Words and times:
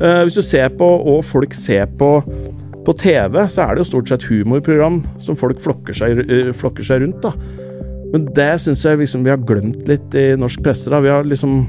Eh, 0.00 0.20
hvis 0.24 0.38
du 0.38 0.42
ser 0.42 0.72
på, 0.74 0.86
og 1.14 1.24
folk 1.24 1.54
ser 1.54 1.86
på 1.98 2.16
på 2.84 2.92
TV, 3.00 3.38
så 3.48 3.64
er 3.64 3.74
det 3.74 3.84
jo 3.84 3.88
stort 3.88 4.10
sett 4.10 4.26
humorprogram 4.28 4.98
som 5.24 5.38
folk 5.40 5.60
flokker 5.64 5.96
seg, 5.96 6.18
eh, 6.28 6.50
flokker 6.52 6.84
seg 6.84 7.00
rundt, 7.00 7.22
da. 7.22 7.32
Men 8.12 8.26
det 8.36 8.60
syns 8.60 8.84
jeg 8.84 9.00
liksom 9.00 9.24
vi 9.24 9.32
har 9.32 9.40
glemt 9.40 9.88
litt 9.88 10.14
i 10.14 10.36
norsk 10.36 10.62
presse. 10.62 10.90
da. 10.90 11.00
Vi 11.00 11.08
har 11.08 11.24
liksom 11.24 11.66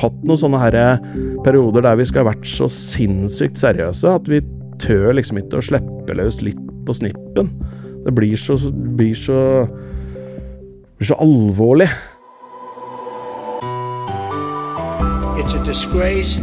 hatt 0.00 0.24
noen 0.24 0.40
sånne 0.40 0.58
her 0.58 0.98
perioder 1.44 1.82
der 1.82 1.96
vi 1.96 2.04
skal 2.04 2.24
ha 2.24 2.32
vært 2.32 2.48
så 2.48 2.66
sinnssykt 2.66 3.60
seriøse 3.60 4.08
at 4.10 4.26
vi 4.26 4.40
tør 4.82 5.14
liksom 5.14 5.38
ikke 5.38 5.60
å 5.60 5.62
slippe 5.62 6.16
løs 6.16 6.40
litt 6.42 6.58
på 6.84 6.96
snippen. 6.96 7.52
Det 8.04 8.14
blir 8.16 8.34
så, 8.36 8.56
blir 8.96 9.14
så, 9.14 9.68
blir 10.98 11.06
så 11.12 11.20
alvorlig. 11.22 11.88
It's 15.38 15.54
a 15.54 15.62
disgrace. 15.64 16.40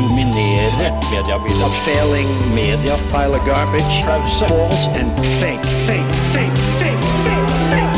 Dominere 0.00 0.88
mediebildet. 1.14 1.64
A 1.64 1.70
failing 1.86 2.28
Media. 2.54 2.94
pile 3.10 3.34
of 3.34 3.42
garbage. 3.46 3.94
Pause. 4.06 4.46
False 4.46 4.86
and 5.00 5.10
fake, 5.40 5.66
fake, 5.86 6.10
fake, 6.34 6.56
fake, 6.80 7.04
fake, 7.24 7.44
fake. 7.70 7.94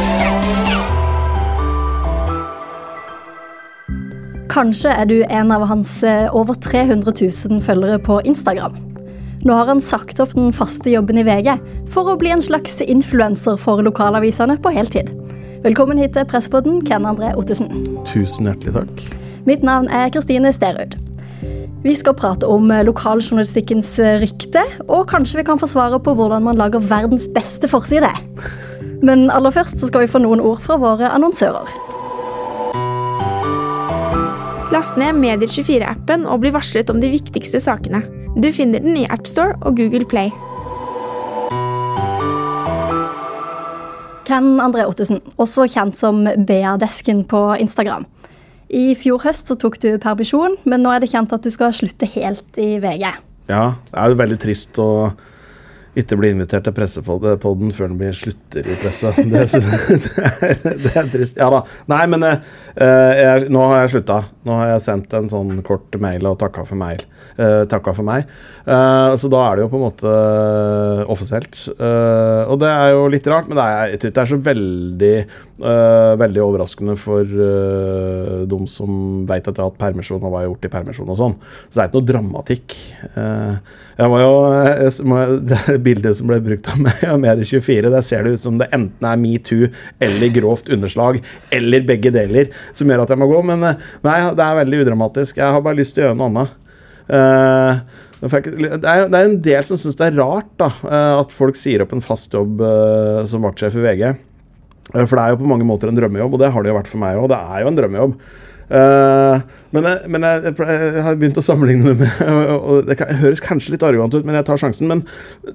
Kanskje 4.48 4.88
er 4.88 5.04
du 5.04 5.24
en 5.28 5.52
av 5.52 5.66
hans 5.68 6.02
eh, 6.02 6.34
over 6.34 6.54
300 6.54 7.12
000 7.50 7.60
følgere 7.62 7.98
på 7.98 8.20
Instagram. 8.24 8.76
Nå 9.44 9.52
har 9.52 9.66
han 9.66 9.80
sagt 9.80 10.20
opp 10.20 10.32
den 10.34 10.52
faste 10.52 10.90
jobben 10.90 11.18
i 11.18 11.26
VG 11.26 11.52
for 11.92 12.08
å 12.08 12.16
bli 12.16 12.32
en 12.32 12.42
slags 12.42 12.80
influenser 12.80 13.60
for 13.60 13.84
lokalavisene 13.84 14.56
på 14.56 14.72
heltid. 14.72 15.12
Velkommen 15.62 15.98
hit 15.98 16.16
til 16.16 16.24
Presspodden, 16.24 16.80
Ken 16.86 17.04
André 17.04 17.34
Ottesen. 17.36 17.68
Tusen 18.08 18.48
hjertelig 18.48 18.72
takk. 18.80 19.25
Mitt 19.46 19.62
navn 19.62 19.86
er 19.94 20.08
Kristine 20.10 20.50
Sterud. 20.50 20.96
Vi 21.86 21.92
skal 21.94 22.16
prate 22.18 22.48
om 22.50 22.66
eh, 22.74 22.82
lokaljournalistikkens 22.82 23.92
eh, 24.02 24.16
rykte, 24.18 24.64
og 24.90 25.04
kanskje 25.12 25.38
vi 25.38 25.44
kan 25.46 25.60
få 25.60 25.68
svaret 25.70 26.02
på 26.02 26.16
hvordan 26.18 26.42
man 26.48 26.58
lager 26.58 26.82
verdens 26.82 27.28
beste 27.30 27.70
forside. 27.70 28.10
Men 29.06 29.28
aller 29.30 29.54
først 29.54 29.78
så 29.78 29.86
skal 29.86 30.02
vi 30.02 30.10
få 30.10 30.18
noen 30.24 30.42
ord 30.42 30.64
fra 30.64 30.80
våre 30.82 31.12
annonsører. 31.14 31.70
Last 34.74 34.98
ned 34.98 35.14
Medier24-appen 35.22 36.26
og 36.26 36.42
bli 36.42 36.50
varslet 36.56 36.90
om 36.90 36.98
de 36.98 37.12
viktigste 37.14 37.62
sakene. 37.62 38.02
Du 38.34 38.50
finner 38.50 38.82
den 38.82 38.98
i 38.98 39.06
AppStore 39.06 39.54
og 39.62 39.78
Google 39.78 40.10
Play. 40.10 40.34
Ken 44.26 44.56
André 44.58 44.88
Ottesen, 44.90 45.22
også 45.38 45.68
kjent 45.70 45.94
som 46.02 46.26
BA-desken 46.26 47.22
på 47.30 47.46
Instagram. 47.62 48.10
I 48.68 48.96
fjor 48.98 49.22
høst 49.22 49.50
så 49.50 49.56
tok 49.60 49.78
du 49.82 49.92
permisjon, 50.02 50.58
men 50.66 50.82
nå 50.82 50.90
er 50.94 51.04
det 51.04 51.12
kjent 51.12 51.32
at 51.34 51.44
du 51.44 51.52
skal 51.54 51.74
slutte 51.76 52.08
helt 52.16 52.58
i 52.58 52.76
VG. 52.82 53.06
Ja, 53.46 53.64
det 53.92 54.02
er 54.02 54.10
jo 54.10 54.18
veldig 54.18 54.38
trist 54.42 54.80
å 54.82 54.90
ikke 55.96 56.18
bli 56.20 56.30
invitert 56.34 56.66
til 56.66 56.74
pressepodden 56.76 57.70
før 57.72 57.88
den 57.88 58.00
blir 58.00 58.16
slutter 58.16 58.66
i 58.68 58.74
pressa. 58.82 59.14
Det, 59.16 59.46
det, 59.48 60.72
det, 60.82 60.90
er 60.92 61.08
trist. 61.12 61.38
Ja 61.40 61.48
da. 61.52 61.62
Nei, 61.88 62.02
men 62.12 62.26
uh, 62.26 62.34
jeg, 62.76 63.46
nå 63.52 63.62
har 63.70 63.84
jeg 63.84 63.94
slutta. 63.94 64.18
Nå 64.44 64.58
har 64.60 64.74
jeg 64.74 64.84
sendt 64.84 65.16
en 65.16 65.30
sånn 65.30 65.62
kort 65.64 65.96
mail 66.02 66.28
og 66.28 66.36
takka 66.42 66.66
for, 66.68 66.76
mail, 66.80 67.00
uh, 67.40 67.64
takka 67.70 67.94
for 67.96 68.06
meg. 68.06 68.28
Uh, 68.68 69.16
så 69.16 69.30
da 69.32 69.40
er 69.46 69.56
det 69.56 69.64
jo 69.64 69.70
på 69.72 69.80
en 69.80 69.86
måte 69.86 70.14
offisielt. 71.12 71.58
Eh, 71.76 72.42
og 72.50 72.60
det 72.60 72.70
er 72.70 72.92
jo 72.94 73.06
litt 73.12 73.26
rart, 73.30 73.48
men 73.48 73.58
det 73.58 73.64
er, 73.64 73.90
jeg 73.92 74.00
tror 74.02 74.14
det 74.14 74.22
er 74.22 74.30
så 74.30 74.38
veldig, 74.46 75.12
eh, 75.16 75.55
veldig 75.56 76.42
overraskende 76.44 76.96
for 77.00 77.24
uh, 77.24 78.42
de 78.48 78.58
som 78.68 79.24
veit 79.28 79.46
at 79.46 79.54
jeg 79.56 79.62
har 79.62 79.70
hatt 79.70 79.80
permisjon 79.80 80.20
og 80.20 80.28
hva 80.28 80.42
jeg 80.42 80.48
har 80.48 80.52
gjort 80.52 80.68
i 80.68 80.72
permisjon 80.74 81.12
og 81.14 81.18
sånn. 81.20 81.36
Så 81.68 81.72
det 81.72 81.82
er 81.82 81.88
ikke 81.88 82.00
noe 82.00 82.08
dramatikk. 82.10 82.76
jeg 83.96 84.12
var 84.12 84.22
jo 84.22 84.34
jeg 84.52 85.08
må, 85.08 85.20
det 85.50 85.78
bildet 85.86 86.18
som 86.18 86.30
ble 86.30 86.40
brukt 86.44 86.70
av 86.72 86.80
meg 86.84 87.04
av 87.08 87.20
Medie24, 87.22 87.92
der 87.94 88.04
ser 88.04 88.26
det 88.26 88.36
ut 88.36 88.46
som 88.48 88.60
det 88.60 88.68
enten 88.76 89.08
er 89.08 89.20
metoo 89.20 89.70
eller 90.02 90.34
grovt 90.34 90.68
underslag, 90.72 91.22
eller 91.54 91.88
begge 91.88 92.12
deler, 92.14 92.52
som 92.76 92.92
gjør 92.92 93.06
at 93.06 93.14
jeg 93.14 93.22
må 93.22 93.30
gå. 93.32 93.42
Men 93.48 93.64
nei, 93.64 94.18
det 94.36 94.48
er 94.48 94.60
veldig 94.60 94.84
udramatisk. 94.84 95.40
Jeg 95.40 95.56
har 95.56 95.64
bare 95.64 95.80
lyst 95.80 95.96
til 95.96 96.04
å 96.04 96.10
gjøre 96.10 96.20
noe 96.20 96.32
annet. 96.32 96.56
Uh, 97.06 98.02
det 98.20 98.40
det 98.56 98.88
er 98.88 99.18
en 99.20 99.36
del 99.44 99.66
som 99.68 99.78
syns 99.78 99.98
det 99.98 100.08
er 100.08 100.16
rart 100.16 100.48
da, 100.58 100.70
at 101.20 101.34
folk 101.34 101.58
sier 101.58 101.84
opp 101.84 101.92
en 101.92 102.04
fast 102.04 102.32
jobb 102.34 102.62
uh, 102.64 103.20
som 103.28 103.44
vaktsjef 103.44 103.76
i 103.76 103.84
VG. 103.84 104.08
For 105.04 105.18
det 105.18 105.22
er 105.22 105.34
jo 105.34 105.40
på 105.42 105.50
mange 105.50 105.66
måter 105.68 105.90
en 105.90 105.98
drømmejobb, 105.98 106.36
og 106.36 106.42
det 106.42 106.50
har 106.54 106.64
det 106.64 106.72
jo 106.72 106.78
vært 106.78 106.90
for 106.90 107.02
meg 107.02 107.20
òg. 107.20 107.28
Det 107.32 107.38
er 107.38 107.62
jo 107.62 107.70
en 107.70 107.80
drømmejobb. 107.80 108.14
Uh, 108.66 109.38
men, 109.70 109.84
jeg, 109.86 110.00
jeg, 110.10 110.54
jeg, 110.58 111.02
har 111.06 111.18
begynt 111.20 111.38
å 111.38 111.44
sammenligne 111.44 111.92
det 111.92 112.00
med 112.00 112.22
og 112.56 112.88
Det 112.88 112.96
høres 113.20 113.42
kanskje 113.44 113.76
litt 113.76 113.84
arrogant 113.86 114.16
ut, 114.16 114.24
men 114.26 114.38
jeg 114.38 114.46
tar 114.48 114.62
sjansen. 114.62 114.90
Men 114.90 115.04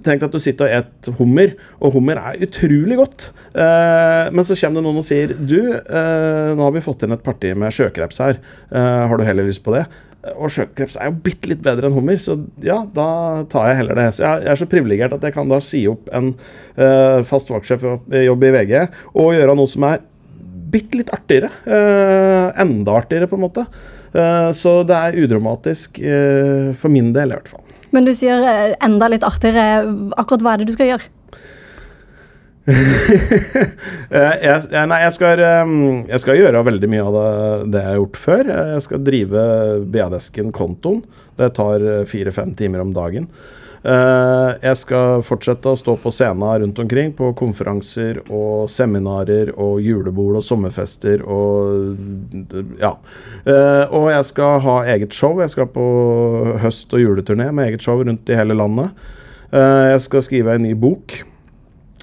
tenk 0.06 0.24
at 0.24 0.36
du 0.36 0.40
sitter 0.42 0.70
og 0.70 0.78
et 0.80 1.10
hummer, 1.20 1.56
og 1.82 1.98
hummer 1.98 2.22
er 2.22 2.46
utrolig 2.48 3.00
godt. 3.02 3.32
Uh, 3.56 4.30
men 4.32 4.48
så 4.48 4.56
kommer 4.60 4.80
det 4.80 4.86
noen 4.88 5.02
og 5.02 5.08
sier 5.08 5.36
Du, 5.36 5.60
uh, 5.60 6.54
nå 6.56 6.64
har 6.64 6.78
vi 6.78 6.86
fått 6.86 7.04
inn 7.08 7.18
et 7.18 7.26
parti 7.26 7.52
med 7.58 7.76
sjøkreps 7.76 8.24
her. 8.24 8.40
har 8.72 9.18
du 9.18 9.26
heller 9.28 9.48
lyst 9.48 9.64
på 9.66 9.74
det? 9.76 9.84
Og 10.38 10.52
sjøkreps 10.54 10.96
er 11.02 11.10
jo 11.10 11.18
bitte 11.26 11.50
litt 11.50 11.64
bedre 11.66 11.90
enn 11.90 11.96
hummer, 11.96 12.20
så 12.22 12.36
ja, 12.64 12.78
da 12.94 13.42
tar 13.50 13.72
jeg 13.72 13.80
heller 13.82 13.98
det. 13.98 14.06
Så 14.16 14.24
jeg, 14.24 14.46
er 14.54 14.60
så 14.60 14.68
privilegert 14.70 15.16
at 15.18 15.26
jeg 15.26 15.36
kan 15.36 15.50
da 15.50 15.58
si 15.66 15.82
opp 15.90 16.12
en 16.14 16.32
fast 17.28 17.50
vaktsjefjobb 17.52 18.46
i 18.46 18.54
VG 18.56 18.76
og 19.18 19.34
gjøre 19.34 19.58
noe 19.58 19.72
som 19.72 19.88
er 19.90 20.04
bitte 20.72 21.00
litt 21.00 21.12
artigere. 21.14 21.52
Uh, 21.66 22.52
enda 22.62 22.96
artigere, 23.00 23.30
på 23.30 23.38
en 23.38 23.46
måte. 23.46 23.66
Uh, 24.16 24.50
så 24.56 24.82
det 24.88 24.98
er 24.98 25.20
udramatisk, 25.24 26.02
uh, 26.04 26.72
for 26.78 26.94
min 26.94 27.12
del 27.16 27.34
i 27.34 27.38
hvert 27.38 27.52
fall. 27.52 27.66
Men 27.92 28.08
du 28.08 28.14
sier 28.16 28.76
enda 28.80 29.10
litt 29.12 29.26
artigere. 29.28 29.84
Akkurat 30.20 30.46
hva 30.46 30.54
er 30.54 30.62
det 30.62 30.72
du 30.72 30.76
skal 30.78 30.94
gjøre? 30.94 31.10
jeg, 32.72 34.58
nei, 34.86 35.00
jeg 35.02 35.14
skal, 35.16 35.42
jeg 35.42 36.20
skal, 36.22 36.38
gjøre 36.38 36.62
veldig 36.68 36.90
mye 36.94 37.08
av 37.08 37.16
det, 37.16 37.32
det, 37.74 37.82
jeg 37.82 37.90
har 37.90 37.98
gjort 37.98 38.20
før. 38.22 38.52
Jeg 38.52 38.84
skal 38.86 39.08
drive 39.08 39.48
BA-desken-kontoen. 39.92 41.02
Det 41.42 41.50
tar 41.58 41.88
fire-fem 42.08 42.54
timer 42.56 42.86
om 42.86 42.94
dagen. 42.96 43.28
Uh, 43.82 44.54
jeg 44.62 44.78
skal 44.78 45.24
fortsette 45.26 45.72
å 45.72 45.78
stå 45.80 45.96
på 46.04 46.12
scenen 46.14 46.60
rundt 46.62 46.80
omkring 46.84 47.16
på 47.18 47.32
konferanser 47.34 48.20
og 48.28 48.68
seminarer 48.70 49.50
og 49.56 49.80
julebord 49.82 50.38
og 50.38 50.46
sommerfester 50.46 51.24
og 51.26 51.98
ja. 52.78 52.92
Uh, 53.48 53.90
og 53.90 54.12
jeg 54.14 54.28
skal 54.30 54.62
ha 54.68 54.76
eget 54.94 55.18
show. 55.18 55.42
Jeg 55.42 55.54
skal 55.56 55.72
på 55.74 55.88
høst- 56.62 56.94
og 56.94 57.02
juleturné 57.02 57.50
med 57.50 57.72
eget 57.72 57.82
show 57.82 57.98
rundt 57.98 58.30
i 58.30 58.38
hele 58.38 58.58
landet. 58.58 58.94
Uh, 59.50 59.96
jeg 59.96 60.06
skal 60.06 60.26
skrive 60.30 60.56
en 60.56 60.66
ny 60.68 60.76
bok. 60.78 61.24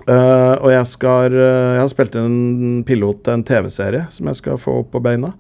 og 0.09 0.71
jeg 0.73 0.87
skal 0.87 1.33
Jeg 1.33 1.81
har 1.81 1.89
spilt 1.89 2.15
inn 2.17 2.25
en 2.25 2.85
pilot 2.85 3.19
til 3.25 3.35
en 3.35 3.43
TV-serie 3.45 4.07
som 4.11 4.27
jeg 4.27 4.39
skal 4.39 4.57
få 4.57 4.79
opp 4.81 4.91
på 4.91 5.03
beina. 5.05 5.35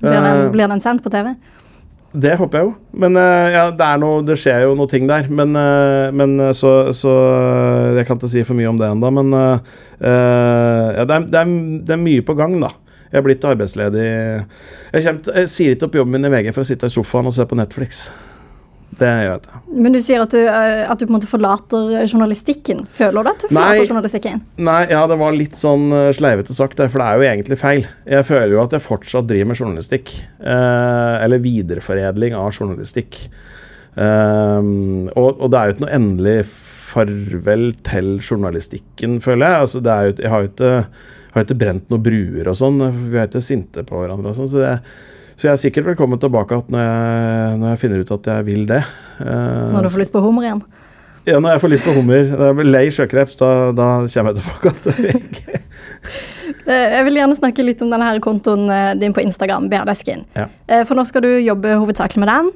Blir 0.00 0.20
den, 0.20 0.50
blir 0.50 0.68
den 0.68 0.80
sendt 0.80 1.04
på 1.04 1.12
TV? 1.12 1.36
Det 2.10 2.32
håper 2.40 2.58
jeg 2.58 2.66
jo. 2.66 2.70
Men 3.02 3.14
uh, 3.14 3.46
ja, 3.54 3.64
det, 3.70 3.88
noe, 4.02 4.22
det, 4.26 4.34
skjer 4.40 4.64
jo 4.64 4.74
noe 4.78 4.90
ting 4.90 5.06
der. 5.10 5.28
Men, 5.30 5.54
uh, 5.54 6.10
men 6.14 6.34
uh, 6.42 6.50
så, 6.56 6.90
så 6.96 7.12
Jeg 7.94 8.08
kan 8.08 8.18
ikke 8.18 8.32
si 8.32 8.42
for 8.46 8.58
mye 8.58 8.70
om 8.70 8.80
det 8.80 8.88
ennå. 8.90 9.12
Men 9.20 9.34
ja, 9.36 11.04
det, 11.04 11.04
er, 11.04 11.26
det, 11.28 11.42
er, 11.42 11.52
det, 11.84 11.94
er, 11.94 12.00
mye 12.02 12.24
på 12.26 12.34
gang, 12.38 12.56
da. 12.62 12.72
Jeg 13.10 13.20
er 13.20 13.26
blitt 13.26 13.46
arbeidsledig. 13.46 14.08
Jeg, 14.94 15.04
kommer, 15.04 15.38
jeg 15.42 15.50
sier 15.50 15.74
ikke 15.74 15.88
opp 15.90 16.00
jobben 16.00 16.14
min 16.16 16.26
i 16.28 16.32
VG 16.32 16.52
for 16.54 16.64
å 16.64 16.68
sitte 16.68 16.90
i 16.90 16.94
sofaen 16.94 17.30
og 17.30 17.34
se 17.36 17.46
på 17.46 17.58
Netflix. 17.58 18.04
Det 18.98 19.08
gjør 19.08 19.36
jeg. 19.36 19.60
Men 19.84 19.94
du 19.94 19.98
sier 20.02 20.22
at 20.24 20.32
du, 20.34 20.40
eh, 20.40 20.82
at 20.90 20.98
du, 20.98 21.06
på 21.06 21.12
en 21.12 21.16
måte 21.18 21.30
forlater 21.30 21.92
journalistikken. 22.02 22.82
Føler 22.90 23.22
du 23.22 23.30
at 23.30 23.44
du 23.44 23.46
forlater 23.46 23.78
nei, 23.78 23.86
journalistikken? 23.86 24.40
Nei, 24.66 24.80
ja, 24.90 25.04
det 25.10 25.18
var 25.20 25.36
litt 25.36 25.54
sånn 25.58 25.86
eh, 25.94 26.08
sleivete 26.16 26.56
sagt, 26.56 26.82
for 26.82 27.02
det 27.02 27.06
er 27.06 27.20
jo 27.20 27.28
egentlig 27.28 27.60
feil. 27.60 27.86
Jeg 28.08 28.26
føler 28.26 28.56
jo 28.56 28.64
at 28.64 28.74
jeg 28.74 28.84
fortsatt 28.84 29.28
driver 29.30 29.52
med 29.52 29.62
journalistikk. 29.62 30.16
Eh, 30.42 31.14
eller 31.22 31.44
videreforedling 31.44 32.34
av 32.38 32.50
journalistikk. 32.50 33.20
Eh, 33.94 34.58
og, 35.14 35.30
og, 35.30 35.46
det 35.46 35.60
er 35.60 35.70
jo 35.70 35.76
ikke 35.76 35.86
noe 35.86 35.96
endelig 36.00 36.36
farvel 36.90 37.70
til 37.86 38.10
journalistikken, 38.18 39.20
føler 39.22 39.46
jeg. 39.46 39.68
Altså, 39.68 39.84
det 39.86 39.94
er 39.94 40.10
jo, 40.10 40.18
jeg 40.18 40.34
har 40.34 40.42
jo 40.42 40.50
ikke, 40.50 40.74
har 41.36 41.46
ikke 41.46 41.60
brent 41.62 41.94
noen 41.94 42.04
bruer 42.10 42.50
og 42.50 42.58
sånn. 42.58 42.82
Vi 43.06 43.22
er 43.22 43.30
ikke 43.30 43.44
sinte 43.44 43.86
på 43.86 44.02
hverandre 44.02 44.34
og 44.34 44.42
sånn. 44.42 44.50
så 44.50 44.66
det 44.66 44.74
så 45.40 45.48
jeg 45.48 45.54
er 45.54 45.60
sikkert 45.62 45.86
velkommen 45.88 46.20
tilbake 46.20 46.58
når 46.68 46.82
jeg, 46.84 47.52
når 47.62 47.70
jeg 47.70 47.80
finner 47.80 48.02
ut 48.04 48.10
at 48.12 48.26
jeg 48.28 48.44
vil 48.44 48.66
det. 48.68 48.82
Uh, 49.16 49.70
når 49.72 49.86
du 49.86 49.88
får 49.94 50.02
lyst 50.02 50.12
på 50.12 50.20
hummer 50.20 50.44
igjen? 50.44 50.58
Ja, 51.24 51.38
når 51.40 51.54
jeg 51.54 51.62
får 51.62 51.70
lyst 51.72 51.86
på 51.86 51.94
hummer. 51.96 52.26
Når 52.28 52.50
jeg 52.50 52.56
blir 52.58 52.68
lei 52.68 52.82
sjøkreps, 52.92 53.38
da, 53.40 53.48
da, 53.72 53.86
kommer 54.04 54.34
jeg 54.34 54.42
tilbake 54.42 54.72
til 54.84 55.06
eh, 56.74 56.86
Jeg 56.92 57.06
vil 57.06 57.16
gjerne 57.22 57.38
snakke 57.38 57.64
litt 57.64 57.80
om 57.80 57.92
denne 57.92 58.08
her 58.10 58.20
kontoen 58.24 58.68
eh, 58.68 58.90
din 59.00 59.16
på 59.16 59.24
Instagram, 59.24 59.70
BRDskin. 59.72 60.26
Ja. 60.36 60.50
For 60.84 60.98
nå 60.98 61.06
skal 61.08 61.24
du 61.24 61.30
jobbe 61.38 61.72
hovedsakelig 61.72 62.20
med 62.20 62.32
den. 62.34 62.50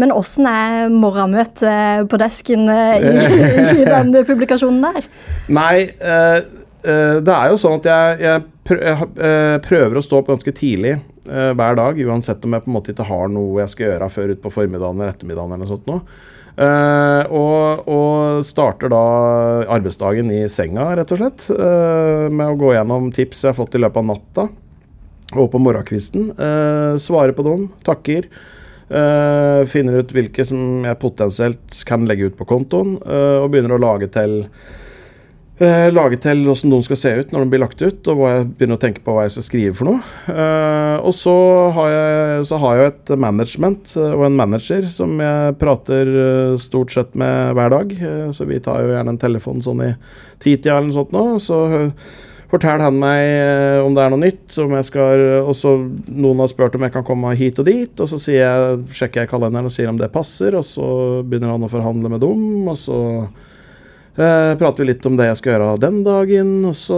Men 0.00 0.10
åssen 0.10 0.48
er 0.50 0.90
morgenmøtet 0.90 2.08
på 2.10 2.18
desken 2.18 2.66
i, 2.66 3.12
i 3.80 3.84
den 3.86 4.10
publikasjonen 4.26 4.82
der? 4.82 5.06
Nei, 5.54 5.86
det 5.94 7.36
er 7.36 7.52
jo 7.52 7.60
sånn 7.62 7.78
at 7.78 7.86
jeg, 7.86 8.24
jeg 8.26 9.62
prøver 9.62 10.00
å 10.00 10.02
stå 10.02 10.18
opp 10.18 10.32
ganske 10.34 10.56
tidlig 10.58 10.98
eh, 11.28 11.52
hver 11.56 11.78
dag, 11.78 12.00
uansett 12.06 12.44
om 12.44 12.56
jeg 12.56 12.64
på 12.64 12.70
en 12.70 12.76
måte 12.78 12.94
ikke 12.94 13.08
har 13.10 13.32
noe 13.32 13.62
jeg 13.62 13.72
skal 13.74 13.88
gjøre 13.88 14.10
før 14.12 14.34
utpå 14.36 14.52
formiddagen 14.54 15.00
eller 15.00 15.14
ettermiddagen 15.14 15.54
eller 15.54 15.64
noe 15.64 15.72
sånt 15.72 15.90
noe. 15.90 16.04
Eh, 16.60 17.22
og, 17.32 17.88
og 17.88 18.44
starter 18.44 18.92
da 18.92 19.04
arbeidsdagen 19.76 20.32
i 20.34 20.42
senga, 20.52 20.90
rett 20.98 21.14
og 21.14 21.22
slett, 21.22 21.46
eh, 21.54 22.26
med 22.28 22.46
å 22.52 22.58
gå 22.60 22.74
gjennom 22.76 23.10
tips 23.16 23.44
jeg 23.44 23.52
har 23.52 23.60
fått 23.60 23.78
i 23.78 23.82
løpet 23.82 24.02
av 24.02 24.08
natta 24.10 24.48
og 25.38 25.50
på 25.52 25.60
morgenkvisten. 25.62 26.32
Eh, 26.34 26.94
svarer 27.00 27.36
på 27.36 27.46
dem, 27.46 27.68
takker. 27.86 28.30
Uh, 28.90 29.62
finner 29.70 30.00
ut 30.02 30.10
hvilke 30.10 30.42
som 30.42 30.82
jeg 30.82 30.98
potensielt 30.98 31.76
kan 31.86 32.08
legge 32.10 32.26
ut 32.26 32.34
på 32.34 32.46
kontoen, 32.50 32.96
uh, 33.04 33.38
og 33.44 33.52
begynner 33.52 33.76
å 33.76 33.84
lage 33.84 34.08
til 34.10 34.40
Eh, 35.60 35.90
lage 35.92 36.16
til 36.24 36.38
hvordan 36.46 36.70
noen 36.72 36.84
skal 36.86 36.96
se 36.96 37.10
ut 37.18 37.32
når 37.34 37.42
de 37.42 37.52
blir 37.52 37.60
lagt 37.60 37.82
ut, 37.84 37.98
og 38.08 38.16
hva 38.16 38.30
jeg 38.32 38.46
begynner 38.54 38.78
å 38.78 38.80
tenke 38.80 39.02
på 39.04 39.12
hva 39.12 39.26
jeg 39.26 39.34
skal 39.34 39.44
skrive 39.44 39.74
for 39.76 39.90
noe. 39.90 39.98
Eh, 40.32 40.96
og 41.04 41.12
så 41.12 41.34
har, 41.76 41.90
jeg, 41.92 42.46
så 42.48 42.60
har 42.62 42.78
jeg 42.78 42.92
et 42.94 43.12
management 43.20 43.92
eh, 44.00 44.14
og 44.14 44.24
en 44.30 44.38
manager 44.38 44.88
som 44.88 45.20
jeg 45.20 45.58
prater 45.60 46.08
eh, 46.22 46.54
stort 46.64 46.96
sett 46.96 47.12
med 47.20 47.52
hver 47.58 47.74
dag. 47.76 47.92
Eh, 47.92 48.30
så 48.32 48.48
vi 48.48 48.62
tar 48.64 48.86
jo 48.86 48.94
gjerne 48.94 49.12
en 49.12 49.20
telefon 49.20 49.60
sånn 49.66 49.84
i 49.84 49.90
titida 50.40 50.78
eller 50.78 50.88
noe 50.88 50.96
sånt 50.96 51.12
nå. 51.12 51.26
Så 51.44 51.60
forteller 52.54 52.86
han 52.86 52.96
meg 53.04 53.84
om 53.84 53.92
det 53.92 54.06
er 54.06 54.16
noe 54.16 54.24
nytt. 54.24 54.56
Om 54.64 54.78
jeg 54.78 54.88
skal, 54.88 55.26
og 55.42 55.52
så 55.60 55.76
Noen 56.08 56.40
har 56.40 56.48
spurt 56.54 56.80
om 56.80 56.88
jeg 56.88 56.96
kan 56.96 57.04
komme 57.04 57.36
hit 57.36 57.60
og 57.60 57.68
dit, 57.68 58.00
og 58.00 58.08
så 58.08 58.22
jeg, 58.32 58.80
sjekker 58.96 59.26
jeg 59.26 59.34
kalenderen 59.36 59.68
og 59.68 59.76
sier 59.76 59.92
om 59.92 60.00
det 60.00 60.08
passer. 60.16 60.56
Og 60.56 60.64
så 60.64 60.88
begynner 61.20 61.52
han 61.52 61.68
å 61.68 61.72
forhandle 61.76 62.16
med 62.16 62.24
dem, 62.24 62.48
og 62.64 62.80
så 62.80 63.04
Eh, 64.18 64.56
prater 64.58 64.82
vi 64.82 64.88
litt 64.90 65.06
om 65.06 65.14
det 65.16 65.28
jeg 65.28 65.38
skal 65.38 65.52
gjøre 65.54 65.76
den 65.80 66.00
dagen, 66.04 66.48
og 66.66 66.74
så 66.76 66.96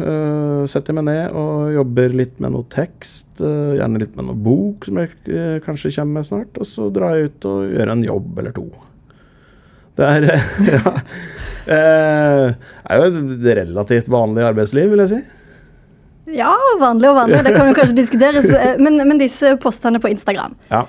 eh, 0.00 0.62
setter 0.70 0.90
jeg 0.94 0.96
meg 0.96 1.06
ned 1.10 1.36
og 1.36 1.74
jobber 1.76 2.16
litt 2.16 2.40
med 2.40 2.54
noe 2.56 2.64
tekst. 2.72 3.36
eh, 3.44 3.76
gjerne 3.78 4.00
litt 4.00 4.16
med 4.16 4.30
noe 4.30 4.38
bok 4.46 4.88
som 4.88 4.98
jeg 5.02 5.60
kanskje 5.66 5.92
kommer 5.98 6.20
med 6.22 6.28
snart. 6.30 6.56
Og 6.58 6.66
så 6.66 6.88
drar 6.94 7.14
jeg 7.18 7.30
ut 7.34 7.48
og 7.52 7.68
gjør 7.76 7.92
en 7.94 8.04
jobb 8.08 8.40
eller 8.42 8.56
to. 8.56 8.66
Det 9.94 10.08
er 10.08 10.26
ja, 10.72 10.94
eh, 11.70 12.48
er 12.56 12.98
jo 13.04 13.06
et 13.12 13.48
relativt 13.60 14.08
vanlig 14.10 14.48
arbeidsliv, 14.48 14.90
vil 14.94 15.04
jeg 15.04 15.12
si. 15.12 15.22
Ja, 16.40 16.54
vanlig 16.80 17.10
og 17.12 17.18
vanlig, 17.20 17.42
det 17.44 17.52
kan 17.54 17.68
jo 17.68 17.76
kanskje 17.76 17.98
diskuteres. 18.00 18.48
Men, 18.80 18.96
men 19.04 19.20
disse 19.20 19.52
postene 19.60 20.00
på 20.00 20.08
Instagram, 20.10 20.56
Ja. 20.72 20.86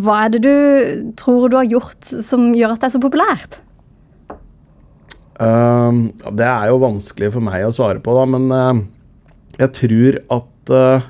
hva 0.00 0.22
er 0.24 0.32
det 0.32 0.40
du 0.48 1.12
tror 1.20 1.50
du 1.52 1.58
har 1.60 1.68
gjort 1.68 2.08
som 2.08 2.54
gjør 2.56 2.72
at 2.74 2.80
det 2.80 2.88
er 2.88 2.94
så 2.96 3.02
populært? 3.04 3.60
Ehm, 5.40 6.00
det 6.36 6.46
er 6.46 6.68
jo 6.70 6.80
vanskelig 6.82 7.32
for 7.36 7.44
meg 7.44 7.64
å 7.64 7.74
svare 7.74 8.02
på, 8.04 8.14
da, 8.16 8.26
men 8.28 8.50
eh, 8.52 8.82
jeg 9.62 9.72
tror 9.78 10.18
at 10.36 10.74
eh, 10.76 11.06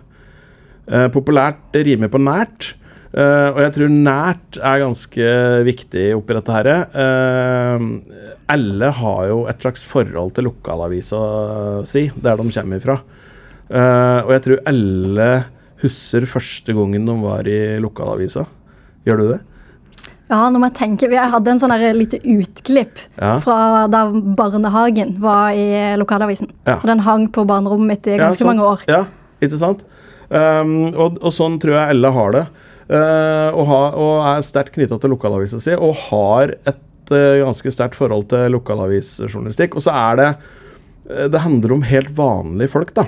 eh, 0.91 1.09
populært 1.15 1.81
rimer 1.81 2.13
på 2.13 2.23
nært. 2.23 2.75
Uh, 3.11 3.51
og 3.51 3.57
jeg 3.59 3.73
tror 3.75 3.89
nært 3.91 4.57
er 4.63 4.83
ganske 4.85 5.31
viktig 5.67 6.05
oppi 6.15 6.35
dette 6.37 6.55
her. 6.55 6.69
Uh, 6.95 8.37
alle 8.55 8.91
har 9.01 9.25
jo 9.27 9.41
et 9.51 9.65
slags 9.65 9.83
forhold 9.83 10.31
til 10.37 10.47
lokalavisa 10.47 11.19
si, 11.91 12.05
der 12.15 12.39
de 12.39 12.47
kommer 12.55 12.79
ifra. 12.79 13.01
Uh, 13.67 14.21
og 14.29 14.31
jeg 14.37 14.45
tror 14.45 14.63
alle 14.71 15.29
husker 15.83 16.29
første 16.31 16.77
gangen 16.79 17.11
de 17.11 17.19
var 17.19 17.51
i 17.51 17.61
lokalavisa. 17.83 18.47
Gjør 19.03 19.19
du 19.19 19.27
det? 19.33 19.41
Ja, 20.31 20.45
når 20.47 20.63
man 20.63 20.75
tenker, 20.77 21.11
Jeg 21.11 21.31
hadde 21.33 21.51
en 21.51 21.59
sånn 21.59 21.75
lite 21.97 22.21
utklipp 22.23 22.99
Ja. 23.19 23.39
fra 23.43 23.89
da 23.91 24.05
Barnehagen 24.11 25.17
var 25.19 25.51
i 25.51 25.97
lokalavisen. 25.99 26.53
Ja. 26.67 26.77
Og 26.77 26.87
Den 26.87 27.01
hang 27.01 27.29
på 27.29 27.45
barnerommet 27.45 27.87
mitt 27.87 28.07
i 28.07 28.17
ganske 28.17 28.47
mange 28.47 28.63
år. 28.63 28.85
Ja, 28.87 29.07
ikke 29.43 29.59
sant? 29.59 29.85
Um, 30.31 30.95
og, 30.95 31.19
og 31.19 31.33
sånn 31.35 31.59
tror 31.59 31.75
jeg 31.75 31.97
alle 31.97 32.13
har 32.15 32.33
det. 32.37 32.45
Uh, 32.91 33.51
og, 33.55 33.65
ha, 33.71 33.81
og 33.99 34.15
er 34.33 34.47
sterkt 34.47 34.75
knytta 34.75 34.99
til 34.99 35.13
lokalavisa 35.15 35.61
si, 35.63 35.75
og 35.75 35.95
har 36.09 36.55
et 36.67 37.13
uh, 37.15 37.43
ganske 37.43 37.71
sterkt 37.75 37.99
forhold 37.99 38.29
til 38.31 38.51
lokalavisjournalistikk. 38.55 39.75
Og 39.79 39.85
så 39.85 39.95
er 39.95 40.21
det 40.21 40.29
uh, 41.11 41.27
Det 41.31 41.43
handler 41.43 41.75
om 41.75 41.83
helt 41.87 42.13
vanlige 42.15 42.71
folk, 42.71 42.95
da. 42.95 43.07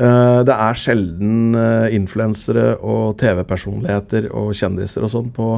Uh, 0.00 0.40
det 0.48 0.56
er 0.56 0.80
sjelden 0.80 1.56
influensere 1.92 2.74
og 2.80 3.16
TV-personligheter 3.20 4.30
og 4.32 4.52
kjendiser 4.56 5.04
og 5.04 5.12
sånn 5.12 5.32
på, 5.32 5.54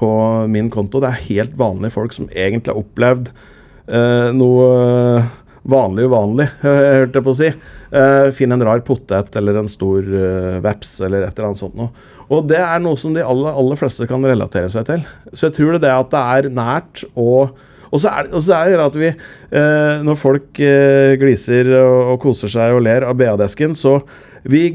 på 0.00 0.10
min 0.50 0.70
konto. 0.72 1.02
Det 1.02 1.10
er 1.10 1.26
helt 1.28 1.58
vanlige 1.60 1.94
folk 1.94 2.16
som 2.16 2.30
egentlig 2.32 2.72
har 2.72 2.80
opplevd 2.80 3.30
eh, 3.30 4.30
noe 4.36 4.66
eh, 5.20 5.30
vanlig 5.70 6.08
uvanlig, 6.08 6.46
hørte 6.64 7.20
jeg 7.20 7.26
på 7.26 7.34
å 7.34 7.38
si. 7.40 7.50
Eh, 7.90 8.28
Finn 8.36 8.56
en 8.56 8.64
rar 8.64 8.82
potet 8.86 9.36
eller 9.36 9.60
en 9.60 9.70
stor 9.70 10.00
eh, 10.00 10.60
veps 10.64 10.96
eller 11.04 11.26
et 11.26 11.34
eller 11.34 11.50
annet 11.50 11.62
sånt 11.62 11.76
noe. 11.78 11.92
Og 12.30 12.46
det 12.48 12.60
er 12.62 12.82
noe 12.82 12.98
som 12.98 13.14
de 13.14 13.24
aller, 13.26 13.56
aller 13.58 13.78
fleste 13.78 14.06
kan 14.08 14.24
relatere 14.24 14.70
seg 14.72 14.86
til. 14.88 15.02
Så 15.34 15.48
jeg 15.48 15.58
tror 15.58 15.74
det, 15.74 15.82
det 15.84 15.92
at 15.96 16.14
det 16.14 16.22
er 16.38 16.54
nært 16.54 17.04
og 17.14 17.58
og 17.90 17.98
så 17.98 18.10
er, 18.20 18.28
er 18.30 18.76
det 18.78 18.84
at 18.84 18.96
vi, 18.98 19.08
eh, 19.10 20.02
når 20.06 20.18
folk 20.18 20.60
eh, 20.62 21.16
gliser 21.18 21.72
og, 21.74 22.12
og 22.12 22.20
koser 22.22 22.52
seg 22.52 22.76
og 22.76 22.84
ler 22.86 23.02
av 23.02 23.16
BA-desken, 23.18 23.74
så 23.74 23.96
vi, 24.46 24.68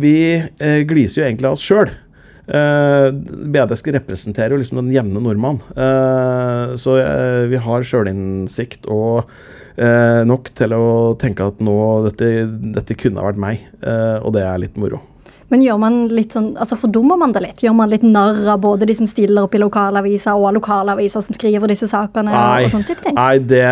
vi 0.00 0.14
eh, 0.40 0.78
gliser 0.88 1.20
jo 1.20 1.26
egentlig 1.26 1.50
av 1.50 1.58
oss 1.58 1.66
sjøl. 1.66 1.92
Uh, 2.42 3.14
BA-desken 3.14 3.94
representerer 3.94 4.56
jo 4.56 4.60
liksom 4.62 4.80
den 4.80 4.92
jevne 4.94 5.22
nordmann. 5.22 5.60
Eh, 5.76 6.74
så 6.80 6.96
eh, 6.98 7.44
vi 7.52 7.60
har 7.62 7.86
sjølinnsikt 7.86 8.88
og 8.90 9.30
eh, 9.76 10.22
nok 10.26 10.50
til 10.58 10.74
å 10.74 10.84
tenke 11.20 11.46
at 11.46 11.62
nå 11.62 11.76
dette, 12.08 12.32
dette 12.74 12.98
kunne 12.98 13.22
ha 13.22 13.30
vært 13.30 13.42
meg, 13.46 13.64
eh, 13.80 14.18
og 14.18 14.34
det 14.36 14.46
er 14.48 14.62
litt 14.64 14.78
moro. 14.80 15.00
Men 15.52 15.60
gjør 15.60 15.80
man 15.82 15.96
litt 16.08 16.32
sånn, 16.32 16.54
altså 16.56 16.78
fordummer 16.80 17.18
man 17.20 17.34
det 17.34 17.42
litt? 17.44 17.58
Gjør 17.60 17.74
man 17.76 17.90
litt 17.92 18.04
narr 18.06 18.38
av 18.54 18.62
både 18.62 18.86
de 18.88 18.94
som 18.96 19.08
stiller 19.08 19.44
opp 19.44 19.52
i 19.52 19.60
lokalaviser, 19.60 20.32
og 20.32 20.54
lokalaviser 20.56 21.24
som 21.26 21.36
skriver 21.36 21.68
disse 21.68 21.90
sakene? 21.90 22.32
Nei, 22.32 22.62
og 22.64 22.72
sånne 22.72 22.88
type 22.88 23.04
ting? 23.04 23.18
nei 23.18 23.36
det, 23.44 23.66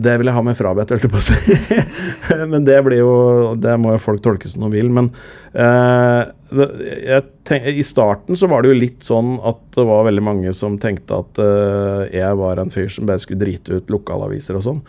det 0.00 0.14
vil 0.16 0.30
jeg 0.30 0.36
ha 0.38 0.44
meg 0.46 0.56
frabedt, 0.56 0.94
holdt 0.94 1.04
jeg 1.04 1.12
på 1.12 1.20
å 1.20 1.26
si. 1.26 1.80
men 2.54 2.64
det 2.64 2.78
blir 2.86 3.02
jo 3.02 3.12
Det 3.60 3.76
må 3.80 3.92
jo 3.92 4.00
folk 4.00 4.24
tolke 4.24 4.48
som 4.48 4.64
de 4.64 4.72
vil. 4.72 4.88
Men 4.88 5.12
uh, 5.52 6.32
tenk, 7.44 7.68
i 7.68 7.84
starten 7.84 8.38
så 8.38 8.48
var 8.48 8.64
det 8.64 8.72
jo 8.72 8.80
litt 8.80 9.04
sånn 9.04 9.36
at 9.44 9.60
det 9.76 9.84
var 9.92 10.08
veldig 10.08 10.24
mange 10.24 10.56
som 10.56 10.80
tenkte 10.80 11.20
at 11.20 11.44
uh, 11.44 12.08
jeg 12.08 12.40
var 12.40 12.62
en 12.62 12.72
fyr 12.72 12.88
som 12.88 13.10
bare 13.10 13.20
skulle 13.20 13.44
drite 13.44 13.82
ut 13.82 13.92
lokalaviser 13.92 14.56
og 14.56 14.64
sånn. 14.64 14.80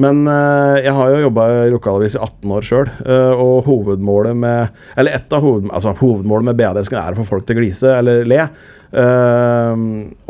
Men 0.00 0.22
eh, 0.30 0.80
jeg 0.84 0.96
har 0.96 1.12
jo 1.12 1.22
jobba 1.26 1.46
i 1.66 1.70
lokalavis 1.72 2.18
i 2.18 2.20
18 2.22 2.56
år 2.56 2.66
sjøl, 2.66 2.92
og 3.40 3.64
hovedmålet 3.66 4.36
med 4.38 4.82
Eller 5.00 5.18
et 5.18 5.32
av 5.34 5.42
hoved, 5.44 5.70
altså, 5.70 5.96
hovedmålet 5.98 6.50
med 6.50 6.60
BAD-esken 6.60 7.00
er 7.00 7.16
å 7.16 7.22
få 7.22 7.26
folk 7.34 7.48
til 7.48 7.58
å 7.58 7.62
glise 7.62 7.96
eller 7.98 8.28
le. 8.28 8.44
Eh, 8.90 9.82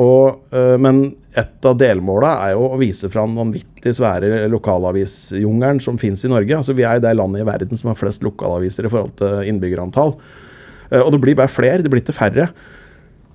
og, 0.04 0.40
eh, 0.52 0.76
men 0.76 1.00
et 1.30 1.66
av 1.66 1.78
delmåla 1.78 2.32
er 2.44 2.56
jo 2.56 2.66
å 2.75 2.80
vise 2.80 3.08
fram 3.12 3.38
vanvittig 3.38 3.94
svære 3.96 4.49
lokalavisjungelen 4.50 5.80
som 5.80 5.99
finnes 6.00 6.25
i 6.26 6.32
Norge. 6.32 6.56
Altså 6.58 6.76
Vi 6.76 6.84
er 6.84 6.99
i 6.99 7.04
det 7.04 7.14
landet 7.16 7.44
i 7.44 7.49
verden 7.49 7.78
som 7.78 7.92
har 7.92 8.00
flest 8.00 8.25
lokalaviser 8.26 8.84
i 8.84 8.92
forhold 8.92 9.16
til 9.20 9.49
innbyggerantall. 9.49 10.16
Eh, 10.90 11.00
og 11.00 11.12
det 11.12 11.23
blir 11.23 11.38
bare 11.38 11.52
flere, 11.52 11.82
det 11.82 11.92
blir 11.92 12.04
ikke 12.04 12.18
færre. 12.18 12.50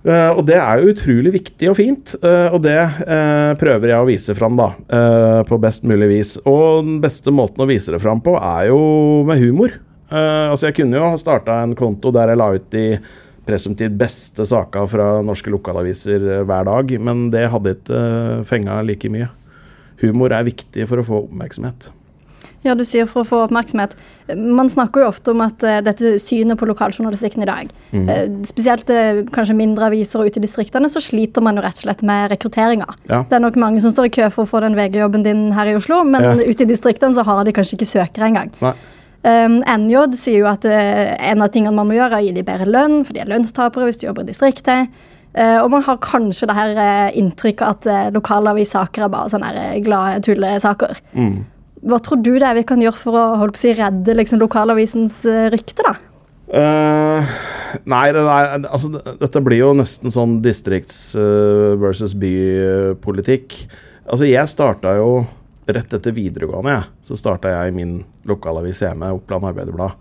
Eh, 0.05 0.31
og 0.37 0.43
det 0.45 0.57
er 0.61 0.79
jo 0.79 0.91
utrolig 0.93 1.31
viktig 1.33 1.69
og 1.71 1.77
fint, 1.79 2.13
eh, 2.21 2.53
og 2.53 2.59
det 2.61 2.77
eh, 2.77 3.53
prøver 3.57 3.89
jeg 3.89 3.97
å 4.03 4.05
vise 4.05 4.35
fram 4.37 4.57
da, 4.59 4.69
på 5.49 5.59
best 5.61 5.85
mulig 5.87 6.09
vis. 6.11 6.35
Og 6.45 6.85
den 6.85 6.99
beste 7.03 7.33
måten 7.33 7.65
å 7.65 7.69
vise 7.69 7.93
det 7.95 8.01
fram 8.03 8.21
på 8.23 8.35
er 8.37 8.69
jo 8.69 8.79
med 9.27 9.41
humor. 9.41 9.79
Altså 10.15 10.67
Jeg 10.67 10.75
kunne 10.77 10.99
jo 10.99 11.07
ha 11.09 11.17
starta 11.17 11.57
en 11.63 11.73
konto 11.75 12.11
der 12.13 12.29
jeg 12.29 12.37
la 12.37 12.51
ut 12.53 12.67
de 12.71 12.83
presumptivt 13.45 13.97
beste 13.97 14.45
saka 14.47 14.83
fra 14.87 15.07
norske 15.25 15.49
lokalaviser 15.51 16.45
hver 16.45 16.69
dag, 16.69 16.93
men 17.01 17.25
det 17.33 17.47
hadde 17.51 17.73
ikke 17.73 18.01
fenga 18.47 18.77
like 18.85 19.09
mye. 19.11 19.27
Humor 20.05 20.37
er 20.37 20.45
viktig 20.47 20.85
for 20.87 21.01
å 21.01 21.07
få 21.09 21.23
oppmerksomhet. 21.25 21.89
Ja, 22.65 22.73
du 22.73 22.81
sier 22.87 23.05
for 23.05 23.21
å 23.21 23.27
få 23.29 23.39
oppmerksomhet. 23.45 23.91
Man 24.35 24.69
snakker 24.71 25.03
jo 25.03 25.09
ofte 25.11 25.35
om 25.35 25.43
at 25.45 25.61
uh, 25.61 25.77
dette 25.85 26.15
synet 26.21 26.57
på 26.57 26.65
lokaljournalistikken 26.69 27.45
i 27.45 27.49
dag, 27.49 27.73
Mm. 27.95 28.09
uh, 28.09 28.41
spesielt 28.43 28.89
uh, 28.89 29.21
kanskje 29.31 29.55
mindre 29.55 29.85
aviser 29.87 30.25
ute 30.25 30.41
i 30.41 30.43
distriktene, 30.43 30.89
så 30.91 30.99
sliter 30.99 31.45
man 31.45 31.55
jo 31.55 31.61
rett 31.63 31.77
og 31.77 31.85
slett 31.85 32.01
med 32.03 32.31
rekrutteringa. 32.33 32.89
Ja. 33.07 33.21
Det 33.29 33.37
er 33.37 33.45
nok 33.45 33.55
mange 33.61 33.79
som 33.79 33.93
står 33.93 34.09
i 34.09 34.13
kø 34.17 34.29
for 34.33 34.43
å 34.43 34.49
få 34.49 34.63
den 34.65 34.75
VG-jobben 34.75 35.23
din 35.23 35.51
her 35.55 35.69
i 35.71 35.77
Oslo, 35.77 36.03
men 36.03 36.23
Ja. 36.23 36.33
ute 36.41 36.65
i 36.65 36.71
distriktene 36.73 37.13
så 37.15 37.23
har 37.23 37.45
de 37.45 37.53
kanskje 37.53 37.77
ikke 37.77 37.91
søkere 37.93 38.27
engang. 38.33 38.51
Nei. 38.61 38.73
Um, 39.25 39.61
NJ 39.65 40.11
sier 40.13 40.39
jo 40.43 40.45
at 40.51 40.65
en 40.65 41.41
av 41.41 41.49
tingene 41.49 41.73
man 41.73 41.87
må 41.87 41.95
gjøre, 41.95 42.13
er 42.13 42.21
å 42.21 42.25
gi 42.27 42.33
dem 42.35 42.45
bedre 42.45 42.67
lønn, 42.69 43.05
for 43.05 43.13
de 43.13 43.21
er 43.23 43.31
lønnstapere 43.31 43.87
hvis 43.87 43.97
du 43.97 44.07
jobber 44.07 44.21
i 44.21 44.29
distriktet. 44.29 44.89
Uh, 45.35 45.59
og 45.63 45.71
man 45.73 45.83
har 45.83 45.97
kanskje 45.99 46.47
det 46.47 46.55
her 46.55 46.77
uh, 46.77 47.09
inntrykket 47.17 47.65
at 47.67 47.87
uh, 47.89 48.11
lokalavissaker 48.15 49.03
er 49.03 49.09
bare 49.11 49.31
sånne 49.33 49.49
her, 49.51 49.79
glade 49.83 50.21
tullesaker. 50.23 51.01
Mm. 51.11 51.41
Hva 51.85 51.99
tror 52.01 52.21
du 52.25 52.33
det 52.33 52.47
er 52.47 52.57
vi 52.57 52.65
kan 52.67 52.81
gjøre 52.81 52.97
for 52.97 53.17
å 53.17 53.23
holde 53.39 53.53
på 53.53 53.61
å 53.61 53.63
si, 53.63 53.73
redde 53.77 54.15
liksom, 54.17 54.41
lokalavisens 54.41 55.21
eh, 55.29 55.47
rykte, 55.53 55.85
da? 55.85 55.93
Uh, 56.45 57.25
nei, 57.89 58.05
det 58.13 58.21
nei 58.21 58.41
altså, 58.69 58.91
dette 59.21 59.41
blir 59.45 59.63
jo 59.63 59.71
nesten 59.77 60.13
sånn 60.13 60.37
distrikts 60.45 60.99
uh, 61.17 61.73
versus 61.81 62.13
by-politikk. 62.21 63.57
Altså, 64.05 64.27
jeg 64.29 64.49
starta 64.49 64.95
jo 64.99 65.23
rett 65.65 65.93
etter 65.97 66.13
videregående, 66.13 66.75
jeg. 66.77 66.89
Så 67.09 67.17
starta 67.17 67.53
jeg 67.53 67.73
min 67.77 67.95
lokalavis 68.29 68.83
hjemme, 68.85 69.13
Oppland 69.17 69.49
Arbeiderblad. 69.49 69.97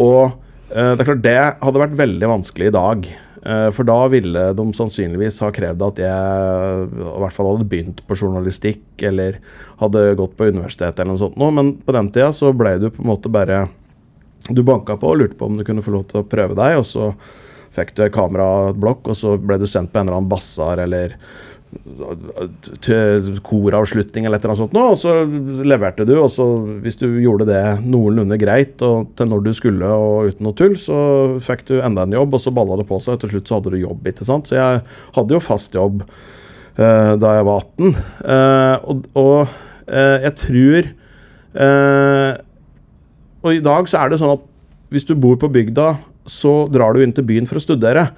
Og 0.00 0.22
uh, 0.72 0.92
det 0.96 1.00
er 1.00 1.08
klart 1.08 1.26
det 1.26 1.38
hadde 1.60 1.84
vært 1.84 1.98
veldig 2.00 2.32
vanskelig 2.36 2.70
i 2.70 2.76
dag. 2.76 3.10
Eh, 3.42 3.70
for 3.72 3.88
da 3.88 3.98
ville 4.12 4.42
de 4.52 4.64
sannsynligvis 4.76 5.40
ha 5.40 5.48
krevd 5.54 5.84
at 5.86 6.00
jeg 6.02 6.88
i 6.92 7.20
hvert 7.22 7.36
fall 7.36 7.54
hadde 7.54 7.68
begynt 7.70 8.02
på 8.04 8.18
journalistikk, 8.18 8.84
eller 9.08 9.38
hadde 9.80 10.02
gått 10.20 10.36
på 10.36 10.50
universitetet 10.52 11.00
eller 11.00 11.14
noe 11.14 11.22
sånt. 11.22 11.38
nå, 11.40 11.50
Men 11.56 11.74
på 11.80 11.94
den 11.96 12.10
tida 12.12 12.32
så 12.36 12.52
ble 12.52 12.76
du 12.78 12.90
på 12.90 13.02
en 13.02 13.12
måte 13.14 13.32
bare 13.32 13.68
Du 14.48 14.62
banka 14.64 14.96
på 14.96 15.06
og 15.06 15.18
lurte 15.20 15.36
på 15.36 15.46
om 15.46 15.58
du 15.58 15.64
kunne 15.64 15.82
få 15.84 15.92
lov 15.92 16.06
til 16.08 16.22
å 16.22 16.26
prøve 16.26 16.56
deg, 16.56 16.78
og 16.80 16.86
så 16.88 17.10
fikk 17.76 17.92
du 17.94 18.02
et 18.02 18.12
kamerablokk, 18.14 19.10
og 19.12 19.14
så 19.14 19.34
ble 19.36 19.58
du 19.60 19.66
sendt 19.68 19.92
på 19.92 20.00
en 20.00 20.08
eller 20.08 20.16
annen 20.16 20.30
basar 20.32 20.80
eller 20.80 21.12
koravslutning 23.46 24.26
eller 24.26 24.38
et 24.40 24.44
eller 24.44 24.54
annet 24.54 24.62
sånt, 24.62 24.74
og 24.74 24.96
så 24.98 25.12
leverte 25.66 26.06
du. 26.08 26.16
Og 26.18 26.30
så 26.32 26.46
hvis 26.82 26.98
du 26.98 27.06
gjorde 27.22 27.46
det 27.50 27.62
noenlunde 27.86 28.38
greit 28.40 28.82
og 28.86 29.12
til 29.18 29.30
når 29.30 29.44
du 29.46 29.52
skulle 29.56 29.86
og 29.86 30.32
uten 30.32 30.48
noe 30.48 30.58
tull, 30.58 30.74
så 30.80 30.98
fikk 31.44 31.66
du 31.70 31.76
enda 31.78 32.06
en 32.06 32.16
jobb, 32.18 32.34
og 32.34 32.42
så 32.42 32.54
balla 32.54 32.78
det 32.80 32.88
på 32.90 32.98
seg. 33.02 33.14
og 33.14 33.22
Til 33.22 33.34
slutt 33.34 33.50
så 33.50 33.58
hadde 33.58 33.74
du 33.74 33.80
jobb, 33.84 34.10
ikke 34.10 34.26
sant. 34.26 34.50
Så 34.50 34.58
jeg 34.58 34.82
hadde 35.16 35.36
jo 35.36 35.42
fast 35.44 35.76
jobb 35.78 36.02
uh, 36.04 37.14
da 37.22 37.36
jeg 37.38 37.48
var 37.48 37.64
18. 37.64 37.98
Uh, 38.24 38.76
og, 38.90 39.06
og 39.14 39.38
uh, 39.90 40.18
jeg 40.26 40.34
tror 40.38 40.90
eh, 41.60 42.32
Og 43.42 43.56
i 43.56 43.62
dag 43.64 43.88
så 43.90 44.02
er 44.02 44.10
det 44.10 44.20
sånn 44.20 44.36
at 44.36 44.44
hvis 44.90 45.06
du 45.06 45.14
bor 45.18 45.36
på 45.38 45.48
bygda, 45.50 45.92
så 46.26 46.66
drar 46.70 46.94
du 46.94 47.02
inn 47.02 47.14
til 47.14 47.26
byen 47.26 47.46
for 47.46 47.60
å 47.60 47.62
studere. 47.62 48.08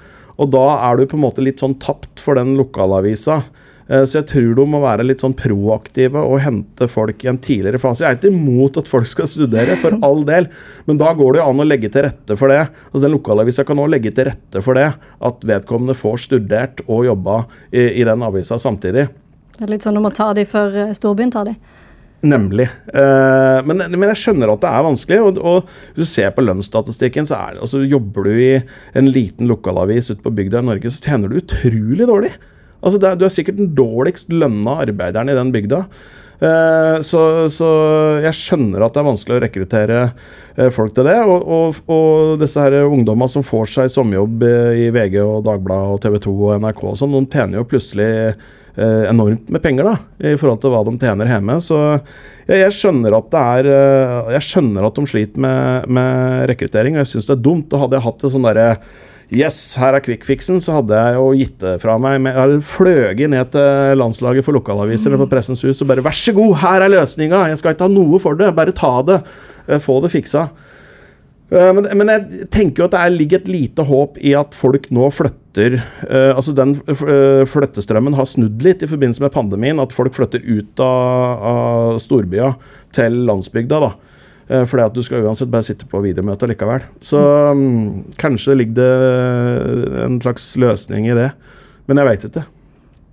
Og 0.40 0.52
da 0.54 0.64
er 0.88 0.96
du 0.96 1.08
på 1.10 1.18
en 1.18 1.26
måte 1.26 1.44
litt 1.44 1.60
sånn 1.60 1.78
tapt 1.82 2.22
for 2.22 2.38
den 2.38 2.54
lokalavisa. 2.56 3.42
Eh, 3.88 4.04
Så 4.04 4.20
jeg 4.20 4.26
tror 4.30 4.54
du 4.56 4.62
må 4.66 4.80
være 4.80 5.04
litt 5.04 5.20
sånn 5.20 5.34
proaktive 5.36 6.22
og 6.22 6.40
hente 6.40 6.88
folk 6.88 7.24
i 7.24 7.28
en 7.28 7.38
tidligere 7.38 7.80
fase. 7.82 8.04
Jeg 8.04 8.14
er 8.14 8.20
ikke 8.20 8.32
imot 8.32 8.78
at 8.78 8.88
folk 8.88 9.06
skal 9.10 9.26
studere, 9.28 9.76
for 9.76 9.98
all 10.02 10.22
del, 10.24 10.48
men 10.86 10.96
da 10.98 11.12
går 11.12 11.32
det 11.34 11.42
jo 11.42 11.48
an 11.50 11.60
å 11.64 11.66
legge 11.68 11.90
til 11.92 12.06
rette 12.06 12.36
for 12.38 12.48
det. 12.48 12.62
Altså 12.92 13.02
Den 13.06 13.16
lokalavisa 13.16 13.64
kan 13.68 13.76
også 13.82 13.92
legge 13.96 14.14
til 14.14 14.30
rette 14.30 14.62
for 14.62 14.78
det, 14.78 14.88
at 15.20 15.44
vedkommende 15.44 15.98
får 15.98 16.24
studert 16.28 16.80
og 16.88 17.04
jobba 17.10 17.42
i, 17.72 18.00
i 18.00 18.04
den 18.08 18.22
avisa 18.22 18.56
samtidig. 18.58 19.08
Det 19.58 19.66
er 19.66 19.74
litt 19.74 19.84
sånn 19.84 19.98
du 19.98 20.00
må 20.00 20.10
ta 20.14 20.32
de 20.32 20.46
før 20.48 20.86
eh, 20.86 20.94
storbyen 20.96 21.30
tar 21.34 21.50
de. 21.50 21.56
Nemlig. 22.22 22.68
Eh, 22.94 23.58
men, 23.66 23.82
men 23.82 24.08
jeg 24.12 24.20
skjønner 24.20 24.52
at 24.52 24.62
det 24.62 24.70
er 24.70 24.86
vanskelig. 24.86 25.18
Og, 25.26 25.42
og 25.42 25.74
hvis 25.96 26.06
du 26.06 26.12
ser 26.12 26.30
på 26.34 26.44
lønnsstatistikken, 26.46 27.26
så 27.26 27.40
er 27.40 27.56
det, 27.56 27.64
altså, 27.66 27.82
jobber 27.82 28.28
du 28.28 28.38
i 28.38 28.52
en 28.98 29.10
liten 29.10 29.50
lokalavis 29.50 30.12
ute 30.12 30.22
på 30.22 30.34
bygda 30.38 30.62
i 30.62 30.68
Norge, 30.70 30.94
så 30.94 31.10
tjener 31.10 31.30
du 31.30 31.40
utrolig 31.40 32.06
dårlig. 32.06 32.32
Altså, 32.82 33.02
er, 33.02 33.18
du 33.18 33.26
er 33.26 33.34
sikkert 33.34 33.58
den 33.58 33.72
dårligst 33.78 34.30
lønna 34.34 34.78
arbeideren 34.84 35.32
i 35.32 35.38
den 35.38 35.50
bygda. 35.54 35.82
Eh, 36.42 36.96
så, 37.06 37.24
så 37.54 37.72
jeg 38.22 38.38
skjønner 38.38 38.86
at 38.86 38.94
det 38.94 39.02
er 39.02 39.10
vanskelig 39.10 39.36
å 39.36 39.42
rekruttere 39.42 40.00
eh, 40.06 40.70
folk 40.74 40.94
til 40.94 41.10
det. 41.10 41.18
Og, 41.26 41.42
og, 41.42 41.84
og 41.90 42.40
disse 42.42 42.62
her 42.62 42.84
ungdommene 42.86 43.34
som 43.34 43.46
får 43.46 43.70
seg 43.74 43.90
sommerjobb 43.90 44.46
i 44.78 44.88
VG 44.94 45.18
og 45.26 45.42
Dagbladet 45.50 45.98
og 45.98 46.02
TV 46.06 46.22
2 46.22 46.38
og 46.38 46.58
NRK 46.62 46.82
og 46.86 46.98
sånn, 47.02 47.18
de 47.18 47.26
tjener 47.34 47.58
jo 47.58 47.70
plutselig 47.74 48.12
enormt 48.80 49.50
med 49.52 49.62
penger 49.62 49.84
da, 49.84 49.94
i 50.32 50.34
forhold 50.40 50.62
til 50.62 50.72
hva 50.72 50.82
de 50.86 50.94
tjener 51.02 51.28
hjemme. 51.28 51.58
Så 51.60 51.78
jeg, 52.48 52.58
jeg 52.62 52.74
skjønner 52.78 53.16
at 53.18 53.30
det 53.32 53.42
er 53.60 53.70
eh, 53.76 54.34
Jeg 54.38 54.46
skjønner 54.48 54.86
at 54.88 54.96
de 54.98 55.06
sliter 55.10 55.44
med, 55.44 55.88
med 55.92 56.44
rekruttering, 56.50 56.96
og 56.96 57.04
jeg 57.04 57.10
syns 57.14 57.28
det 57.28 57.36
er 57.36 57.42
dumt. 57.44 57.68
Da 57.72 57.82
hadde 57.82 57.98
jeg 57.98 58.06
hatt 58.08 58.22
det 58.24 58.32
sånn 58.32 58.48
derre 58.48 58.68
Yes, 59.32 59.58
her 59.80 59.96
er 59.96 60.02
quickfixen, 60.04 60.58
så 60.60 60.74
hadde 60.76 60.92
jeg 60.92 61.14
jo 61.16 61.28
gitt 61.38 61.54
det 61.62 61.78
fra 61.80 61.94
meg. 61.96 62.18
Men 62.20 62.34
Jeg 62.34 62.40
hadde 62.42 62.64
fløyet 62.68 63.30
ned 63.32 63.52
til 63.54 63.96
landslaget 63.96 64.44
for 64.44 64.58
lokalaviser 64.58 65.08
eller 65.08 65.22
på 65.22 65.30
Pressens 65.30 65.62
Hus 65.64 65.80
og 65.80 65.88
bare 65.88 66.04
Vær 66.04 66.16
så 66.16 66.34
god, 66.36 66.58
her 66.60 66.84
er 66.84 66.92
løsninga! 66.92 67.46
Jeg 67.48 67.60
skal 67.62 67.72
ikke 67.72 67.88
ha 67.88 67.94
noe 67.94 68.20
for 68.20 68.36
det, 68.36 68.50
bare 68.56 68.74
ta 68.76 68.92
det. 69.08 69.22
Eh, 69.68 69.80
Få 69.80 70.02
det 70.04 70.12
fiksa. 70.12 70.50
Eh, 71.52 71.72
Men, 71.76 71.88
men 72.00 72.12
jeg 72.12 72.48
tenker 72.52 72.82
jo 72.82 72.88
at 72.88 72.94
det 72.94 73.00
er, 73.02 73.14
ligger 73.14 73.42
et 73.42 73.50
lite 73.50 73.84
håp 73.88 74.20
i 74.22 74.34
at 74.38 74.56
folk 74.56 74.88
nå 74.94 75.08
flytter 75.12 75.76
uh, 75.76 76.32
Altså 76.32 76.54
den 76.56 76.78
eh, 76.88 77.42
flyttestrømmen 77.44 78.16
har 78.16 78.28
snudd 78.30 78.62
litt 78.64 78.80
i 78.80 78.88
forbindelse 78.88 79.20
med 79.24 79.34
pandemien. 79.34 79.82
At 79.82 79.92
folk 79.92 80.16
flytter 80.16 80.44
ut 80.46 80.80
av, 80.80 81.44
av 81.52 82.00
storbya 82.00 82.54
til 82.96 83.22
landsbygda. 83.28 83.82
da. 83.84 83.92
Fordi 84.68 84.82
at 84.84 84.96
du 84.96 85.00
skal 85.04 85.22
uansett 85.24 85.48
bare 85.48 85.64
sitte 85.64 85.86
på 85.88 86.00
videomøte 86.04 86.48
likevel. 86.50 86.82
Så 87.00 87.20
mm, 87.56 88.16
kanskje 88.20 88.56
ligger 88.58 88.74
det 88.74 90.00
en 90.02 90.18
slags 90.20 90.50
løsning 90.60 91.06
i 91.08 91.14
det. 91.16 91.30
Men 91.88 92.00
jeg 92.00 92.08
veit 92.08 92.26
ikke. 92.26 92.42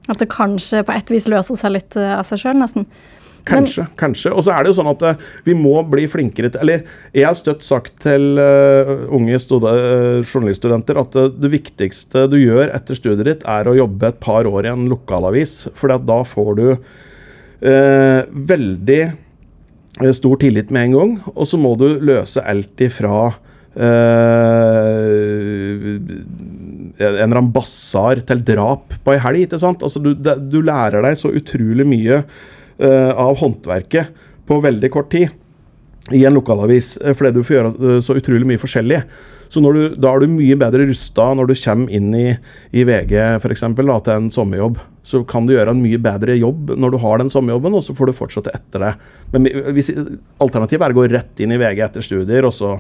At 0.10 0.20
det 0.20 0.28
kanskje 0.34 0.82
på 0.84 0.96
et 0.98 1.14
vis 1.14 1.30
løser 1.32 1.60
seg 1.60 1.76
litt 1.78 1.96
av 2.02 2.26
seg 2.28 2.42
sjøl, 2.42 2.60
nesten. 2.60 2.90
Kanskje. 3.48 3.86
kanskje. 4.00 4.32
Og 4.34 4.44
så 4.46 4.52
er 4.54 4.64
det 4.64 4.70
jo 4.72 4.78
sånn 4.82 4.92
at 4.92 5.02
eh, 5.08 5.16
vi 5.46 5.54
må 5.58 5.76
bli 5.90 6.06
flinkere 6.12 6.50
til 6.52 6.62
Eller 6.62 6.84
jeg 7.14 7.26
har 7.26 7.34
støtt 7.38 7.64
sagt 7.66 7.94
til 8.04 8.38
eh, 8.42 8.92
unge 9.16 9.40
stude- 9.42 9.76
eh, 9.76 10.22
journaliststudenter 10.24 11.00
at 11.02 11.12
det, 11.18 11.26
det 11.42 11.52
viktigste 11.56 12.28
du 12.32 12.38
gjør 12.42 12.74
etter 12.76 12.96
studiet 12.98 13.26
ditt, 13.26 13.44
er 13.48 13.68
å 13.70 13.76
jobbe 13.78 14.08
et 14.12 14.20
par 14.20 14.46
år 14.50 14.66
i 14.68 14.74
en 14.74 14.88
lokalavis. 14.92 15.68
For 15.78 15.88
da 15.98 16.20
får 16.28 16.52
du 16.60 16.68
eh, 16.70 18.22
veldig 18.30 19.02
eh, 20.02 20.12
stor 20.16 20.36
tillit 20.42 20.70
med 20.72 20.84
en 20.90 20.94
gang, 20.98 21.16
og 21.36 21.46
så 21.50 21.58
må 21.60 21.76
du 21.80 21.88
løse 22.00 22.44
alt 22.44 22.82
ifra 22.86 23.30
eh, 23.80 24.96
en 27.00 27.00
eller 27.00 27.26
annen 27.40 27.52
basar 27.56 28.20
til 28.28 28.42
drap 28.46 28.94
på 29.04 29.14
ei 29.16 29.20
helg. 29.24 29.40
ikke 29.48 29.60
sant? 29.62 29.84
Altså, 29.86 30.00
du, 30.04 30.12
du 30.16 30.60
lærer 30.66 31.02
deg 31.06 31.18
så 31.20 31.32
utrolig 31.32 31.86
mye 31.88 32.18
eh, 32.22 32.26
av 32.80 33.38
håndverket 33.42 34.14
på 34.48 34.58
veldig 34.64 34.90
kort 34.94 35.12
tid 35.12 35.34
i 36.12 36.26
en 36.26 36.34
lokalavis, 36.34 36.98
eh, 36.98 37.14
fordi 37.14 37.34
du 37.36 37.44
får 37.44 37.56
gjøre 37.56 37.74
eh, 37.74 38.00
så 38.04 38.16
utrolig 38.18 38.48
mye 38.50 38.62
forskjellig. 38.62 39.02
Så 39.50 39.62
du, 39.66 39.82
da 39.98 40.12
er 40.14 40.22
du 40.22 40.30
mye 40.30 40.58
bedre 40.62 40.86
rusta 40.86 41.32
når 41.34 41.50
du 41.50 41.56
kommer 41.58 41.94
inn 41.98 42.14
i, 42.14 42.28
i 42.70 42.86
VG 42.86 43.16
da, 43.18 43.40
til 43.42 44.14
en 44.14 44.30
sommerjobb. 44.34 44.78
Så 45.02 45.24
kan 45.30 45.48
du 45.48 45.56
gjøre 45.56 45.74
en 45.74 45.82
mye 45.82 45.98
bedre 46.02 46.36
jobb 46.38 46.76
når 46.78 46.94
du 46.94 47.00
har 47.02 47.22
den 47.22 47.32
sommerjobben, 47.34 47.74
og 47.74 47.82
så 47.86 47.96
får 47.98 48.12
du 48.12 48.18
fortsette 48.18 48.54
etter 48.54 48.86
det. 48.86 48.92
Men 49.34 49.50
hvis, 49.74 49.90
alternativet 50.38 50.86
er 50.86 50.94
å 50.94 51.00
gå 51.00 51.08
rett 51.10 51.42
inn 51.42 51.56
i 51.56 51.62
VG 51.62 51.82
etter 51.88 52.06
studier, 52.06 52.46
og 52.46 52.54
så 52.54 52.76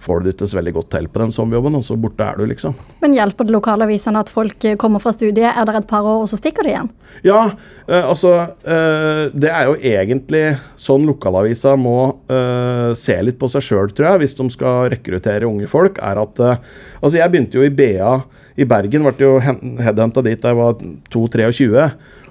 får 0.00 0.20
du 0.20 0.28
det 0.28 0.34
ikke 0.34 0.48
så 0.48 0.58
veldig 0.58 0.72
godt 0.78 0.90
til 0.94 1.08
på 1.12 1.20
den 1.22 1.32
sommerjobben, 1.34 1.76
og 1.76 1.84
så 1.84 1.96
borte 2.00 2.24
er 2.24 2.40
du, 2.40 2.46
liksom. 2.48 2.76
Men 3.02 3.16
hjelper 3.16 3.48
det 3.48 3.54
lokalavisene 3.54 4.22
at 4.24 4.32
folk 4.32 4.64
eh, 4.64 4.78
kommer 4.80 5.02
fra 5.02 5.12
studiet, 5.14 5.50
er 5.50 5.68
der 5.68 5.80
et 5.80 5.88
par 5.90 6.06
år, 6.06 6.22
og 6.24 6.30
så 6.30 6.38
stikker 6.40 6.66
de 6.66 6.72
igjen? 6.72 6.90
Ja, 7.26 7.42
eh, 7.86 8.00
altså 8.00 8.32
eh, 8.64 9.28
Det 9.34 9.50
er 9.50 9.68
jo 9.68 9.76
egentlig 9.76 10.44
sånn 10.80 11.04
lokalavisa 11.08 11.76
må 11.80 11.96
eh, 12.32 12.92
se 12.96 13.18
litt 13.24 13.40
på 13.40 13.50
seg 13.52 13.66
sjøl, 13.66 13.92
tror 13.92 14.12
jeg, 14.12 14.22
hvis 14.24 14.38
de 14.40 14.48
skal 14.56 14.88
rekruttere 14.94 15.48
unge 15.48 15.68
folk. 15.70 16.00
er 16.00 16.22
at 16.22 16.44
eh, 16.44 16.62
Altså, 17.00 17.16
jeg 17.20 17.32
begynte 17.32 17.60
jo 17.60 17.66
i 17.66 17.72
BA 17.72 18.14
i 18.60 18.66
Bergen, 18.68 19.04
ble 19.06 19.24
jo 19.24 19.36
headhunta 19.40 20.24
dit 20.24 20.40
da 20.40 20.52
jeg 20.52 20.58
var 20.58 20.80
2-23. 21.12 21.84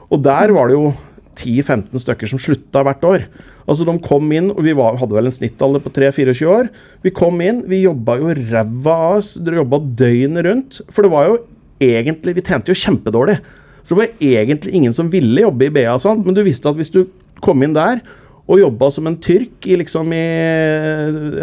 Og 0.10 0.22
der 0.26 0.54
var 0.54 0.70
det 0.70 0.78
jo 0.78 0.92
10-15 1.40 2.04
stykker 2.04 2.30
som 2.30 2.42
slutta 2.42 2.84
hvert 2.86 3.06
år. 3.08 3.26
Altså 3.70 3.86
De 3.88 3.96
kom 4.04 4.28
inn, 4.34 4.50
og 4.52 4.64
vi 4.66 4.74
var, 4.78 4.98
hadde 5.00 5.16
vel 5.16 5.30
en 5.30 5.36
snittalder 5.36 5.84
på 5.84 5.94
3-24 5.96 6.50
år. 6.52 6.70
Vi 7.06 7.14
kom 7.16 7.40
inn, 7.46 7.64
vi 7.70 7.84
jobba 7.84 8.18
jo 8.20 8.34
ræva 8.36 8.98
av 9.08 9.18
oss. 9.20 9.36
Dere 9.40 9.62
jobba 9.62 9.82
døgnet 10.02 10.46
rundt. 10.48 10.82
For 10.92 11.06
det 11.06 11.14
var 11.14 11.30
jo 11.30 11.40
egentlig 11.80 12.36
Vi 12.36 12.44
tjente 12.44 12.74
jo 12.74 12.76
kjempedårlig. 12.76 13.38
Så 13.84 13.96
det 13.96 14.02
var 14.02 14.24
egentlig 14.26 14.74
ingen 14.76 14.94
som 14.94 15.08
ville 15.12 15.46
jobbe 15.46 15.70
i 15.70 15.72
BA, 15.74 15.94
og 15.94 16.02
sånt, 16.04 16.26
men 16.26 16.36
du 16.36 16.44
visste 16.44 16.68
at 16.70 16.78
hvis 16.78 16.92
du 16.92 17.06
kom 17.42 17.64
inn 17.64 17.78
der 17.78 18.02
og 18.50 18.60
jobba 18.60 18.90
som 18.92 19.08
en 19.08 19.18
tyrk 19.22 19.66
i 19.70 19.78
liksom 19.80 20.12
i 20.16 20.26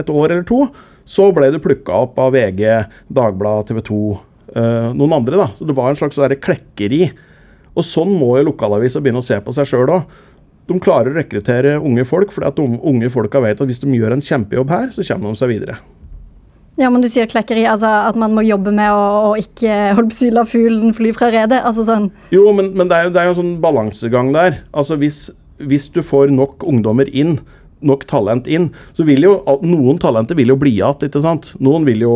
et 0.00 0.10
år 0.10 0.32
eller 0.34 0.44
to, 0.46 0.64
så 1.06 1.28
ble 1.34 1.52
du 1.54 1.60
plukka 1.62 2.02
opp 2.02 2.18
av 2.18 2.34
VG, 2.34 2.64
Dagbladet, 3.14 3.70
TV 3.70 3.82
2, 3.86 3.98
øh, 4.58 4.88
noen 4.98 5.14
andre. 5.20 5.38
da. 5.38 5.46
Så 5.54 5.68
det 5.68 5.76
var 5.78 5.92
en 5.92 5.98
slags 5.98 6.18
sånn 6.18 6.34
klekkeri. 6.42 7.12
Og 7.76 7.85
sånn 7.85 8.14
må 8.16 8.37
jo 8.38 8.49
lokalavisa 8.50 9.02
begynne 9.04 9.21
å 9.21 9.26
se 9.26 9.37
på 9.42 9.52
seg 9.54 9.68
sjøl 9.68 9.92
òg. 9.99 10.16
De 10.66 10.78
klarer 10.83 11.12
å 11.12 11.18
rekruttere 11.21 11.76
unge 11.78 12.06
folk, 12.09 12.33
fordi 12.35 12.49
at 12.49 12.56
de 12.59 12.80
unge 12.90 13.11
folka 13.12 13.42
vet 13.45 13.61
at 13.61 13.68
hvis 13.68 13.83
de 13.85 13.92
gjør 13.95 14.16
en 14.16 14.25
kjempejobb 14.25 14.73
her, 14.73 14.88
så 14.95 15.04
kommer 15.06 15.30
de 15.30 15.38
seg 15.38 15.52
videre. 15.52 15.76
Ja, 16.76 16.90
men 16.92 17.00
du 17.00 17.09
sier 17.09 17.28
klekkeri, 17.30 17.62
altså 17.71 17.88
at 17.88 18.16
man 18.21 18.35
må 18.37 18.42
jobbe 18.45 18.73
med 18.75 18.92
å, 18.92 19.04
å 19.30 19.37
ikke 19.40 19.95
holdt 19.97 20.11
på 20.12 20.16
å 20.16 20.18
si, 20.18 20.33
la 20.35 20.45
fuglen 20.49 20.92
fly 20.97 21.12
fra 21.16 21.30
redet. 21.33 21.62
Altså 21.64 21.87
sånn 21.88 22.11
Jo, 22.35 22.50
men, 22.56 22.75
men 22.76 22.90
det, 22.90 22.99
er 22.99 23.06
jo, 23.06 23.14
det 23.14 23.23
er 23.23 23.28
jo 23.28 23.33
en 23.33 23.38
sånn 23.38 23.54
balansegang 23.62 24.33
der. 24.35 24.59
Altså 24.76 24.99
hvis, 25.00 25.30
hvis 25.56 25.88
du 25.95 26.02
får 26.04 26.35
nok 26.35 26.66
ungdommer 26.68 27.09
inn, 27.09 27.38
nok 27.87 28.04
talent 28.11 28.49
inn, 28.50 28.71
så 28.97 29.06
vil 29.09 29.25
jo 29.25 29.38
noen 29.64 30.00
talenter 30.02 30.37
vil 30.37 30.52
jo 30.52 30.59
bli 30.61 30.75
igjen, 30.76 31.09
ikke 31.09 31.25
sant. 31.25 31.54
Noen 31.64 31.88
vil 31.88 32.04
jo 32.04 32.12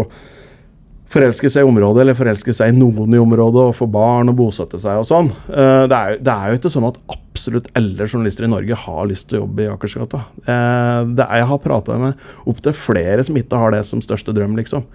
forelske 1.11 1.50
seg 1.50 1.64
i 1.64 1.69
området, 1.69 2.05
eller 2.05 2.14
forelske 2.19 2.55
seg 2.55 2.71
i 2.71 2.76
noen 2.79 3.14
i 3.14 3.19
området, 3.21 3.64
og 3.71 3.75
få 3.75 3.88
barn 3.90 4.31
og 4.31 4.37
bosette 4.38 4.79
seg 4.79 5.00
og 5.00 5.09
sånn. 5.09 5.33
Eh, 5.50 5.87
Det 5.90 5.99
er, 5.99 6.17
det 6.23 6.35
er 6.37 6.52
jo 6.52 6.61
ikke 6.61 6.73
sånn 6.76 6.87
at 6.87 7.00
absolutt 7.11 7.71
alle 7.79 8.07
journalister 8.07 8.47
i 8.47 8.50
Norge 8.52 8.79
har 8.85 9.07
lyst 9.11 9.29
til 9.31 9.40
å 9.40 9.45
jobbe 9.45 9.67
i 9.67 9.71
Akersgata. 9.73 10.23
Eh, 10.45 11.05
Det 11.11 11.26
er, 11.26 11.37
jeg 11.43 11.50
har 11.50 11.62
prata 11.67 11.99
med 11.99 12.14
opptil 12.47 12.73
flere 12.73 13.25
som 13.26 13.37
ikke 13.37 13.59
har 13.59 13.75
det 13.75 13.85
som 13.87 14.00
største 14.00 14.35
drøm, 14.37 14.57
liksom. 14.57 14.87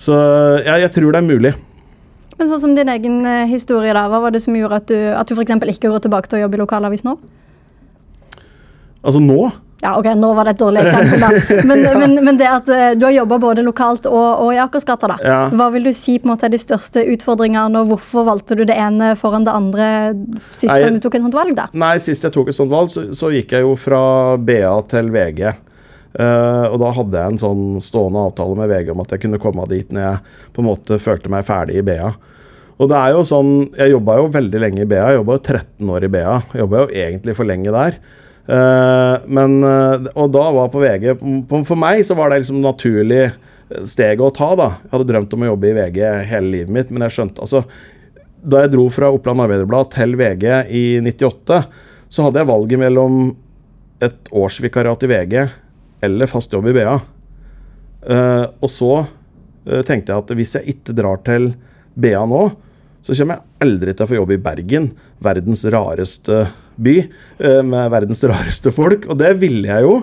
Så 0.00 0.14
ja, 0.64 0.78
jeg 0.80 0.90
tror 0.96 1.12
det 1.12 1.20
er 1.20 1.28
mulig. 1.28 1.54
Men 2.38 2.48
sånn 2.48 2.60
som 2.62 2.74
din 2.74 2.88
egen 2.88 3.20
eh, 3.28 3.46
historie, 3.46 3.92
da. 3.92 4.06
Hva 4.08 4.22
var 4.24 4.32
det 4.32 4.40
som 4.42 4.54
gjorde 4.56 4.78
at 4.80 4.86
du, 4.88 4.96
at 4.96 5.28
du 5.28 5.34
f.eks. 5.36 5.52
ikke 5.76 5.90
går 5.92 6.06
tilbake 6.06 6.30
til 6.30 6.40
å 6.40 6.46
jobbe 6.46 6.56
i 6.56 6.62
lokalavis 6.62 7.04
nå? 7.04 7.18
Altså 9.04 9.20
nå 9.20 9.50
Ja, 9.80 9.94
ok, 9.96 10.10
nå 10.20 10.32
var 10.36 10.44
det 10.44 10.56
et 10.56 10.60
dårlig 10.60 10.82
eksempel, 10.84 11.22
da. 11.22 11.60
Men, 11.68 11.84
men, 12.02 12.18
men 12.24 12.40
det 12.40 12.48
at 12.50 12.68
eh, 12.68 12.90
du 13.00 13.06
har 13.06 13.14
jobba 13.14 13.38
både 13.40 13.64
lokalt 13.64 14.08
og, 14.10 14.44
og 14.44 14.52
i 14.52 14.60
Akersgata, 14.60 15.08
da. 15.14 15.16
Ja. 15.24 15.38
Hva 15.56 15.70
vil 15.72 15.88
du 15.88 15.92
si 15.96 16.18
på 16.20 16.28
en 16.28 16.34
måte 16.34 16.48
er 16.50 16.52
de 16.52 16.60
største 16.60 17.04
utfordringene, 17.14 17.80
og 17.80 17.94
hvorfor 17.94 18.28
valgte 18.28 18.58
du 18.58 18.66
det 18.68 18.76
ene 18.76 19.14
foran 19.20 19.48
det 19.48 19.56
andre 19.56 19.88
sist 20.52 20.68
Nei, 20.68 20.82
gang 20.84 20.98
du 20.98 21.02
tok 21.04 21.16
et 21.16 21.24
sånt 21.24 21.38
valg, 21.38 21.56
da? 21.56 21.70
Nei, 21.72 21.94
sist 22.04 22.28
jeg 22.28 22.36
tok 22.36 22.52
et 22.52 22.58
sånt 22.58 22.72
valg, 22.72 22.92
så, 22.92 23.08
så 23.16 23.32
gikk 23.32 23.56
jeg 23.56 23.64
jo 23.64 23.72
fra 23.80 24.02
BA 24.36 24.76
til 24.92 25.12
VG. 25.16 25.42
Uh, 26.10 26.66
og 26.72 26.80
da 26.82 26.88
hadde 26.90 27.20
jeg 27.20 27.32
en 27.32 27.38
sånn 27.38 27.66
stående 27.86 28.24
avtale 28.26 28.56
med 28.58 28.72
VG 28.72 28.88
om 28.90 29.02
at 29.04 29.12
jeg 29.14 29.22
kunne 29.22 29.38
komme 29.38 29.62
dit 29.70 29.92
når 29.94 30.02
jeg 30.02 30.38
på 30.56 30.62
en 30.62 30.66
måte 30.66 30.96
følte 30.98 31.30
meg 31.30 31.46
ferdig 31.46 31.78
i 31.78 31.84
BA. 31.86 32.10
Og 32.80 32.88
det 32.90 32.96
er 32.96 33.12
jo 33.12 33.20
sånn, 33.28 33.52
Jeg 33.76 33.92
jobba 33.92 34.16
jo 34.18 34.30
veldig 34.32 34.60
lenge 34.62 34.82
i 34.82 34.88
BA, 34.88 35.04
jeg 35.12 35.20
jobba 35.20 35.36
jo 35.36 35.42
13 35.44 35.92
år 35.94 36.06
i 36.06 36.10
BA. 36.10 36.34
Jobba 36.62 36.82
jo 36.82 36.88
egentlig 37.04 37.36
for 37.38 37.48
lenge 37.48 37.74
der. 37.76 38.00
Eh, 38.50 39.16
men, 39.30 39.60
eh, 39.62 40.08
og 40.18 40.32
da 40.34 40.46
var 40.56 40.70
på 40.72 40.80
VG 40.82 41.12
For 41.68 41.78
meg 41.78 42.00
så 42.06 42.16
var 42.18 42.32
det 42.32 42.40
liksom 42.40 42.62
naturlig 42.64 43.28
steget 43.86 44.24
å 44.26 44.32
ta, 44.34 44.48
da. 44.58 44.68
Jeg 44.82 44.90
hadde 44.96 45.08
drømt 45.12 45.36
om 45.36 45.44
å 45.44 45.50
jobbe 45.52 45.70
i 45.70 45.76
VG 45.76 46.00
hele 46.32 46.54
livet 46.56 46.74
mitt, 46.74 46.90
men 46.90 47.04
jeg 47.06 47.14
skjønte 47.14 47.44
altså 47.44 47.62
Da 48.42 48.64
jeg 48.64 48.72
dro 48.72 48.88
fra 48.90 49.12
Oppland 49.14 49.44
Arbeiderblad 49.44 49.92
til 49.94 50.16
VG 50.18 50.46
i 50.74 50.84
98, 51.04 51.60
så 52.10 52.26
hadde 52.26 52.40
jeg 52.40 52.50
valget 52.50 52.82
mellom 52.82 53.20
et 54.02 54.30
årsvikariat 54.32 55.04
i 55.04 55.10
VG 55.12 55.34
eller 56.08 56.30
fast 56.30 56.54
jobb 56.56 56.70
i 56.70 56.74
BA. 56.74 56.94
Eh, 58.08 58.46
og 58.48 58.72
så 58.72 58.94
eh, 59.02 59.82
tenkte 59.84 60.14
jeg 60.14 60.24
at 60.24 60.32
hvis 60.38 60.56
jeg 60.56 60.74
ikke 60.74 60.96
drar 60.96 61.20
til 61.26 61.52
BA 62.00 62.24
nå, 62.24 62.46
så 63.04 63.16
kommer 63.16 63.38
jeg 63.38 63.68
aldri 63.68 63.92
til 63.92 64.06
å 64.06 64.08
få 64.08 64.18
jobb 64.18 64.32
i 64.34 64.40
Bergen, 64.40 64.88
verdens 65.20 65.66
rareste 65.68 66.46
by, 66.80 66.96
eh, 67.38 67.62
med 67.62 67.92
verdens 67.92 68.22
rareste 68.24 68.72
folk. 68.74 69.06
Og 69.10 69.18
det 69.20 69.34
ville 69.40 69.68
jeg 69.68 69.86
jo. 69.86 70.02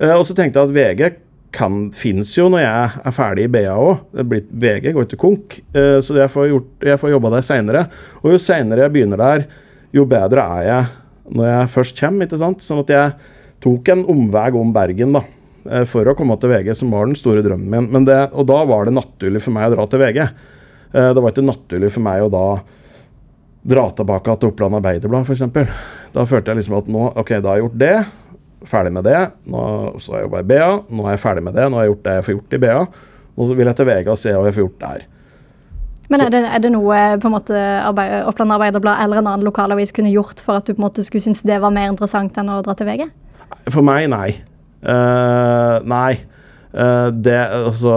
Eh, 0.00 0.12
og 0.14 0.24
så 0.26 0.36
tenkte 0.36 0.60
jeg 0.60 0.70
at 0.70 0.76
VG 0.76 1.22
kan, 1.56 1.86
fins 1.96 2.34
jo 2.36 2.50
når 2.52 2.60
jeg 2.60 3.06
er 3.08 3.14
ferdig 3.16 3.46
i 3.46 3.52
BA 3.52 3.72
òg. 3.72 4.12
VG 4.12 4.92
går 4.92 5.08
til 5.08 5.20
konk, 5.20 5.60
eh, 5.72 5.98
så 6.04 6.18
jeg 6.18 6.32
får, 6.32 6.50
gjort, 6.52 6.68
jeg 6.90 7.00
får 7.00 7.14
jobba 7.14 7.32
der 7.36 7.46
seinere. 7.46 7.86
Og 8.22 8.34
jo 8.34 8.42
seinere 8.42 8.86
jeg 8.86 8.92
begynner 8.92 9.22
der, 9.22 9.46
jo 9.94 10.04
bedre 10.04 10.44
er 10.58 10.66
jeg 10.66 10.86
når 11.32 11.48
jeg 11.50 11.72
først 11.74 12.00
kommer. 12.00 12.26
ikke 12.26 12.38
sant? 12.38 12.62
Sånn 12.62 12.84
at 12.84 12.92
jeg 12.92 13.14
tok 13.64 13.88
en 13.88 14.04
omvei 14.12 14.50
om 14.54 14.72
Bergen 14.74 15.16
da, 15.16 15.22
for 15.88 16.06
å 16.06 16.14
komme 16.14 16.36
til 16.38 16.52
VG, 16.52 16.74
som 16.76 16.92
var 16.92 17.08
den 17.08 17.16
store 17.18 17.42
drømmen 17.42 17.88
min. 17.90 18.04
Det, 18.06 18.18
og 18.30 18.46
da 18.46 18.60
var 18.68 18.86
det 18.86 18.94
naturlig 18.94 19.40
for 19.42 19.56
meg 19.56 19.70
å 19.70 19.74
dra 19.74 19.86
til 19.90 20.04
VG. 20.04 20.20
Det 20.92 21.22
var 21.24 21.32
ikke 21.32 21.42
naturlig 21.42 21.90
for 21.90 22.04
meg 22.04 22.22
å 22.22 22.30
da 22.30 22.44
dra 23.66 23.88
tilbake 23.98 24.36
til 24.40 24.52
Oppland 24.52 24.78
Arbeiderblad, 24.78 25.26
f.eks. 25.26 25.74
Da 26.14 26.24
følte 26.28 26.52
jeg 26.52 26.62
liksom 26.62 26.78
at 26.78 26.88
nå, 26.92 27.10
ok, 27.18 27.34
da 27.40 27.50
har 27.50 27.58
jeg 27.58 27.66
gjort 27.66 27.82
det. 27.82 27.96
Ferdig 28.66 28.94
med 28.96 29.04
det. 29.06 29.18
Nå, 29.52 29.66
så 30.02 30.14
har 30.14 30.22
jeg 30.22 30.28
jobba 30.28 30.40
i 30.42 30.48
BA. 30.52 30.70
Nå 30.88 31.04
er 31.04 31.16
jeg 31.16 31.22
ferdig 31.26 31.44
med 31.46 31.58
det. 31.58 31.66
Nå 31.68 31.78
har 31.78 31.86
jeg 31.86 31.92
gjort 31.92 32.06
det 32.06 32.16
jeg 32.16 32.26
får 32.26 32.36
gjort 32.38 32.56
i 32.56 32.62
BA. 32.62 32.78
Nå 33.36 33.50
vil 33.52 33.70
jeg 33.70 33.78
til 33.78 33.88
VG 33.90 34.10
og 34.10 34.18
se 34.20 34.32
hva 34.32 34.48
jeg 34.48 34.56
får 34.56 34.66
gjort 34.66 34.82
der. 34.86 35.04
Men 36.06 36.22
er 36.22 36.30
det, 36.30 36.40
er 36.46 36.62
det 36.62 36.70
noe 36.70 36.98
på 37.18 37.26
en 37.26 37.34
måte 37.34 37.60
arbeid, 37.82 38.14
Oppland 38.30 38.54
Arbeiderblad 38.54 39.00
eller 39.02 39.20
en 39.20 39.26
annen 39.26 39.46
lokalavis 39.46 39.90
kunne 39.94 40.12
gjort 40.12 40.38
for 40.42 40.60
at 40.60 40.68
du 40.68 40.74
på 40.74 40.78
en 40.78 40.86
måte 40.86 41.02
skulle 41.02 41.24
synes 41.24 41.42
det 41.46 41.58
var 41.62 41.74
mer 41.74 41.90
interessant 41.90 42.36
enn 42.38 42.52
å 42.52 42.60
dra 42.62 42.76
til 42.78 42.86
VG? 42.86 43.08
For 43.74 43.82
meg, 43.86 44.06
nei. 44.12 44.28
Uh, 44.86 45.82
nei. 45.82 46.12
Uh, 46.70 47.10
det 47.10 47.40
Altså 47.66 47.96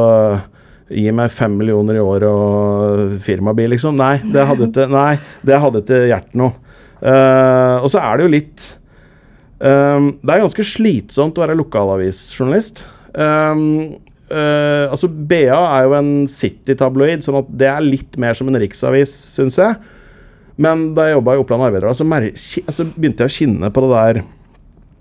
Gi 0.89 1.11
meg 1.13 1.29
fem 1.33 1.53
millioner 1.59 1.99
i 1.99 2.01
år 2.01 2.25
og 2.25 3.15
firmabil, 3.21 3.75
liksom. 3.75 3.97
Nei, 3.99 4.15
det 4.33 4.45
hadde 4.49 4.69
ikke, 4.69 4.87
nei, 4.99 5.13
det 5.45 5.61
hadde 5.61 5.83
ikke 5.83 6.01
hjertet 6.09 6.39
noe. 6.41 6.55
Uh, 6.99 7.79
og 7.79 7.91
så 7.93 8.01
er 8.03 8.19
det 8.19 8.25
jo 8.25 8.31
litt 8.33 8.63
um, 9.63 10.09
Det 10.19 10.33
er 10.33 10.41
ganske 10.41 10.65
slitsomt 10.67 11.37
å 11.39 11.45
være 11.45 11.55
lokalavisjournalist. 11.55 12.83
Um, 13.13 13.61
uh, 14.33 14.89
altså 14.89 15.07
BA 15.07 15.53
er 15.53 15.85
jo 15.85 15.95
en 15.95 16.11
City-tabloid, 16.31 17.23
sånn 17.23 17.39
at 17.39 17.53
det 17.61 17.69
er 17.71 17.85
litt 17.85 18.19
mer 18.19 18.35
som 18.35 18.51
en 18.51 18.59
riksavis, 18.59 19.13
syns 19.37 19.61
jeg. 19.61 19.79
Men 20.59 20.89
da 20.97 21.07
jeg 21.07 21.15
jobba 21.15 21.37
i 21.37 21.39
Oppland 21.39 21.69
Arbeiderblad, 21.69 21.95
så, 21.95 22.07
altså, 22.65 22.89
begynte 22.97 23.23
jeg 23.23 23.31
å 23.31 23.37
kjenne 23.37 23.71
på 23.71 23.85
det 23.85 23.93
der 23.95 24.21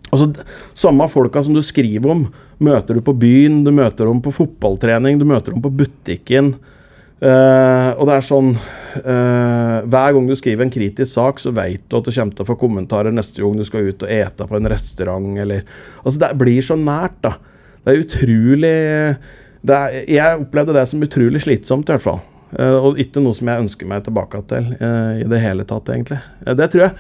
Altså, 0.08 0.30
Samme 0.78 1.04
folka 1.12 1.42
som 1.44 1.52
du 1.52 1.60
skriver 1.60 2.14
om, 2.14 2.22
møter 2.64 2.98
du 2.98 3.04
på 3.04 3.14
byen, 3.18 3.62
du 3.64 3.70
møter 3.74 4.08
dem 4.08 4.22
på 4.24 4.34
fotballtrening, 4.34 5.18
du 5.20 5.26
møter 5.28 5.54
dem 5.54 5.62
på 5.64 5.72
butikken. 5.80 6.54
Uh, 7.18 7.98
og 7.98 8.04
det 8.06 8.14
er 8.14 8.22
sånn 8.22 8.52
uh, 8.54 9.78
Hver 9.90 10.12
gang 10.14 10.28
du 10.28 10.36
skriver 10.38 10.62
en 10.62 10.70
kritisk 10.70 11.16
sak, 11.16 11.40
så 11.42 11.50
vet 11.50 11.82
du 11.90 11.96
at 11.98 12.06
du 12.06 12.12
kommer 12.14 12.36
til 12.38 12.44
å 12.44 12.46
få 12.46 12.54
kommentarer 12.60 13.14
neste 13.14 13.42
gang 13.42 13.58
du 13.58 13.66
skal 13.66 13.88
ut 13.90 14.04
og 14.06 14.12
ete 14.14 14.46
på 14.46 14.54
en 14.54 14.70
restaurant, 14.70 15.32
eller 15.42 15.64
Altså, 16.04 16.20
det 16.22 16.30
blir 16.38 16.62
så 16.62 16.78
nært, 16.78 17.18
da. 17.26 17.34
Det 17.82 17.90
er 17.90 18.04
utrolig 18.04 18.74
det 19.66 19.74
er, 19.74 19.96
Jeg 20.14 20.42
opplevde 20.44 20.76
det 20.76 20.86
som 20.90 21.02
utrolig 21.02 21.42
slitsomt, 21.42 21.90
i 21.90 21.96
hvert 21.96 22.06
fall. 22.06 22.22
Uh, 22.54 22.78
og 22.86 23.02
ikke 23.02 23.22
noe 23.24 23.34
som 23.34 23.50
jeg 23.50 23.66
ønsker 23.66 23.90
meg 23.90 24.06
tilbake 24.06 24.44
til 24.54 24.70
i 24.78 25.26
det 25.26 25.42
hele 25.42 25.66
tatt, 25.66 25.90
egentlig. 25.90 26.22
Det 26.46 26.70
tror 26.70 26.86
jeg 26.86 26.94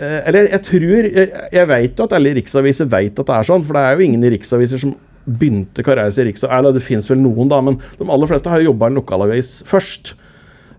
Eller 0.00 0.46
jeg 0.48 0.62
tror 0.64 1.06
Jeg, 1.52 1.66
vet 1.68 1.98
jo 1.98 2.06
at 2.06 2.14
alle 2.16 2.32
riksaviser 2.38 2.88
vet 2.88 3.18
at 3.20 3.28
det 3.28 3.36
er 3.36 3.48
sånn, 3.48 3.64
for 3.66 3.76
det 3.76 3.84
er 3.84 3.96
jo 3.98 4.06
ingen 4.06 4.26
riksaviser 4.32 4.80
som 4.80 4.94
begynte 5.28 5.84
karrieren 5.84 6.12
sin 6.14 6.24
i 6.24 6.30
riksavis. 6.30 6.52
Eller 6.56 6.74
det 6.76 6.84
fins 6.84 7.08
vel 7.10 7.20
noen, 7.22 7.50
da, 7.50 7.60
men 7.64 7.78
de 7.98 8.08
aller 8.08 8.30
fleste 8.30 8.50
har 8.50 8.62
jo 8.62 8.70
jobba 8.70 8.88
i 8.88 8.94
en 8.94 9.00
lokalavis 9.00 9.54
først. 9.68 10.14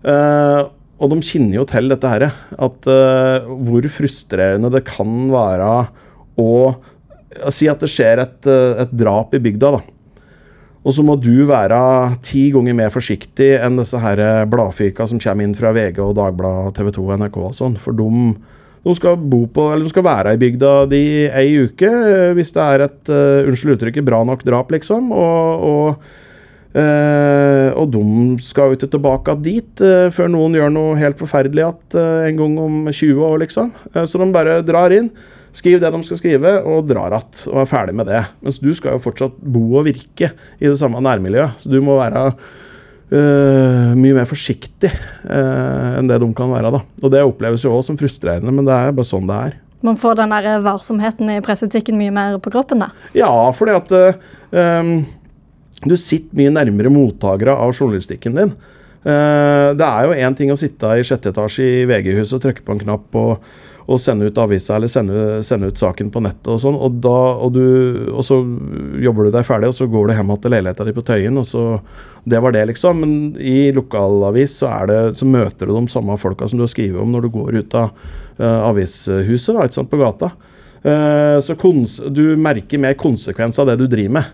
Uh, 0.02 0.66
og 1.02 1.12
de 1.12 1.22
kjenner 1.26 1.60
jo 1.60 1.66
til 1.70 1.90
dette 1.90 2.10
her, 2.10 2.28
at 2.66 2.88
uh, 2.90 3.50
hvor 3.66 3.86
frustrerende 3.90 4.70
det 4.74 4.84
kan 4.88 5.30
være 5.32 5.70
å 5.70 6.50
å 7.40 7.52
Si 7.54 7.68
at 7.70 7.80
det 7.80 7.88
skjer 7.88 8.20
et, 8.20 8.46
eh, 8.46 8.82
et 8.82 8.90
drap 8.92 9.32
i 9.32 9.40
bygda, 9.40 9.70
da. 9.72 9.78
Og 10.82 10.92
så 10.92 11.04
må 11.06 11.14
du 11.16 11.46
være 11.48 11.78
ti 12.26 12.50
ganger 12.52 12.74
mer 12.76 12.90
forsiktig 12.92 13.54
enn 13.56 13.78
disse 13.78 13.96
her 14.02 14.44
bladfyka 14.50 15.06
som 15.08 15.20
kommer 15.22 15.46
inn 15.46 15.54
fra 15.56 15.70
VG 15.72 16.02
og 16.02 16.16
Dagbladet, 16.18 16.74
TV 16.76 16.90
2 16.92 17.04
og 17.06 17.22
NRK 17.22 17.38
og 17.40 17.54
sånn. 17.54 17.78
For 17.80 17.96
de, 17.96 18.10
de 18.82 18.94
skal 18.98 19.16
bo 19.16 19.44
på, 19.46 19.68
eller 19.70 19.86
de 19.86 19.92
skal 19.92 20.06
være 20.06 20.34
i 20.34 20.40
bygda 20.40 20.72
di 20.90 21.04
ei 21.30 21.54
uke 21.62 21.86
eh, 21.86 22.32
hvis 22.34 22.50
det 22.56 22.62
er 22.64 22.86
et, 22.88 23.00
uh, 23.12 23.46
unnskyld 23.46 23.76
uttrykket, 23.76 24.06
bra 24.06 24.22
nok 24.26 24.42
drap, 24.46 24.72
liksom. 24.74 25.12
Og, 25.14 25.66
og 25.68 25.86
uh, 26.74 27.68
og 27.78 27.92
de 27.94 28.02
skal 28.42 28.70
jo 28.70 28.78
ikke 28.78 28.90
tilbake 28.90 29.36
dit 29.44 29.84
uh, 29.84 30.08
før 30.14 30.32
noen 30.34 30.58
gjør 30.58 30.74
noe 30.74 30.96
helt 30.98 31.20
forferdelig 31.20 31.68
eh, 31.68 32.26
en 32.30 32.42
gang 32.42 32.58
om 32.64 32.80
20 32.90 33.22
år, 33.28 33.38
liksom. 33.44 33.70
Så 33.94 34.18
de 34.18 34.28
bare 34.34 34.58
drar 34.66 34.94
inn, 34.94 35.12
skriver 35.54 35.84
det 35.84 35.92
de 35.94 36.02
skal 36.08 36.20
skrive, 36.20 36.56
og 36.66 36.88
drar 36.90 37.14
igjen. 37.14 37.46
og 37.52 37.62
er 37.62 37.70
ferdig 37.70 37.94
med 38.00 38.10
det. 38.10 38.24
Mens 38.42 38.58
du 38.58 38.72
skal 38.74 38.96
jo 38.96 39.04
fortsatt 39.04 39.38
bo 39.38 39.62
og 39.78 39.86
virke 39.86 40.32
i 40.58 40.66
det 40.66 40.78
samme 40.80 41.02
nærmiljøet, 41.04 41.62
så 41.62 41.70
du 41.70 41.78
må 41.84 42.00
være 42.00 42.32
eh, 43.12 43.92
mye 43.98 44.16
mer 44.16 44.28
forsiktig 44.28 44.90
uh, 44.90 45.98
enn 45.98 46.08
det 46.10 46.18
de 46.22 46.30
kan 46.36 46.50
være. 46.52 46.72
da. 46.74 46.82
Og 47.02 47.12
det 47.12 47.24
oppleves 47.26 47.64
jo 47.66 47.74
òg 47.76 47.84
som 47.86 47.98
frustrerende, 48.00 48.54
men 48.54 48.66
det 48.68 48.74
er 48.74 48.96
bare 48.96 49.08
sånn 49.08 49.28
det 49.30 49.38
er. 49.48 49.56
Man 49.82 49.98
får 49.98 50.20
den 50.20 50.34
der 50.34 50.62
varsomheten 50.62 51.30
i 51.34 51.40
presseetikken 51.42 51.98
mye 51.98 52.12
mer 52.14 52.38
på 52.42 52.52
kroppen, 52.54 52.84
da. 52.84 52.92
Ja, 53.18 53.32
fordi 53.56 53.74
at 53.78 53.96
uh, 53.96 54.28
um, 54.54 54.94
du 55.82 55.96
sitter 55.98 56.38
mye 56.38 56.54
nærmere 56.54 56.92
mottakere 56.94 57.56
av 57.58 57.74
journalistikken 57.74 58.38
din. 58.38 58.54
Eh, 59.02 59.68
det 59.74 59.86
er 59.86 60.06
jo 60.06 60.14
én 60.14 60.36
ting 60.38 60.52
å 60.54 60.58
sitte 60.58 60.94
i 60.94 61.02
sjette 61.06 61.32
etasje 61.32 61.64
i 61.66 61.86
VG-huset 61.90 62.36
og 62.36 62.42
trykke 62.44 62.62
på 62.66 62.76
en 62.76 62.82
knapp 62.84 63.16
og, 63.18 63.48
og 63.90 64.00
sende 64.00 64.28
ut 64.30 64.38
avisa 64.38 64.76
eller 64.76 64.90
sende, 64.90 65.42
sende 65.46 65.70
ut 65.72 65.80
saken 65.80 66.10
på 66.14 66.22
nettet 66.22 66.50
og 66.54 66.60
sånn, 66.62 66.76
og, 66.78 66.98
da, 67.02 67.16
og, 67.42 67.58
og 68.12 68.22
så 68.26 68.38
jobber 69.02 69.26
du 69.26 69.34
deg 69.34 69.46
ferdig, 69.46 69.72
og 69.72 69.76
så 69.76 69.88
går 69.90 70.08
du 70.08 70.14
hjem 70.16 70.34
til 70.36 70.54
leiligheta 70.54 70.86
di 70.86 70.94
på 70.96 71.04
Tøyen, 71.06 71.40
og 71.40 71.48
så 71.48 71.64
Det 72.24 72.38
var 72.38 72.52
det, 72.54 72.66
liksom. 72.68 73.00
Men 73.02 73.14
i 73.34 73.72
lokalavis 73.74 74.52
så, 74.60 74.68
er 74.70 74.86
det, 74.86 74.98
så 75.18 75.26
møter 75.26 75.66
du 75.66 75.72
de 75.74 75.90
samme 75.90 76.14
folka 76.22 76.46
som 76.46 76.60
du 76.60 76.62
har 76.62 76.70
skrevet 76.70 77.02
om 77.02 77.10
når 77.10 77.24
du 77.26 77.32
går 77.34 77.56
ut 77.58 77.74
av 77.74 77.88
uh, 78.38 78.68
avishuset, 78.68 79.56
da, 79.56 79.64
ikke 79.66 79.80
sant, 79.80 79.90
på 79.90 79.98
gata. 79.98 80.30
Uh, 80.86 81.42
så 81.42 81.56
du 82.14 82.36
merker 82.38 82.78
mer 82.78 82.94
konsekvens 82.94 83.58
av 83.58 83.66
det 83.72 83.80
du 83.80 83.88
driver 83.90 84.20
med. 84.20 84.30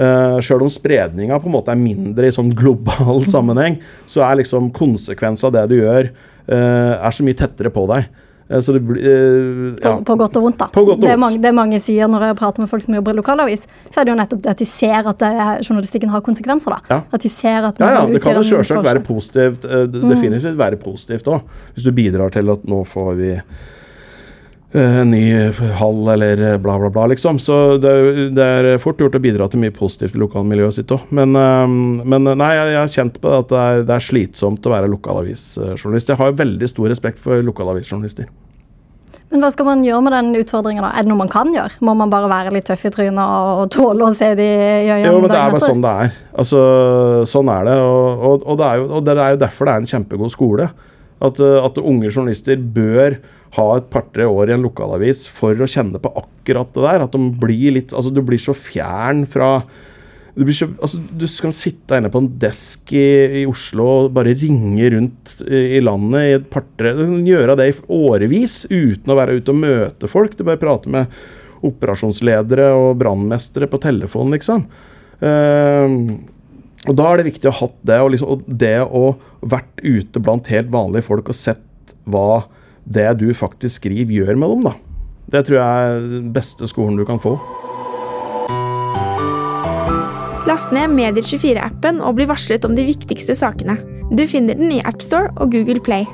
Uh, 0.00 0.40
Sjøl 0.42 0.64
om 0.66 0.72
spredninga 0.72 1.38
på 1.38 1.50
en 1.50 1.54
måte 1.54 1.70
er 1.70 1.78
mindre 1.78 2.26
i 2.26 2.34
sånn 2.34 2.50
global 2.56 3.22
sammenheng, 3.32 3.78
så 4.10 4.24
er 4.26 4.40
liksom 4.42 4.72
konsekvens 4.74 5.46
av 5.46 5.54
det 5.54 5.68
du 5.70 5.76
gjør, 5.84 6.10
uh, 6.50 6.94
er 6.98 7.14
så 7.14 7.26
mye 7.26 7.38
tettere 7.38 7.70
på 7.74 7.86
deg. 7.90 8.10
Eh, 8.50 8.60
så 8.60 8.72
det 8.74 8.80
blir 8.82 8.98
eh, 9.06 9.78
På, 9.80 9.88
ja. 9.88 9.92
på 10.04 10.16
godt 10.18 10.36
og 10.40 10.42
vondt, 10.48 10.58
da. 10.58 10.66
På 10.74 10.82
godt 10.84 10.98
og 10.98 11.04
det, 11.06 11.10
er 11.14 11.20
mange, 11.22 11.38
det 11.42 11.52
mange 11.54 11.78
sier 11.82 12.08
når 12.10 12.24
jeg 12.28 12.36
prater 12.40 12.64
med 12.64 12.70
folk 12.72 12.82
som 12.82 12.94
jobber 12.98 13.14
i 13.14 13.20
lokalavis, 13.20 13.66
så 13.94 14.00
er 14.02 14.04
det 14.08 14.14
jo 14.14 14.18
nettopp 14.18 14.42
det 14.42 14.50
at 14.50 14.58
de 14.58 14.68
ser 14.68 15.06
at 15.12 15.18
det, 15.22 15.30
er- 15.46 15.60
journalistikken 15.62 16.10
har 16.10 16.20
konsekvenser. 16.26 16.70
da. 16.76 16.80
Ja. 16.96 17.00
At 17.12 17.22
de 17.22 17.28
ser 17.32 17.68
at 17.70 17.78
Ja, 17.78 17.92
ja, 18.00 18.06
det 18.10 18.22
kan 18.22 18.34
jo 18.34 18.38
en 18.44 18.50
selvsagt 18.50 18.84
være 18.84 19.00
positivt. 19.06 19.64
eh, 19.64 19.86
det- 19.86 20.02
Definitivt 20.10 20.58
være 20.58 20.76
positivt 20.76 21.24
òg. 21.30 21.40
Hvis 21.74 21.84
du 21.84 21.92
bidrar 21.92 22.30
til 22.32 22.50
at 22.50 22.64
nå 22.66 22.84
får 22.86 23.14
vi 23.16 23.30
eh, 23.38 23.40
en 24.72 25.10
ny 25.10 25.22
hall 25.80 26.08
eller 26.08 26.52
eh, 26.52 26.58
bla, 26.62 26.78
bla, 26.78 26.90
bla, 26.90 27.06
liksom. 27.10 27.38
Så 27.42 27.76
det, 27.82 27.94
det 28.36 28.44
er 28.44 28.82
fort 28.82 29.00
gjort 29.02 29.16
å 29.18 29.22
bidra 29.22 29.48
til 29.50 29.64
mye 29.64 29.74
positivt 29.74 30.14
i 30.14 30.22
lokalmiljøet 30.22 30.78
sitt 30.78 30.92
òg. 30.94 31.08
Men, 31.16 31.34
eh, 31.38 31.64
men 32.04 32.30
nei, 32.30 32.52
jeg, 32.54 32.76
har 32.78 32.92
kjent 32.92 33.18
på 33.18 33.32
det 33.32 33.40
at 33.44 33.50
det 33.50 33.64
er, 33.64 33.82
det 33.88 33.96
er 33.96 34.06
slitsomt 34.10 34.68
å 34.68 34.74
være 34.76 34.92
lokalavisjournalist. 34.92 36.14
Jeg 36.14 36.22
har 36.22 36.38
veldig 36.38 36.70
stor 36.70 36.92
respekt 36.92 37.18
for 37.22 37.42
lokalavisjournalister. 37.46 38.30
Men 39.30 39.44
hva 39.44 39.50
skal 39.54 39.66
man 39.68 39.82
gjøre 39.86 40.02
med 40.02 40.14
den 40.14 40.30
utfordringen? 40.40 40.84
Er 40.86 41.04
det 41.04 41.10
noe 41.10 41.20
man 41.20 41.30
kan 41.30 41.52
gjøre? 41.54 41.76
Må 41.86 41.94
man 41.98 42.10
bare 42.10 42.30
være 42.30 42.54
litt 42.54 42.66
tøff 42.66 42.82
i 42.88 42.90
trynet 42.90 43.20
og, 43.22 43.60
og 43.62 43.68
tåle 43.70 44.08
å 44.08 44.14
se 44.14 44.32
de 44.38 44.46
i 44.46 44.88
øynene? 44.90 45.04
Jo, 45.06 45.20
men 45.22 45.30
det 45.30 45.38
er 45.38 45.54
bare 45.54 45.62
sånn 45.62 45.84
det 45.84 45.92
er. 46.04 46.16
Altså, 46.42 46.62
sånn 47.30 47.50
er 47.54 47.68
det. 47.68 47.76
Og, 47.78 48.24
og, 48.26 48.42
og, 48.42 48.58
det 48.58 48.66
er 48.66 48.80
jo, 48.80 48.88
og 48.90 49.04
det 49.06 49.14
er 49.14 49.36
jo 49.36 49.42
derfor 49.44 49.70
det 49.70 49.74
er 49.74 49.84
en 49.84 49.92
kjempegod 49.92 50.34
skole. 50.34 50.66
At, 51.20 51.40
uh, 51.42 51.60
at 51.66 51.78
unge 51.82 52.08
journalister 52.08 52.56
bør 52.60 53.18
ha 53.56 53.66
et 53.76 53.88
par-tre 53.90 54.26
år 54.30 54.50
i 54.50 54.56
en 54.56 54.64
lokalavis 54.64 55.24
for 55.30 55.58
å 55.58 55.68
kjenne 55.68 56.00
på 56.00 56.12
akkurat 56.16 56.70
det 56.74 56.84
der. 56.86 57.06
At 57.06 57.16
de 57.16 57.30
blir 57.42 57.76
litt 57.76 57.94
Altså, 57.96 58.12
du 58.14 58.22
blir 58.24 58.40
så 58.40 58.56
fjern 58.56 59.26
fra 59.28 59.58
du, 60.40 60.52
så, 60.54 60.68
altså, 60.78 61.00
du 61.18 61.26
skal 61.28 61.52
sitte 61.52 61.98
inne 61.98 62.08
på 62.12 62.20
en 62.22 62.28
desk 62.40 62.92
i, 62.94 63.42
i 63.42 63.44
Oslo 63.50 63.86
og 64.04 64.12
bare 64.14 64.36
ringe 64.38 64.92
rundt 64.94 65.34
i, 65.42 65.76
i 65.76 65.80
landet 65.82 66.22
i 66.22 66.36
et 66.38 66.46
par-tre 66.52 66.94
gjøre 67.26 67.56
det 67.58 67.66
i 67.72 67.76
årevis 67.98 68.62
uten 68.70 69.10
å 69.10 69.18
være 69.18 69.40
ute 69.40 69.52
og 69.52 69.60
møte 69.60 70.10
folk. 70.10 70.38
Du 70.38 70.46
bare 70.46 70.60
prater 70.62 70.94
med 70.94 71.20
operasjonsledere 71.66 72.70
og 72.72 72.94
brannmestere 73.02 73.68
på 73.68 73.82
telefon, 73.82 74.30
liksom. 74.32 74.64
Eh, 75.20 75.96
og 76.88 76.96
da 76.96 77.10
er 77.10 77.20
det 77.20 77.26
viktig 77.28 77.48
å 77.48 77.52
ha 77.52 77.66
hatt 77.66 77.76
det, 77.84 77.98
og, 78.00 78.10
liksom, 78.14 78.28
og 78.32 78.60
det 78.60 78.78
å 78.84 79.16
vært 79.44 79.82
ute 79.84 80.22
blant 80.22 80.48
helt 80.52 80.70
vanlige 80.72 81.04
folk 81.10 81.28
og 81.28 81.36
sett 81.36 81.94
hva 82.08 82.44
det 82.88 83.10
du 83.20 83.28
faktisk 83.36 83.82
skriver, 83.82 84.14
gjør 84.14 84.38
med 84.40 84.54
dem, 84.54 84.68
da. 84.70 84.72
Det 85.30 85.44
tror 85.46 85.58
jeg 85.60 85.90
er 85.90 86.06
den 86.16 86.30
beste 86.34 86.66
skolen 86.70 86.96
du 86.98 87.04
kan 87.06 87.20
få. 87.22 87.36
Last 90.48 90.72
ned 90.74 90.90
Medier24-appen 90.96 92.00
og 92.02 92.16
bli 92.16 92.26
varslet 92.26 92.64
om 92.66 92.72
de 92.74 92.86
viktigste 92.88 93.36
sakene. 93.38 93.76
Du 94.10 94.24
finner 94.26 94.56
den 94.58 94.72
i 94.74 94.80
AppStore 94.82 95.30
og 95.36 95.52
Google 95.52 95.82
Play. 95.84 96.08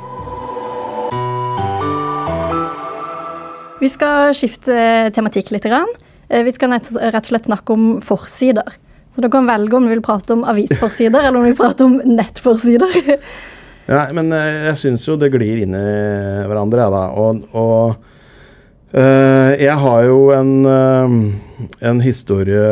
Vi 3.80 3.88
skal 3.92 4.34
skifte 4.36 4.74
tematikk 5.14 5.54
litt. 5.54 5.64
grann. 5.64 5.88
Eh, 6.28 6.42
Vi 6.42 6.52
skal 6.52 6.70
rett 6.74 6.90
og 6.90 7.24
slett 7.24 7.46
snakke 7.46 7.72
om 7.72 8.00
forsider. 8.02 8.76
Så 9.16 9.22
du 9.24 9.30
kan 9.32 9.46
velge 9.48 9.72
om 9.72 9.86
du 9.86 9.88
vil 9.88 10.02
prate 10.04 10.34
om 10.34 10.42
avisforsider, 10.44 11.22
eller 11.24 11.38
om 11.38 11.46
du 11.46 11.48
vil 11.48 11.56
prate 11.56 11.86
om 11.86 11.94
nettforsider. 12.04 12.98
Nei, 13.86 14.08
men 14.18 14.28
eh, 14.36 14.66
jeg 14.66 14.80
syns 14.82 15.06
jo 15.08 15.14
det 15.16 15.30
glir 15.32 15.62
inn 15.62 15.72
i 15.72 15.84
hverandre, 16.44 16.84
jeg, 16.84 16.92
da. 16.92 17.04
Og, 17.16 17.38
og 17.56 18.92
eh, 18.92 19.54
jeg 19.62 19.76
har 19.86 20.00
jo 20.04 20.18
en, 20.36 20.52
eh, 20.68 21.14
en 21.88 22.02
historie 22.04 22.66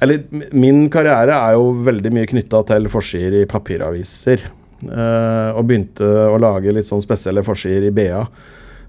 Eller 0.00 0.24
min 0.56 0.86
karriere 0.94 1.36
er 1.36 1.58
jo 1.58 1.68
veldig 1.84 2.14
mye 2.16 2.30
knytta 2.32 2.62
til 2.70 2.88
forsider 2.88 3.42
i 3.42 3.50
papiraviser. 3.50 4.48
Eh, 4.88 5.50
og 5.52 5.68
begynte 5.68 6.08
å 6.30 6.40
lage 6.40 6.72
litt 6.72 6.88
sånn 6.88 7.04
spesielle 7.04 7.44
forsider 7.44 7.90
i 7.90 7.94
BA. 8.00 8.24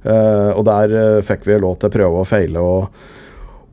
Og 0.05 0.61
der 0.63 0.91
fikk 1.25 1.47
vi 1.49 1.55
lov 1.57 1.79
til 1.81 1.89
å 1.89 1.93
prøve 1.95 2.19
og 2.21 2.27
feile. 2.29 2.61
og 2.61 3.14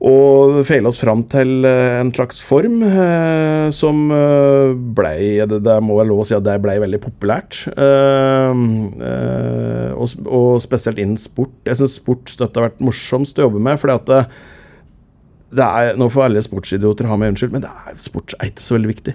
og 0.03 0.57
feile 0.67 0.91
oss 0.91 0.99
fram 0.99 1.21
til 1.31 1.63
eh, 1.69 2.01
en 2.01 2.11
slags 2.15 2.41
form 2.43 2.81
eh, 2.83 3.69
som 3.75 4.09
eh, 4.11 4.73
blei 4.99 5.45
det, 5.47 5.61
det 5.63 5.77
må 5.85 5.95
være 6.01 6.11
lov 6.11 6.25
å 6.25 6.27
si 6.27 6.35
at 6.35 6.43
det 6.47 6.57
blei 6.65 6.75
veldig 6.83 6.99
populært. 7.05 7.61
Eh, 7.71 8.65
eh, 9.07 9.93
og, 9.95 10.17
og 10.27 10.57
spesielt 10.65 10.99
innen 10.99 11.21
sport. 11.21 11.55
Jeg 11.69 11.79
syns 11.79 12.01
sport 12.01 12.33
støtt 12.35 12.59
har 12.59 12.67
vært 12.71 12.83
morsomst 12.83 13.39
å 13.39 13.47
jobbe 13.47 13.63
med. 13.63 13.79
fordi 13.79 13.99
at 14.01 14.11
det 14.11 14.23
er, 15.61 15.97
Nå 16.01 16.09
får 16.13 16.27
alle 16.27 16.43
sportsidioter 16.45 17.09
ha 17.11 17.17
meg 17.21 17.33
unnskyld, 17.33 17.53
men 17.53 17.65
det 17.65 17.71
er, 17.71 17.97
sport 18.01 18.33
er 18.39 18.49
ikke 18.49 18.65
så 18.65 18.77
veldig 18.79 18.91
viktig. 18.93 19.15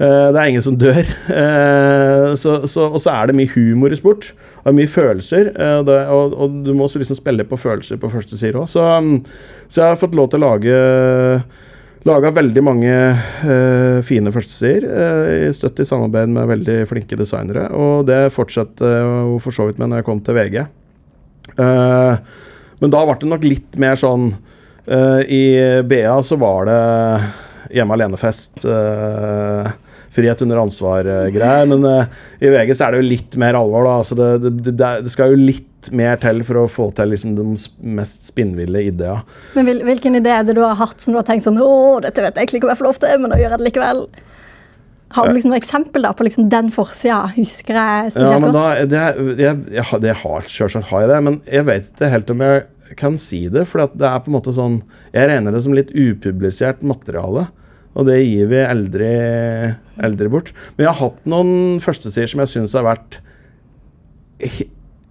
Uh, 0.00 0.28
det 0.32 0.40
er 0.40 0.50
ingen 0.50 0.64
som 0.64 0.76
dør. 0.80 1.00
Uh, 1.28 2.36
så, 2.40 2.58
så, 2.68 2.88
og 2.88 3.00
så 3.00 3.14
er 3.14 3.30
det 3.30 3.36
mye 3.38 3.52
humor 3.54 3.92
i 3.92 3.98
sport. 3.98 4.32
Og 4.64 4.76
mye 4.76 4.90
følelser. 4.90 5.52
Uh, 5.56 5.80
det, 5.88 5.96
og, 6.12 6.36
og 6.36 6.60
du 6.66 6.72
må 6.76 6.84
også 6.84 7.00
liksom 7.00 7.18
spille 7.18 7.46
på 7.48 7.58
følelser 7.60 8.00
på 8.00 8.12
første 8.12 8.36
side 8.40 8.60
òg. 8.60 8.68
Så, 8.72 8.84
um, 8.84 9.22
så 9.68 9.82
jeg 9.82 9.94
har 9.94 10.00
fått 10.00 10.16
lov 10.18 10.30
til 10.32 10.42
å 10.42 10.48
lage 10.50 10.78
Laga 12.08 12.30
veldig 12.32 12.60
mange 12.64 12.92
fine 14.08 14.30
førstesider, 14.32 14.86
uh, 14.88 15.50
støtt 15.52 15.82
i 15.82 15.84
samarbeid 15.84 16.30
med 16.32 16.48
veldig 16.48 16.76
flinke 16.88 17.18
designere. 17.20 17.66
Og 17.76 18.06
det 18.08 18.30
fortsatte 18.32 18.88
jo 18.88 19.34
for 19.44 19.52
så 19.52 19.66
vidt 19.68 19.76
med 19.76 19.92
når 19.92 20.00
jeg 20.00 20.06
kom 20.08 20.22
til 20.24 20.38
VG. 20.38 20.62
Men 22.80 22.94
da 22.94 23.02
ble 23.04 23.18
det 23.20 23.28
nok 23.28 23.44
litt 23.44 23.76
mer 23.84 24.00
sånn 24.00 24.30
eh, 24.86 25.20
I 25.26 25.44
BA 25.86 26.16
så 26.26 26.38
var 26.40 26.68
det 26.70 26.80
hjemme 27.76 27.94
alene-fest. 27.94 28.64
Uh, 28.66 29.68
frihet 30.10 30.42
under 30.42 30.58
ansvar-greier. 30.64 31.66
Men 31.70 31.84
uh, 31.86 32.22
i 32.42 32.50
VG 32.50 32.74
så 32.74 32.88
er 32.88 32.94
det 32.94 33.02
jo 33.02 33.10
litt 33.12 33.36
mer 33.40 33.58
alvor, 33.58 33.86
da. 33.86 33.98
Altså 34.02 34.18
det, 34.18 34.54
det, 34.66 34.74
det, 34.74 35.12
skal 35.12 35.34
jo 35.34 35.38
litt 35.38 35.90
mer 35.96 36.18
til 36.20 36.42
for 36.46 36.62
å 36.62 36.66
få 36.70 36.88
til 36.96 37.12
liksom 37.14 37.36
de 37.38 37.46
mest 37.96 38.26
spinnville 38.32 38.82
ideene. 38.90 39.22
Men 39.54 39.68
hvil, 39.68 39.84
hvilken 39.86 40.18
idé 40.18 40.34
er 40.34 40.48
det 40.48 40.58
du 40.58 40.64
har 40.64 40.78
hatt 40.80 40.98
som 41.00 41.14
du 41.14 41.20
har 41.20 41.28
tenkt 41.28 41.46
sånn 41.46 41.60
Å, 41.62 41.70
dette 42.04 42.24
vet 42.24 42.34
jeg 42.34 42.48
egentlig 42.48 42.60
ikke 42.60 42.68
om 42.68 42.74
jeg 42.74 42.82
får 42.82 42.90
lov 42.90 43.00
til, 43.04 43.14
men 43.22 43.32
nå 43.32 43.38
gjør 43.40 43.54
jeg 43.54 43.62
det 43.62 43.68
likevel. 43.70 44.02
Har 45.10 45.26
du 45.26 45.34
liksom 45.34 45.50
noe 45.50 45.58
eksempel 45.58 46.04
da 46.06 46.12
på 46.14 46.26
liksom 46.26 46.50
den 46.52 46.68
forsida? 46.74 47.22
Husker 47.34 47.74
jeg 47.74 48.10
Ja, 48.10 48.10
spesielt 48.14 48.44
godt? 48.44 48.58
da, 48.58 48.66
det, 48.86 49.00
jeg, 49.42 49.56
jeg, 49.74 49.86
har- 49.88 50.02
det 50.04 50.12
har 50.20 50.44
Selvsagt 50.46 50.90
har 50.92 51.02
jeg 51.02 51.10
det, 51.10 51.22
men 51.26 51.40
jeg 51.50 51.66
vet 51.66 51.88
ikke 51.90 52.12
helt 52.12 52.30
om 52.34 52.44
jeg 52.46 52.60
kan 52.98 53.18
si 53.20 53.44
det. 53.52 53.66
For 53.70 53.84
det 53.94 54.06
er 54.06 54.22
på 54.22 54.30
en 54.30 54.36
måte 54.38 54.54
sånn 54.56 54.80
Jeg 55.14 55.28
regner 55.30 55.54
det 55.54 55.62
som 55.64 55.74
litt 55.76 55.92
upublisert 55.94 56.84
materiale. 56.86 57.48
Og 57.98 58.06
det 58.06 58.20
gir 58.22 58.50
vi 58.50 58.60
aldri, 58.62 59.14
aldri 59.98 60.30
bort. 60.30 60.52
Men 60.76 60.86
jeg 60.86 60.92
har 60.92 61.00
hatt 61.00 61.24
noen 61.28 61.80
førstesider 61.82 62.30
som 62.30 62.42
jeg 62.44 62.52
syns 62.52 62.76
har 62.78 62.86
vært 62.86 63.18
he, 64.40 64.68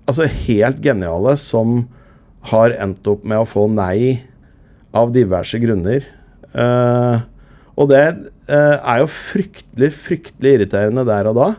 altså 0.10 0.30
helt 0.48 0.80
geniale, 0.84 1.36
som 1.38 1.84
har 2.50 2.74
endt 2.80 3.08
opp 3.12 3.26
med 3.28 3.42
å 3.42 3.48
få 3.48 3.68
nei 3.72 4.22
av 4.96 5.12
diverse 5.14 5.60
grunner. 5.62 6.08
Uh, 6.56 7.22
og 7.78 7.92
det 7.92 8.04
uh, 8.50 8.78
er 8.80 9.04
jo 9.04 9.10
fryktelig, 9.12 9.92
fryktelig 10.00 10.56
irriterende 10.58 11.06
der 11.08 11.30
og 11.30 11.38
da. 11.38 11.50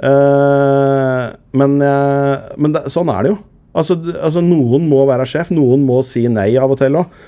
Uh, 0.00 1.24
men 1.56 1.80
men 1.80 2.76
det, 2.76 2.86
sånn 2.92 3.10
er 3.12 3.24
det 3.24 3.32
jo. 3.32 3.40
Altså, 3.70 3.96
altså 4.18 4.42
Noen 4.42 4.88
må 4.90 5.04
være 5.08 5.28
sjef, 5.28 5.52
noen 5.54 5.84
må 5.86 6.00
si 6.06 6.24
nei 6.30 6.52
av 6.58 6.72
og 6.72 6.80
til 6.80 6.98
òg. 7.00 7.20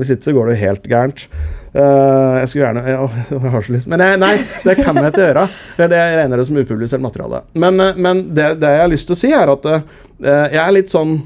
hvis 0.00 0.10
ikke 0.10 0.26
så 0.26 0.32
går 0.34 0.48
det 0.48 0.54
jo 0.56 0.62
helt 0.64 0.88
gærent. 0.90 1.20
Uh, 1.74 2.40
jeg 2.40 2.48
skulle 2.50 2.64
gjerne 2.64 2.82
jeg, 2.86 3.22
Jeg 3.34 3.50
har 3.50 3.62
så 3.66 3.72
lyst 3.74 3.88
Men 3.90 4.02
jeg, 4.02 4.18
nei, 4.22 4.32
det 4.62 4.74
kan 4.78 4.98
jeg 4.98 5.12
ikke 5.12 5.28
gjøre. 5.28 5.44
Det, 5.78 5.88
jeg 5.90 6.16
regner 6.18 6.38
det 6.40 6.46
som 6.48 6.58
upublisert 6.58 7.02
materiale. 7.02 7.40
Men, 7.54 7.78
eh, 7.82 7.98
men 7.98 8.24
det, 8.34 8.48
det 8.62 8.72
jeg 8.74 8.82
har 8.82 8.90
lyst 8.90 9.10
til 9.10 9.16
å 9.16 9.20
si, 9.20 9.30
er 9.34 9.54
at 9.54 9.70
uh, 9.70 9.80
jeg 10.24 10.60
er 10.64 10.74
litt 10.74 10.94
sånn 10.94 11.16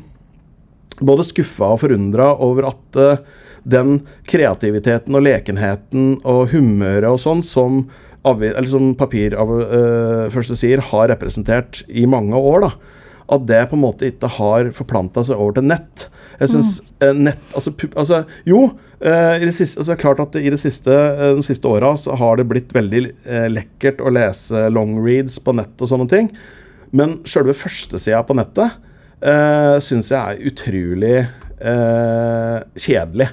både 1.01 1.27
skuffa 1.27 1.73
og 1.75 1.83
forundra 1.85 2.33
over 2.45 2.69
at 2.71 2.99
eh, 3.01 3.25
den 3.69 4.01
kreativiteten 4.29 5.17
og 5.17 5.25
lekenheten 5.27 6.13
og 6.29 6.53
humøret 6.55 7.11
og 7.11 7.21
sånn 7.23 7.43
som, 7.45 7.83
som 8.71 8.93
papir 8.99 9.37
av, 9.39 9.53
eh, 9.65 10.25
første 10.35 10.57
sier 10.59 10.83
har 10.91 11.11
representert 11.13 11.83
i 11.89 12.07
mange 12.09 12.39
år, 12.39 12.69
da, 12.69 12.73
at 13.29 13.47
det 13.49 13.63
på 13.71 13.77
en 13.77 13.85
måte 13.85 14.09
ikke 14.09 14.31
har 14.39 14.71
forplanta 14.77 15.25
seg 15.27 15.41
over 15.41 15.59
til 15.59 15.69
nett. 15.69 16.07
Jeg 16.39 16.53
synes 16.55 16.71
mm. 17.03 17.23
nett 17.27 17.57
altså, 17.59 17.73
altså 17.99 18.21
Jo, 18.47 18.61
eh, 19.03 19.43
i 19.43 19.49
det 19.49 19.55
siste, 19.57 19.83
altså, 19.83 19.99
klart 20.01 20.23
at 20.23 20.39
i 20.41 20.49
det 20.53 20.61
siste, 20.63 20.95
eh, 20.95 21.35
de 21.37 21.45
siste 21.47 21.69
åra 21.69 21.93
så 22.01 22.17
har 22.21 22.39
det 22.39 22.49
blitt 22.51 22.73
veldig 22.77 23.03
eh, 23.27 23.49
lekkert 23.53 24.01
å 24.01 24.13
lese 24.15 24.69
longreads 24.73 25.41
på 25.45 25.57
nett 25.59 25.83
og 25.83 25.91
sånne 25.91 26.09
ting. 26.11 26.31
Men 26.97 27.19
sjølve 27.29 27.57
førstesida 27.59 28.23
på 28.25 28.39
nettet 28.39 28.79
uh, 29.21 29.77
syns 29.83 30.09
jeg 30.13 30.19
er 30.19 30.49
utrolig 30.49 31.17
eh, 31.19 32.59
kjedelig. 32.79 33.29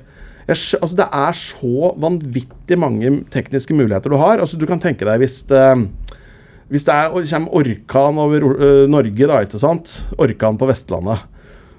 Jeg, 0.45 0.57
altså, 0.81 0.97
det 0.99 1.07
er 1.07 1.37
så 1.39 1.91
vanvittig 2.01 2.77
mange 2.77 3.13
tekniske 3.33 3.73
muligheter 3.73 4.13
du 4.13 4.19
har. 4.21 4.41
Altså, 4.41 4.59
du 4.61 4.67
kan 4.69 4.81
tenke 4.81 5.07
deg 5.07 5.23
hvis 5.23 5.39
det, 5.49 5.63
hvis 6.73 6.85
det 6.87 6.93
er, 6.95 7.13
kommer 7.29 7.57
orkan 7.59 8.19
over 8.21 8.45
eh, 8.55 8.83
Norge, 8.89 9.29
da, 9.29 9.41
ikke 9.45 9.61
sant? 9.61 9.99
Orkan 10.17 10.57
på 10.57 10.69
Vestlandet. 10.69 11.27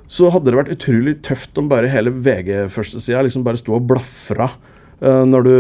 Så 0.07 0.31
hadde 0.31 0.53
det 0.53 0.61
vært 0.61 0.75
utrolig 0.77 1.17
tøft 1.27 1.59
om 1.59 1.67
bare 1.71 1.91
hele 1.91 2.13
VG-førstesida 2.15 3.25
liksom 3.27 3.43
bare 3.47 3.59
sto 3.59 3.75
og 3.75 3.89
blafra 3.91 4.47
eh, 5.03 5.25
når 5.27 5.49
du 5.49 5.57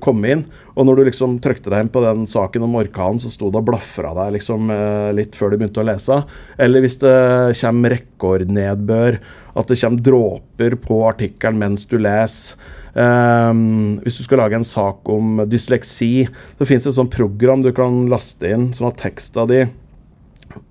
kom 0.00 0.24
inn. 0.24 0.46
Og 0.76 0.88
når 0.88 0.96
du 0.96 1.02
liksom 1.10 1.36
trykte 1.44 1.72
deg 1.72 1.84
inn 1.84 1.92
på 1.92 2.00
den 2.04 2.24
saken 2.28 2.64
om 2.64 2.78
orkanen, 2.80 3.20
så 3.20 3.28
sto 3.32 3.50
det 3.52 3.60
og 3.60 3.68
blafra 3.68 4.14
deg 4.22 4.38
liksom 4.38 4.72
eh, 4.72 5.10
litt 5.16 5.36
før 5.36 5.52
du 5.52 5.58
begynte 5.60 5.84
å 5.84 5.88
lese. 5.90 6.22
Eller 6.56 6.84
hvis 6.84 6.96
det 7.04 7.16
kommer 7.60 7.96
rekordnedbør, 7.98 9.20
at 9.56 9.68
det 9.68 9.80
kommer 9.82 10.08
dråper 10.08 10.80
på 10.80 11.04
artikkelen 11.12 11.60
mens 11.60 11.84
du 11.92 11.98
leser. 12.00 12.56
Ehm, 12.96 13.98
hvis 14.04 14.16
du 14.18 14.24
skal 14.24 14.38
lage 14.40 14.56
en 14.56 14.64
sak 14.64 15.08
om 15.12 15.42
dysleksi, 15.50 16.26
så 16.58 16.64
fins 16.68 16.86
det 16.86 16.94
et 16.94 16.96
sånt 16.96 17.12
program 17.12 17.60
du 17.64 17.70
kan 17.76 18.06
laste 18.08 18.48
inn, 18.48 18.70
sånn 18.76 18.88
at 18.88 18.96
teksta 19.02 19.44
di 19.50 19.66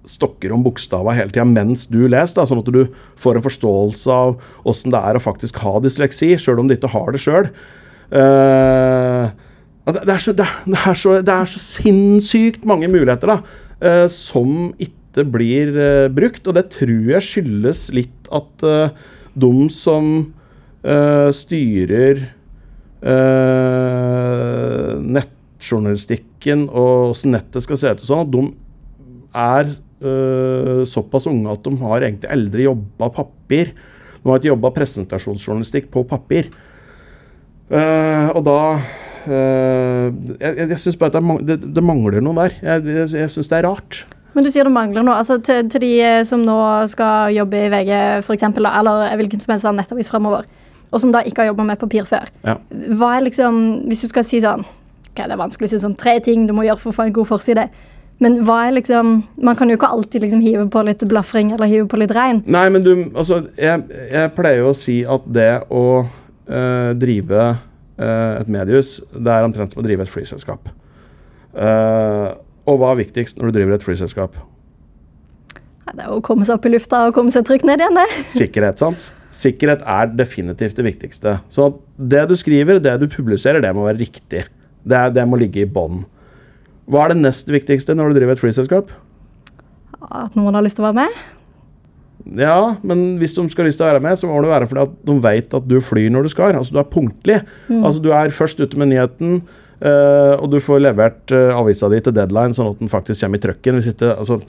stokker 0.09 0.49
om 0.55 0.63
bokstava 0.65 1.13
hele 1.13 1.29
tida 1.29 1.45
mens 1.45 1.83
du 1.91 2.07
leser, 2.09 2.39
da, 2.39 2.45
sånn 2.49 2.63
at 2.63 2.71
du 2.73 2.88
får 3.21 3.38
en 3.38 3.45
forståelse 3.45 4.09
av 4.15 4.39
åssen 4.65 4.89
det 4.93 5.01
er 5.05 5.19
å 5.19 5.21
faktisk 5.21 5.59
ha 5.61 5.75
dysleksi, 5.83 6.31
sjøl 6.41 6.63
om 6.63 6.69
du 6.71 6.73
ikke 6.77 6.89
har 6.95 7.11
det 7.13 7.21
sjøl. 7.21 7.51
det, 9.85 10.01
det, 10.05 10.13
er 10.15 10.23
så- 10.25 10.33
det, 10.33 10.47
det, 10.65 10.95
så- 10.97 11.21
det 11.21 11.33
er 11.35 11.45
så 11.45 11.61
sinnssykt 11.61 12.65
mange 12.65 12.88
muligheter 12.89 13.27
da, 13.35 13.38
eh, 13.81 14.07
som 14.07 14.73
ikke 14.79 15.25
blir 15.31 15.77
eh, 15.77 16.07
brukt, 16.09 16.47
og 16.47 16.55
det 16.57 16.69
tror 16.73 17.11
jeg 17.13 17.21
skyldes 17.29 17.85
litt 17.93 18.29
at 18.33 18.63
eh, 18.65 18.89
de 19.38 19.69
som 19.69 20.33
eh, 20.85 21.29
styrer 21.35 22.21
uh, 23.05 24.91
nettjournalistikken 25.01 26.67
og 26.69 27.11
hvordan 27.11 27.35
nettet 27.37 27.65
skal 27.65 27.79
se 27.81 27.93
ut 27.95 28.05
sånn, 28.05 28.25
at 28.25 28.31
de 28.33 28.43
er 29.45 29.65
uh, 30.05 30.81
såpass 30.87 31.27
unge 31.31 31.51
at 31.51 31.65
de 31.65 31.73
har 31.81 32.05
egentlig 32.07 32.31
aldri 32.37 32.67
jobba 32.67 33.11
papir. 33.21 33.73
De 34.21 34.29
har 34.29 34.41
ikke 34.41 34.53
jobba 34.53 34.73
presentasjonsjournalistikk 34.77 35.89
på 35.93 36.05
papir. 36.09 36.49
Og 37.65 38.41
da 38.45 38.59
Jeg, 39.25 40.69
jeg 40.69 40.77
syns 40.77 40.97
bare 41.01 41.09
at 41.09 41.15
det, 41.17 41.45
det, 41.49 41.69
det 41.73 41.81
mangler 41.81 42.21
noe 42.21 42.37
der. 42.37 42.53
Jeg, 42.61 42.83
jeg, 42.85 43.07
jeg 43.23 43.31
syns 43.33 43.49
det 43.49 43.57
er 43.57 43.65
rart. 43.65 44.03
Men 44.35 44.43
du 44.45 44.51
sier 44.51 44.67
det 44.67 44.73
mangler 44.75 45.05
noe. 45.05 45.15
Altså, 45.17 45.39
til, 45.41 45.69
til 45.71 45.81
de 45.81 45.93
som 46.27 46.43
nå 46.45 46.57
skal 46.91 47.31
jobbe 47.33 47.57
i 47.57 47.71
VG, 47.71 47.91
eksempel, 48.35 48.67
eller 48.69 49.15
hvilken 49.17 49.41
som 49.41 49.55
helst 49.55 49.65
annen 49.69 49.81
nettavis 49.81 50.11
fremover, 50.11 50.45
og 50.91 51.01
som 51.01 51.11
da 51.13 51.23
ikke 51.25 51.43
har 51.43 51.51
jobba 51.51 51.65
med 51.71 51.79
papir 51.81 52.07
før. 52.09 52.29
Ja. 52.45 52.57
Hva 52.99 53.15
er 53.17 53.25
liksom 53.27 53.59
Hvis 53.89 54.05
du 54.05 54.11
skal 54.11 54.25
si 54.27 54.41
sånn 54.43 54.63
ok, 54.63 55.19
Det 55.23 55.31
er 55.31 55.39
vanskelig 55.39 55.69
å 55.69 55.73
si 55.73 55.81
sånn 55.81 55.97
tre 55.97 56.19
ting 56.23 56.45
du 56.47 56.53
må 56.55 56.65
gjøre 56.67 56.81
for 56.81 56.93
å 56.93 56.97
få 56.99 57.07
en 57.07 57.15
god 57.15 57.29
forside. 57.29 57.67
Men 58.23 58.39
hva 58.47 58.61
er 58.67 58.77
liksom 58.77 59.15
Man 59.37 59.59
kan 59.59 59.71
jo 59.71 59.79
ikke 59.79 59.91
alltid 59.91 60.25
liksom 60.25 60.43
hive 60.45 60.67
på 60.71 60.83
litt 60.87 61.03
blafring 61.09 61.51
eller 61.55 61.71
hive 61.71 61.87
på 61.91 61.99
litt 61.99 62.13
regn. 62.15 62.43
Nei, 62.45 62.67
men 62.69 62.85
du, 62.85 62.93
altså 63.15 63.45
Jeg, 63.57 63.85
jeg 64.11 64.33
pleier 64.37 64.63
jo 64.63 64.71
å 64.71 64.77
si 64.77 65.01
at 65.03 65.27
det 65.27 65.51
å 65.69 65.85
øh, 66.05 66.91
drive 66.99 67.43
øh, 67.97 68.31
et 68.39 68.51
mediehus, 68.51 68.97
det 69.11 69.31
er 69.31 69.47
omtrent 69.47 69.73
som 69.73 69.83
å 69.83 69.85
drive 69.85 70.05
et 70.05 70.11
flyselskap. 70.11 70.69
Uh, 71.55 72.35
og 72.67 72.81
hva 72.81 72.89
er 72.91 72.99
viktigst 72.99 73.37
når 73.39 73.47
du 73.47 73.59
driver 73.59 73.77
et 73.77 73.85
flyselskap? 73.85 74.33
Det 75.95 76.03
er 76.03 76.11
å 76.11 76.19
komme 76.25 76.43
seg 76.43 76.57
opp 76.57 76.65
i 76.67 76.73
lufta 76.73 77.05
og 77.07 77.15
komme 77.15 77.31
seg 77.31 77.45
trygt 77.47 77.63
ned 77.67 77.79
igjen, 77.79 77.95
det. 77.95 78.23
Sikkerhet, 78.33 78.81
sant? 78.81 79.05
Sikkerhet 79.35 79.83
er 79.83 80.11
definitivt 80.15 80.77
det 80.79 80.85
viktigste. 80.85 81.39
Så 81.51 81.73
det 81.97 82.23
du 82.29 82.35
skriver, 82.39 82.79
det 82.79 82.95
du 83.01 83.09
publiserer, 83.11 83.59
det 83.63 83.73
må 83.75 83.87
være 83.87 83.99
riktig. 84.05 84.45
Det, 84.85 85.01
det 85.15 85.25
må 85.27 85.39
ligge 85.41 85.65
i 85.65 85.69
bånn. 85.69 86.03
Hva 86.87 87.05
er 87.05 87.15
det 87.15 87.23
nest 87.23 87.49
viktigste 87.49 87.95
når 87.97 88.13
du 88.13 88.19
driver 88.19 88.35
et 88.35 88.41
flyselskap? 88.41 88.91
At 90.05 90.35
noen 90.37 90.55
har 90.55 90.63
lyst 90.65 90.77
til 90.77 90.85
å 90.85 90.91
være 90.91 91.05
med. 91.05 91.23
Ja, 92.39 92.77
men 92.81 93.19
hvis 93.21 93.35
de 93.37 93.43
skal 93.51 93.65
ha 93.65 93.69
lyst 93.69 93.77
til 93.81 93.85
å 93.85 93.91
være 93.91 94.01
med, 94.01 94.17
så 94.17 94.29
må 94.29 94.37
det 94.41 94.49
være 94.49 94.67
fordi 94.69 94.83
at 94.87 94.93
de 95.05 95.15
vet 95.21 95.55
at 95.59 95.67
du 95.69 95.75
flyr 95.83 96.09
når 96.13 96.25
du 96.25 96.31
skal. 96.33 96.55
Altså 96.57 96.73
du 96.73 96.81
er 96.81 96.89
punktlig. 96.89 97.39
Altså 97.75 98.01
du 98.01 98.09
er 98.17 98.33
først 98.33 98.61
ute 98.61 98.79
med 98.81 98.89
nyheten, 98.93 99.41
eh, 99.81 100.33
og 100.33 100.47
du 100.53 100.57
får 100.63 100.81
levert 100.87 101.33
uh, 101.35 101.53
avisa 101.59 101.89
di 101.91 101.99
til 102.01 102.15
deadline, 102.17 102.55
sånn 102.57 102.71
at 102.71 102.81
den 102.81 102.89
faktisk 102.89 103.21
kommer 103.21 103.41
i 103.41 103.45
trøkken. 103.45 103.77
Hvis 103.77 103.91
ikke, 103.93 104.13
altså, 104.15 104.39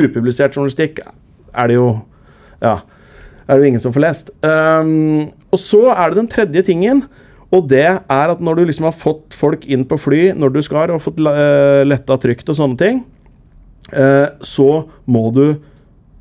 upublisert 0.00 0.56
journalistikk 0.58 1.04
er 1.04 1.70
det 1.70 1.78
jo 1.78 1.90
Ja, 2.60 2.74
er 3.50 3.58
det 3.58 3.64
jo 3.64 3.70
ingen 3.72 3.82
som 3.82 3.94
får 3.94 4.04
lest. 4.04 4.30
Um, 4.46 5.26
og 5.50 5.58
så 5.58 5.88
er 5.90 6.10
det 6.10 6.20
den 6.20 6.30
tredje 6.30 6.62
tingen. 6.70 7.02
Og 7.50 7.66
det 7.70 7.82
er 7.82 8.30
at 8.30 8.42
når 8.42 8.60
du 8.60 8.68
liksom 8.68 8.86
har 8.86 8.94
fått 8.94 9.34
folk 9.34 9.64
inn 9.66 9.82
på 9.90 9.98
fly 9.98 10.28
når 10.38 10.52
du 10.54 10.60
skal, 10.62 10.92
og 10.94 11.02
fått 11.02 11.18
uh, 11.24 11.82
letta 11.82 12.18
trygt 12.22 12.52
og 12.52 12.58
sånne 12.60 12.78
ting, 12.78 13.02
eh, 13.90 14.28
så 14.46 14.68
må 15.10 15.24
du 15.34 15.44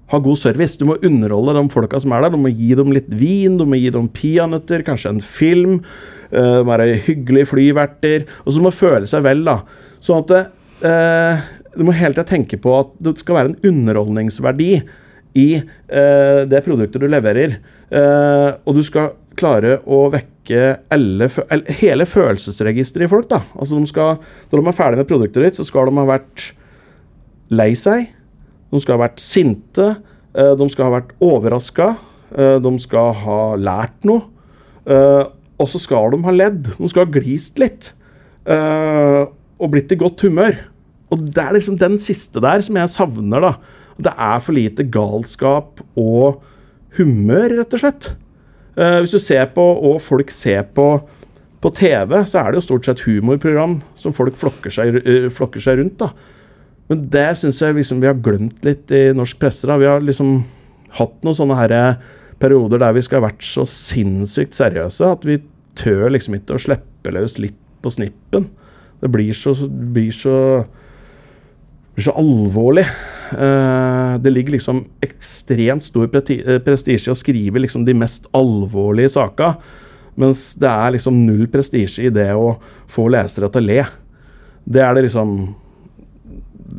ha 0.10 0.18
god 0.26 0.40
service. 0.42 0.80
Du 0.80 0.88
må 0.90 0.98
underholde 1.06 1.54
de 1.54 1.64
folka 1.70 2.00
som 2.02 2.16
er 2.16 2.26
der. 2.26 2.34
Du 2.34 2.42
må 2.42 2.50
gi 2.50 2.72
dem 2.78 2.90
litt 2.96 3.12
vin, 3.14 3.60
du 3.60 3.68
må 3.70 3.78
gi 3.78 3.92
dem 3.94 4.08
peanøtter, 4.10 4.82
kanskje 4.88 5.14
en 5.14 5.22
film. 5.22 5.84
Uh, 6.34 6.66
være 6.66 6.96
hyggelige 7.06 7.52
flyverter. 7.52 8.26
Og 8.46 8.56
så 8.56 8.64
må 8.66 8.74
føle 8.74 9.10
seg 9.10 9.22
vel, 9.28 9.46
da. 9.46 9.60
Sånn 10.02 10.24
at 10.24 10.34
det, 10.34 10.42
eh, 10.90 11.46
du 11.76 11.86
må 11.86 11.94
hele 11.94 12.16
tida 12.16 12.26
tenke 12.26 12.58
på 12.62 12.74
at 12.80 12.92
det 13.04 13.18
skal 13.22 13.38
være 13.38 13.52
en 13.52 13.70
underholdningsverdi 13.70 14.72
i 15.38 15.48
eh, 15.60 16.42
det 16.50 16.64
produktet 16.66 17.02
du 17.02 17.08
leverer. 17.08 17.58
Eh, 17.92 18.50
og 18.66 18.76
du 18.78 18.82
skal 18.86 19.12
klare 19.40 19.78
å 19.88 20.08
vekke 20.12 20.62
alle, 20.92 21.28
hele 21.80 22.06
følelsesregisteret 22.10 23.06
i 23.08 23.12
folk. 23.12 23.28
da. 23.30 23.42
Altså 23.56 23.78
de 23.80 23.88
skal, 23.88 24.18
Når 24.52 24.62
de 24.64 24.68
er 24.72 24.78
ferdig 24.78 24.98
med 25.04 25.08
produktet 25.12 25.44
ditt, 25.46 25.60
så 25.60 25.66
skal 25.68 25.90
de 25.92 25.98
ha 26.02 26.06
vært 26.10 26.52
lei 27.54 27.72
seg. 27.78 28.10
De 28.72 28.82
skal 28.82 28.98
ha 28.98 29.06
vært 29.08 29.22
sinte. 29.24 29.88
eh, 30.36 30.56
De 30.58 30.70
skal 30.70 30.90
ha 30.90 31.00
vært 31.00 31.14
overraska. 31.22 31.96
De 32.30 32.72
skal 32.80 33.14
ha 33.24 33.56
lært 33.58 34.04
noe. 34.06 34.22
eh, 34.86 35.24
Og 35.60 35.68
så 35.68 35.80
skal 35.82 36.12
de 36.12 36.22
ha 36.24 36.32
ledd. 36.32 36.64
De 36.78 36.90
skal 36.90 37.06
ha 37.06 37.12
glist 37.12 37.58
litt. 37.60 37.94
eh, 38.46 39.26
Og 39.60 39.72
blitt 39.72 39.92
i 39.92 39.96
godt 39.96 40.22
humør. 40.22 40.56
Og 41.12 41.24
det 41.26 41.38
er 41.42 41.54
liksom 41.54 41.78
den 41.78 41.98
siste 41.98 42.40
der 42.40 42.62
som 42.62 42.76
jeg 42.78 42.90
savner, 42.94 43.42
da. 43.42 43.54
Det 44.00 44.14
er 44.16 44.42
for 44.44 44.56
lite 44.56 44.86
galskap 44.88 45.84
og 46.00 46.42
humør, 46.98 47.60
rett 47.60 47.76
og 47.76 47.84
slett. 47.84 48.12
Eh, 48.80 49.00
hvis 49.04 49.16
du 49.16 49.20
ser 49.22 49.50
på, 49.56 49.64
og 49.64 50.00
folk 50.02 50.32
ser 50.32 50.64
på 50.76 50.92
på 51.60 51.72
TV, 51.76 52.14
så 52.24 52.40
er 52.40 52.52
det 52.52 52.62
jo 52.62 52.68
stort 52.70 52.88
sett 52.88 53.02
humorprogram 53.04 53.80
som 54.00 54.16
folk 54.16 54.38
flokker 54.40 54.72
seg, 54.72 55.02
eh, 55.04 55.28
flokker 55.28 55.60
seg 55.60 55.80
rundt. 55.82 55.98
da. 55.98 56.12
Men 56.90 57.10
det 57.10 57.38
syns 57.38 57.60
jeg 57.60 57.76
liksom 57.76 58.00
vi 58.00 58.08
har 58.08 58.16
glemt 58.16 58.64
litt 58.64 58.92
i 58.92 59.12
norsk 59.14 59.40
presse. 59.40 59.68
da. 59.68 59.78
Vi 59.78 59.86
har 59.86 60.00
liksom 60.00 60.46
hatt 60.92 61.22
noen 61.22 61.36
sånne 61.36 61.58
her 61.58 61.72
eh, 61.72 61.96
perioder 62.40 62.80
der 62.80 62.94
vi 62.94 63.02
skal 63.02 63.22
ha 63.22 63.28
vært 63.28 63.44
så 63.44 63.68
sinnssykt 63.68 64.56
seriøse 64.56 65.12
at 65.12 65.26
vi 65.26 65.42
tør 65.76 66.10
liksom 66.10 66.36
ikke 66.36 66.56
å 66.56 66.64
slippe 66.64 67.12
løs 67.12 67.38
litt 67.38 67.58
på 67.84 67.92
snippen. 67.92 68.50
Det 69.02 69.12
blir 69.12 69.34
så, 69.34 69.54
blir 69.70 70.12
så, 70.12 70.66
blir 71.96 72.04
så 72.04 72.16
alvorlig. 72.16 72.86
Eh, 73.34 74.18
det 74.20 74.32
ligger 74.34 74.52
liksom 74.58 74.86
ekstremt 75.02 75.84
stor 75.84 76.10
eh, 76.16 76.60
prestisje 76.66 77.10
i 77.10 77.14
å 77.14 77.18
skrive 77.18 77.60
liksom 77.62 77.86
de 77.86 77.94
mest 77.94 78.28
alvorlige 78.34 79.10
saka, 79.14 79.56
mens 80.20 80.56
det 80.60 80.70
er 80.70 80.96
liksom 80.96 81.20
null 81.26 81.48
prestisje 81.52 82.08
i 82.08 82.14
det 82.14 82.32
å 82.36 82.56
få 82.90 83.08
lesere 83.12 83.50
til 83.54 83.62
å 83.62 83.68
le. 83.70 83.84
Det 84.66 84.82
er 84.84 84.94
det 84.98 85.08
liksom 85.08 85.56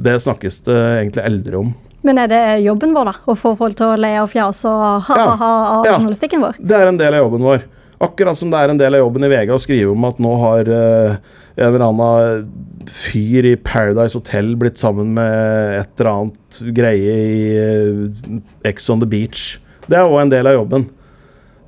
Det 0.01 0.21
snakkes 0.23 0.61
det 0.65 0.75
egentlig 1.03 1.25
eldre 1.27 1.57
om. 1.59 1.73
Men 2.07 2.19
er 2.23 2.29
det 2.31 2.43
jobben 2.65 2.95
vår, 2.95 3.11
da? 3.11 3.13
Å 3.29 3.35
få 3.37 3.51
folk 3.59 3.75
til 3.77 3.91
å 3.91 3.97
le 4.01 4.13
og 4.23 4.31
fjase 4.31 4.71
og 4.71 5.03
ha-ha-ha 5.09 5.51
av 5.81 5.85
Ja. 5.87 5.97
journalistikken 5.99 6.41
vår? 6.41 6.55
Det 6.63 6.77
er 6.77 6.87
en 6.87 6.97
del 6.97 7.15
av 7.15 7.25
jobben 7.27 7.43
vår. 7.43 7.65
Akkurat 8.01 8.39
som 8.39 8.51
det 8.51 8.59
er 8.59 8.71
en 8.71 8.79
del 8.79 8.95
av 8.95 9.01
jobben 9.03 9.25
i 9.25 9.29
VG 9.29 9.51
å 9.53 9.59
skrive 9.61 9.91
om 9.93 10.05
at 10.09 10.19
nå 10.23 10.37
har 10.41 10.71
eh, 10.73 11.17
en 11.57 11.67
eller 11.67 11.87
annen 11.89 12.47
fyr 12.91 13.47
i 13.51 13.57
Paradise 13.57 14.17
Hotel 14.19 14.55
blitt 14.59 14.79
sammen 14.81 15.13
med 15.17 15.81
et 15.81 16.01
eller 16.01 16.11
annet 16.13 16.61
greie 16.77 17.19
i 17.27 17.43
eh, 17.59 18.41
Ex 18.71 18.89
on 18.93 19.03
the 19.03 19.09
Beach. 19.11 19.59
Det 19.87 19.99
er 19.99 20.07
òg 20.07 20.23
en 20.23 20.33
del 20.33 20.49
av 20.49 20.59
jobben. 20.61 20.89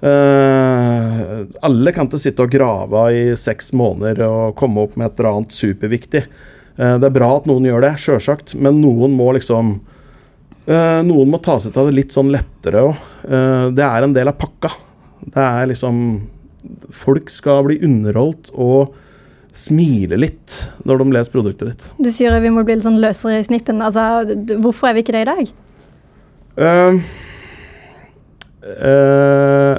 Uh, 0.03 1.45
alle 1.63 1.93
kan 1.95 2.09
ikke 2.09 2.19
sitte 2.19 2.43
og 2.43 2.51
grave 2.51 3.03
i 3.15 3.21
seks 3.39 3.69
måneder 3.79 4.25
og 4.27 4.57
komme 4.59 4.83
opp 4.83 4.97
med 4.99 5.07
et 5.07 5.21
eller 5.21 5.37
annet 5.37 5.55
superviktig. 5.55 6.25
Uh, 6.75 6.97
det 6.99 7.07
er 7.07 7.15
bra 7.15 7.29
at 7.37 7.47
noen 7.47 7.69
gjør 7.69 7.85
det, 7.85 7.93
sjølsagt, 8.03 8.57
men 8.59 8.81
noen 8.83 9.15
må 9.15 9.29
liksom 9.37 9.77
uh, 10.67 11.01
Noen 11.07 11.31
må 11.31 11.39
ta 11.43 11.55
seg 11.63 11.79
av 11.79 11.87
det 11.87 11.95
litt 12.01 12.17
sånn 12.17 12.33
lettere 12.35 12.83
òg. 12.89 13.07
det 13.79 13.87
er 13.87 14.03
en 14.03 14.17
del 14.17 14.31
av 14.31 14.39
pakka. 14.41 14.73
Det 15.23 15.43
er 15.43 15.71
liksom 15.71 16.03
Folk 16.95 17.31
skal 17.31 17.65
bli 17.67 17.79
underholdt 17.83 18.53
og 18.55 18.95
smile 19.53 20.17
litt 20.17 20.57
når 20.89 21.03
de 21.03 21.15
leser 21.15 21.35
produktet 21.35 21.69
ditt. 21.71 21.87
Du 22.01 22.11
sier 22.13 22.35
vi 22.41 22.53
må 22.53 22.65
bli 22.67 22.79
litt 22.79 22.87
sånn 22.87 23.01
løsere 23.03 23.41
i 23.41 23.47
snippen. 23.47 23.83
Altså, 23.85 24.25
hvorfor 24.63 24.91
er 24.91 24.97
vi 24.97 25.05
ikke 25.05 25.17
det 25.17 25.25
i 25.25 25.31
dag? 25.31 25.53
Uh, 26.53 27.01
uh, 28.81 29.77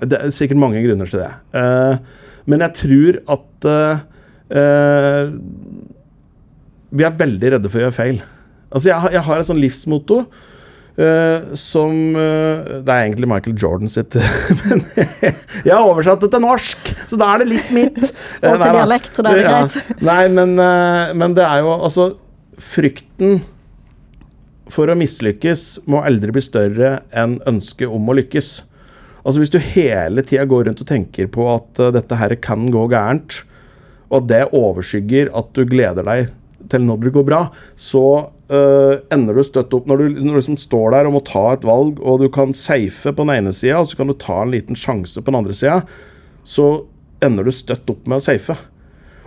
det 0.00 0.16
er 0.16 0.32
sikkert 0.32 0.60
mange 0.60 0.80
grunner 0.84 1.10
til 1.10 1.20
det. 1.20 1.32
Eh, 1.60 1.96
men 2.48 2.62
jeg 2.64 2.72
tror 2.78 3.18
at 3.34 3.66
vi 6.96 7.04
er 7.04 7.18
veldig 7.18 7.50
redde 7.52 7.68
for 7.68 7.82
å 7.82 7.84
gjøre 7.84 7.96
feil. 7.98 8.20
Altså, 8.70 8.88
jeg, 8.88 9.10
jeg 9.12 9.24
har 9.26 9.42
et 9.42 9.48
sånn 9.50 9.60
livsmotto 9.60 10.22
eh, 10.98 11.48
som 11.58 11.92
uh, 12.16 12.82
Det 12.84 12.92
er 12.92 13.02
egentlig 13.06 13.28
Michael 13.30 13.56
Jordan 13.60 13.90
sitt, 13.92 14.16
men 14.64 14.84
jeg 14.96 15.72
har 15.72 15.84
oversatt 15.84 16.22
det 16.24 16.30
til 16.34 16.44
norsk, 16.44 16.92
så 17.10 17.18
da 17.20 17.32
er 17.34 17.44
det 17.44 17.48
litt 17.54 17.72
mitt. 17.76 17.98
Eh, 18.02 18.48
Og 18.50 18.60
til 18.60 18.64
da. 18.64 18.72
dialekt, 18.80 19.12
så 19.16 19.24
da 19.26 19.32
er 19.34 19.40
det 19.40 19.44
Ja. 19.46 19.58
greit. 19.66 19.90
Nei, 20.10 20.22
men, 20.38 20.56
uh, 20.60 21.12
men 21.16 21.36
det 21.36 21.44
er 21.46 21.64
jo 21.66 21.74
altså 21.76 22.12
Frykten 22.56 23.42
for 24.72 24.88
å 24.90 24.96
mislykkes 24.98 25.84
må 25.86 26.00
aldri 26.02 26.32
bli 26.34 26.42
større 26.42 26.96
enn 27.14 27.36
ønsket 27.46 27.92
om 27.92 28.08
å 28.10 28.16
lykkes. 28.16 28.48
Altså 29.26 29.42
Hvis 29.42 29.52
du 29.52 29.58
hele 29.60 30.24
tida 30.26 30.46
går 30.48 30.64
rundt 30.68 30.80
og 30.82 30.88
tenker 30.88 31.28
på 31.30 31.46
at 31.52 31.80
eh, 31.82 31.92
dette 31.94 32.18
her 32.18 32.34
kan 32.42 32.64
gå 32.72 32.86
gærent, 32.90 33.42
og 34.08 34.22
at 34.22 34.28
det 34.30 34.40
overskygger 34.54 35.32
at 35.36 35.52
du 35.56 35.64
gleder 35.66 36.06
deg 36.06 36.32
til 36.70 36.84
når 36.86 37.04
det 37.04 37.12
går 37.14 37.26
bra, 37.28 37.40
så 37.78 38.02
eh, 38.52 38.98
ender 39.14 39.36
du 39.36 39.44
støtt 39.46 39.74
opp 39.76 39.88
når 39.88 40.02
du, 40.02 40.20
når 40.20 40.36
du 40.36 40.40
liksom 40.40 40.58
står 40.60 40.94
der 40.94 41.08
og 41.08 41.16
må 41.16 41.22
ta 41.26 41.44
et 41.52 41.66
valg, 41.66 42.00
og 42.02 42.22
du 42.22 42.28
kan 42.32 42.54
safe 42.56 43.12
på 43.12 43.26
den 43.26 43.34
ene 43.38 43.54
sida, 43.56 43.80
og 43.80 43.90
så 43.90 44.00
kan 44.00 44.10
du 44.10 44.16
ta 44.18 44.42
en 44.42 44.54
liten 44.54 44.78
sjanse 44.78 45.22
på 45.22 45.32
den 45.32 45.40
andre 45.42 45.56
sida, 45.56 45.80
så 46.46 46.86
ender 47.24 47.46
du 47.46 47.54
støtt 47.54 47.88
opp 47.90 48.04
med 48.06 48.20
å 48.20 48.26
safe. 48.26 48.58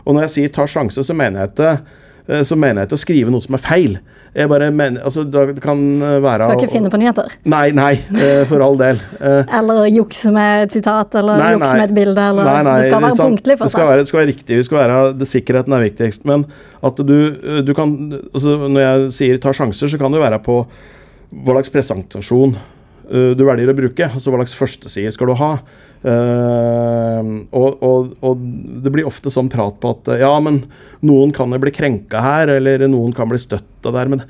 Og 0.06 0.16
når 0.16 0.28
jeg 0.28 0.36
sier 0.36 0.54
ta 0.56 0.68
sjanse, 0.70 1.04
så 1.04 1.16
mener 1.18 1.44
jeg 1.44 1.54
ikke 1.54 1.74
eh, 1.74 1.98
så 2.46 2.58
mener 2.60 2.84
jeg 2.84 2.90
ikke 2.90 3.00
å 3.00 3.06
skrive 3.06 3.34
noe 3.34 3.46
som 3.46 3.58
er 3.58 3.64
feil. 3.64 4.00
Jeg 4.36 4.50
bare 4.50 4.68
mener, 4.70 5.02
altså 5.02 5.24
Det 5.26 5.58
kan 5.64 5.80
eh, 6.06 6.20
være 6.22 6.46
Skal 6.46 6.60
ikke 6.60 6.74
finne 6.76 6.92
på 6.94 7.00
nyheter. 7.02 7.32
Nei, 7.50 7.72
nei, 7.74 7.94
eh, 8.14 8.44
for 8.50 8.62
all 8.62 8.78
del. 8.78 9.00
Eh, 9.18 9.56
Eller 9.58 9.88
jukse 9.90 10.30
med 10.34 10.68
et 10.68 10.76
sitat, 10.78 11.16
eller 11.18 11.42
Nei, 11.42 11.50
jukse 11.56 11.80
med 11.80 11.90
et 11.90 11.96
bilde. 11.98 12.28
Eller, 12.34 12.46
Nei, 12.46 12.62
nei, 12.68 12.76
det 12.78 12.92
skal 12.92 13.02
være 13.08 13.18
sånn- 13.18 13.34
punktlig. 13.34 13.58
Det 13.58 13.72
skal 13.74 13.90
være, 13.90 14.04
det 14.04 14.12
skal 14.12 14.22
være 14.22 14.32
riktig. 14.32 14.60
Vi 14.60 14.68
skal 14.68 14.82
være, 14.84 15.00
det, 15.18 15.30
sikkerheten 15.32 15.74
er 15.74 15.86
viktigst. 15.88 16.26
Men 16.30 16.46
at 16.86 17.02
du, 17.02 17.18
du 17.66 17.74
kan 17.74 17.96
altså 18.34 18.58
Når 18.70 18.82
jeg 18.86 19.12
sier 19.18 19.42
ta 19.42 19.56
sjanser, 19.56 19.90
så 19.90 19.98
kan 20.02 20.14
det 20.14 20.22
være 20.22 20.40
på 20.46 20.62
hva 21.30 21.58
slags 21.58 21.74
presentasjon 21.74 22.54
eh, 23.10 23.32
du 23.34 23.44
velger 23.50 23.74
å 23.74 23.78
bruke. 23.82 24.12
Altså 24.14 24.30
hva 24.30 24.44
slags 24.44 24.58
førsteside 24.62 25.12
skal 25.16 25.34
du 25.34 25.40
ha. 25.42 25.56
Eh, 26.00 27.30
og, 27.52 27.82
og, 27.84 28.12
og 28.24 28.44
det 28.84 28.92
blir 28.94 29.08
ofte 29.10 29.32
sånn 29.34 29.52
prat 29.52 29.80
på 29.82 29.92
at 29.98 30.14
ja, 30.22 30.32
men 30.44 30.62
noen 31.06 31.34
kan 31.36 31.52
jo 31.52 31.60
bli 31.62 31.74
krenka 31.76 32.24
her, 32.24 32.56
eller 32.60 32.88
noen 32.88 33.16
kan 33.16 33.32
bli 33.32 33.40
støtta 33.42 33.94
der. 33.96 34.12
Men 34.12 34.24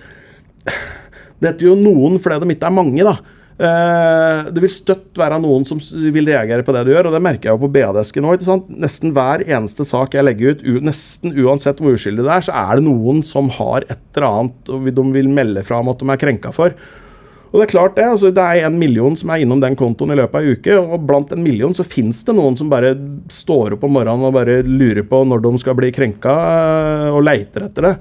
det 1.39 1.53
heter 1.53 1.69
jo 1.71 1.75
noen 1.79 2.17
fordi 2.21 2.41
de 2.43 2.57
ikke 2.57 2.71
er 2.71 2.79
mange, 2.79 3.05
da. 3.05 3.17
Uh, 3.59 4.45
det 4.55 4.61
vil 4.63 4.71
støtt 4.71 5.19
være 5.19 5.35
noen 5.43 5.65
som 5.67 5.81
vil 5.83 6.29
reagere 6.31 6.63
på 6.63 6.71
det 6.71 6.85
du 6.87 6.93
gjør, 6.93 7.09
og 7.09 7.15
det 7.17 7.19
merker 7.25 7.49
jeg 7.49 7.57
jo 7.57 7.63
på 7.65 7.71
BA-desken 7.75 8.27
òg. 8.29 8.45
Nesten 8.71 9.11
hver 9.15 9.43
eneste 9.43 9.83
sak 9.87 10.15
jeg 10.15 10.23
legger 10.23 10.55
ut, 10.55 10.63
nesten 10.87 11.35
uansett 11.43 11.81
hvor 11.83 11.97
uskyldig 11.97 12.23
det 12.23 12.37
er, 12.37 12.45
så 12.47 12.55
er 12.55 12.79
det 12.79 12.85
noen 12.87 13.19
som 13.27 13.51
har 13.57 13.83
et 13.89 13.99
eller 14.15 14.29
annet 14.29 14.71
og 14.71 14.87
de 14.87 15.05
vil 15.11 15.31
melde 15.35 15.65
fra 15.67 15.81
om 15.83 15.91
at 15.91 15.99
de 15.99 16.07
er 16.07 16.21
krenka 16.23 16.53
for. 16.55 16.71
Og 17.49 17.57
Det 17.57 17.65
er 17.65 17.71
klart 17.73 17.97
det, 17.97 18.05
altså 18.05 18.29
det 18.33 18.45
er 18.45 18.67
en 18.67 18.77
million 18.77 19.15
som 19.17 19.31
er 19.33 19.41
innom 19.41 19.61
den 19.61 19.77
kontoen 19.77 20.13
i 20.13 20.17
løpet 20.19 20.37
av 20.37 20.45
ei 20.45 20.53
uke, 20.53 20.77
og 20.77 21.05
blant 21.09 21.31
en 21.33 21.41
million 21.43 21.73
så 21.73 21.85
finnes 21.87 22.21
det 22.25 22.35
noen 22.37 22.57
som 22.59 22.69
bare 22.69 22.93
står 23.33 23.75
opp 23.75 23.85
om 23.87 23.95
morgenen 23.97 24.27
og 24.29 24.35
bare 24.37 24.61
lurer 24.65 25.01
på 25.09 25.23
når 25.25 25.41
de 25.45 25.53
skal 25.61 25.77
bli 25.79 25.89
krenka, 25.95 26.33
eh, 26.33 27.07
og 27.09 27.23
leiter 27.25 27.65
etter 27.65 27.89
det. 27.89 27.95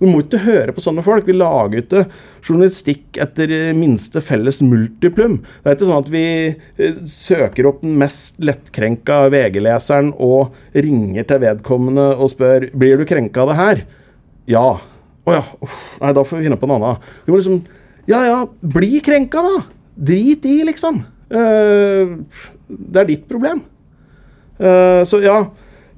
Vi 0.00 0.08
må 0.08 0.22
ikke 0.22 0.40
høre 0.46 0.72
på 0.72 0.80
sånne 0.80 1.02
folk. 1.04 1.26
Vi 1.28 1.34
lager 1.36 1.82
ikke 1.82 2.06
journalistikk 2.40 3.18
etter 3.20 3.50
minste 3.76 4.22
felles 4.24 4.62
multiplum. 4.64 5.42
Det 5.60 5.68
er 5.68 5.76
ikke 5.76 5.88
sånn 5.90 6.04
at 6.06 6.12
vi 6.12 6.24
eh, 6.48 7.02
søker 7.08 7.68
opp 7.68 7.82
den 7.84 7.98
mest 8.00 8.40
lettkrenka 8.40 9.26
VG-leseren 9.32 10.14
og 10.16 10.56
ringer 10.72 11.28
til 11.28 11.42
vedkommende 11.44 12.06
og 12.16 12.32
spør 12.32 12.70
blir 12.72 13.00
du 13.00 13.08
krenka 13.08 13.44
av 13.44 13.52
det 13.52 13.58
her. 13.60 13.84
Ja. 14.48 14.64
Å 15.28 15.36
ja. 15.36 15.44
Uff, 15.64 15.76
nei, 16.00 16.14
da 16.16 16.24
får 16.24 16.40
vi 16.40 16.48
finne 16.48 16.60
på 16.60 16.68
en 16.68 16.78
annen. 16.78 17.04
Vi 17.26 17.34
må 17.34 17.40
liksom 17.42 17.60
Ja 18.10 18.20
ja, 18.26 18.38
bli 18.60 18.98
krenka, 19.04 19.42
da! 19.44 19.62
Drit 20.10 20.46
i, 20.48 20.60
liksom. 20.66 21.02
Uh, 21.30 22.16
det 22.66 23.02
er 23.02 23.10
ditt 23.12 23.26
problem. 23.30 23.62
Uh, 24.58 25.02
så 25.06 25.20
ja. 25.22 25.36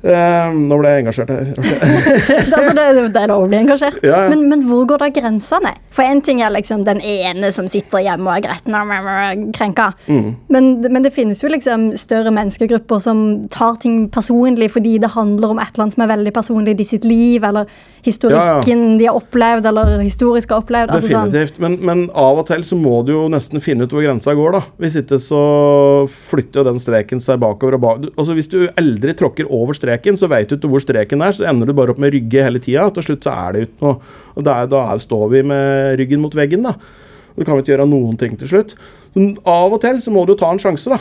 Eh, 0.03 0.55
nå 0.57 0.79
ble 0.81 0.93
jeg 0.93 1.05
engasjert 1.05 1.33
her. 1.33 1.51
det, 1.57 2.38
altså, 2.57 2.73
det, 2.77 2.87
det 3.15 3.23
er 3.23 3.31
lov 3.31 3.47
å 3.47 3.51
bli 3.51 3.61
engasjert. 3.62 4.01
Ja, 4.05 4.25
ja. 4.25 4.31
Men, 4.33 4.45
men 4.51 4.65
hvor 4.67 4.85
går 4.91 5.03
da 5.05 5.09
grensene? 5.15 5.75
For 5.93 6.07
én 6.07 6.23
ting 6.25 6.43
er 6.43 6.53
liksom 6.55 6.85
den 6.87 7.03
ene 7.05 7.53
som 7.55 7.69
sitter 7.71 8.03
hjemme 8.05 8.29
og 8.29 8.38
er 8.38 8.45
gretten 8.49 8.77
og 8.79 9.47
krenka. 9.57 9.91
Mm. 10.09 10.29
Men, 10.53 10.71
men 10.88 11.07
det 11.07 11.12
finnes 11.15 11.43
jo 11.43 11.51
liksom 11.53 11.91
større 12.01 12.33
menneskegrupper 12.35 13.03
som 13.05 13.23
tar 13.53 13.79
ting 13.83 14.07
personlig 14.12 14.73
fordi 14.73 14.97
det 15.03 15.12
handler 15.15 15.55
om 15.55 15.62
et 15.62 15.73
eller 15.75 15.87
annet 15.87 15.97
som 15.97 16.07
er 16.07 16.12
veldig 16.15 16.35
personlig 16.35 16.77
i 16.83 16.88
sitt 16.88 17.05
liv, 17.07 17.45
eller 17.45 17.69
historikken 18.03 18.97
de 18.99 19.07
har 19.07 19.19
opplevd, 19.19 19.67
eller 19.71 19.99
historisk 20.03 20.55
har 20.55 20.65
opplevd. 20.65 20.95
Altså 20.97 21.12
sånn. 21.12 21.35
Men, 21.62 21.79
men 21.87 22.05
av 22.19 22.41
og 22.41 22.47
til 22.49 22.65
så 22.67 22.79
må 22.79 22.99
du 23.07 23.15
jo 23.15 23.27
nesten 23.33 23.62
finne 23.62 23.87
ut 23.87 23.95
hvor 23.95 24.05
grensa 24.05 24.35
går, 24.38 24.57
da. 24.57 24.62
Hvis 24.83 24.99
ikke 25.03 25.21
så 25.23 25.43
flytter 26.11 26.62
jo 26.62 26.69
den 26.71 26.81
streken 26.83 27.23
seg 27.23 27.41
bakover 27.43 27.79
og 27.79 27.85
bakover. 27.85 28.15
Altså 28.17 28.37
Hvis 28.37 28.51
du 28.51 28.59
aldri 28.81 29.15
tråkker 29.19 29.51
over 29.53 29.77
streken, 29.77 29.91
så 30.18 30.28
vet 30.31 30.48
du 30.48 30.57
ikke 30.57 30.70
hvor 30.72 30.83
streken 30.83 31.22
er, 31.22 31.33
så 31.37 31.46
ender 31.48 31.66
du 31.66 31.72
bare 31.76 31.92
opp 31.94 32.00
med 32.02 32.12
rygge 32.14 32.44
hele 32.44 32.61
tida. 32.62 32.88
Til 32.94 33.02
slutt 33.02 33.24
så 33.24 33.33
er 33.33 33.52
det 33.52 33.64
ikke 33.66 33.87
noe 33.87 33.96
Og 34.37 34.44
der, 34.44 34.66
da 34.66 34.98
står 34.98 35.26
vi 35.28 35.42
med 35.42 35.98
ryggen 36.00 36.22
mot 36.22 36.35
veggen, 36.35 36.62
da. 36.62 36.76
Og 37.33 37.40
du 37.40 37.44
kan 37.44 37.59
ikke 37.59 37.74
gjøre 37.74 37.88
noen 37.88 38.16
ting 38.20 38.37
til 38.38 38.48
slutt. 38.48 38.76
Men 39.14 39.37
av 39.44 39.72
og 39.72 39.81
til 39.83 40.00
så 40.00 40.12
må 40.12 40.24
du 40.28 40.35
ta 40.38 40.50
en 40.52 40.61
sjanse, 40.62 40.88
da. 40.88 40.98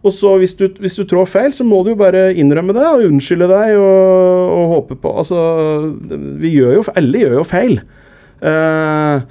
Og 0.00 0.14
så 0.16 0.32
hvis 0.40 0.54
du, 0.56 0.64
hvis 0.80 0.96
du 0.96 1.04
trår 1.04 1.28
feil, 1.28 1.52
så 1.52 1.64
må 1.66 1.82
du 1.84 1.92
jo 1.92 1.98
bare 2.00 2.30
innrømme 2.32 2.72
det 2.72 2.86
og 2.88 3.04
unnskylde 3.10 3.50
deg 3.50 3.74
og, 3.76 4.54
og 4.54 4.74
håpe 4.74 4.96
på 5.02 5.12
Altså, 5.20 5.40
vi 6.40 6.54
gjør 6.54 6.78
jo 6.78 6.84
Alle 6.96 7.20
gjør 7.20 7.36
jo 7.36 7.44
feil. 7.44 7.76
Eh, 8.40 9.26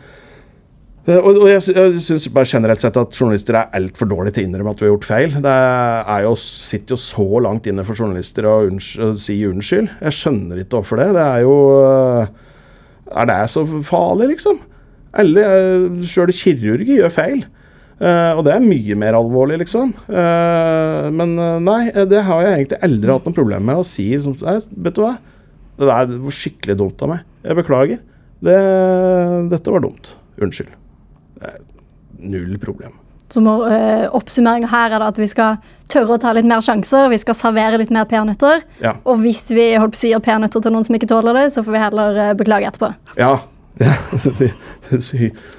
og, 1.18 1.38
og 1.44 1.48
jeg, 1.50 1.64
jeg 1.74 2.02
syns 2.06 2.28
bare 2.36 2.50
generelt 2.50 2.82
sett 2.84 2.98
at 3.00 3.16
journalister 3.16 3.58
er 3.58 3.76
altfor 3.78 4.10
dårlige 4.12 4.36
til 4.36 4.46
å 4.46 4.50
innrømme 4.50 4.74
at 4.76 4.82
vi 4.82 4.88
har 4.88 4.94
gjort 4.94 5.08
feil. 5.08 5.38
Det 5.46 5.54
er 6.16 6.26
jo, 6.26 6.34
sitter 6.44 6.96
jo 6.96 7.00
så 7.02 7.44
langt 7.46 7.70
inne 7.72 7.86
for 7.88 7.98
journalister 7.98 8.48
å, 8.50 8.56
å 8.68 9.12
si 9.22 9.38
unnskyld. 9.48 9.94
Jeg 10.06 10.18
skjønner 10.18 10.62
ikke 10.62 10.82
hvorfor 10.82 11.02
det. 11.02 11.08
Det 11.16 11.24
er 11.24 11.46
jo 11.46 11.56
eh, 11.80 12.34
Er 13.16 13.30
det 13.32 13.40
så 13.54 13.64
farlig, 13.88 14.34
liksom? 14.36 14.60
Alle, 15.20 15.46
sjøl 16.06 16.34
kirurger 16.36 17.00
gjør 17.00 17.16
feil. 17.16 17.48
Uh, 18.00 18.38
og 18.40 18.46
det 18.48 18.54
er 18.54 18.64
mye 18.64 18.96
mer 18.96 19.18
alvorlig, 19.18 19.58
liksom. 19.60 19.92
Uh, 20.08 21.10
men 21.12 21.34
eh, 21.36 21.58
nei, 21.60 21.82
det 22.08 22.22
har 22.30 22.46
jeg 22.46 22.54
egentlig 22.54 22.80
aldri 22.88 23.12
hatt 23.12 23.28
noe 23.28 23.36
problem 23.36 23.66
med 23.68 23.82
å 23.82 23.88
si. 23.88 24.08
Som, 24.24 24.38
nei, 24.40 24.56
vet 24.86 24.96
du 24.96 25.04
hva? 25.04 25.18
Det 25.80 25.90
der 25.90 26.14
var 26.24 26.36
skikkelig 26.36 26.78
dumt 26.80 27.04
av 27.04 27.12
meg. 27.12 27.26
Jeg 27.44 27.60
beklager. 27.60 28.00
Det, 28.40 28.60
dette 29.52 29.76
var 29.76 29.84
dumt. 29.84 30.14
Unnskyld. 30.40 30.72
Null 32.20 32.58
problem. 32.62 32.98
Så 33.30 33.44
må, 33.46 33.60
eh, 33.70 34.08
Oppsummeringa 34.18 34.68
her 34.72 34.96
er 34.98 35.04
at 35.06 35.18
vi 35.22 35.28
skal 35.30 35.60
tørre 35.90 36.18
å 36.18 36.22
ta 36.22 36.34
litt 36.34 36.48
mer 36.50 36.64
sjanser. 36.66 37.10
Vi 37.12 37.20
skal 37.22 37.38
servere 37.38 37.78
litt 37.78 37.92
mer 37.94 38.08
peanøtter. 38.10 38.64
Ja. 38.82 38.96
Og 39.06 39.22
hvis 39.22 39.48
vi 39.54 39.76
holdt 39.78 39.94
på 39.94 40.00
å 40.00 40.02
si 40.02 40.14
peanøtter 40.26 40.66
til 40.66 40.74
noen 40.74 40.88
som 40.88 40.98
ikke 40.98 41.12
tåler 41.12 41.38
det, 41.38 41.46
så 41.54 41.64
får 41.66 41.76
vi 41.76 41.84
heller 41.84 42.20
eh, 42.24 42.34
beklage 42.40 42.72
etterpå. 42.72 42.92
Ja. 43.22 43.36
ja. 43.80 43.94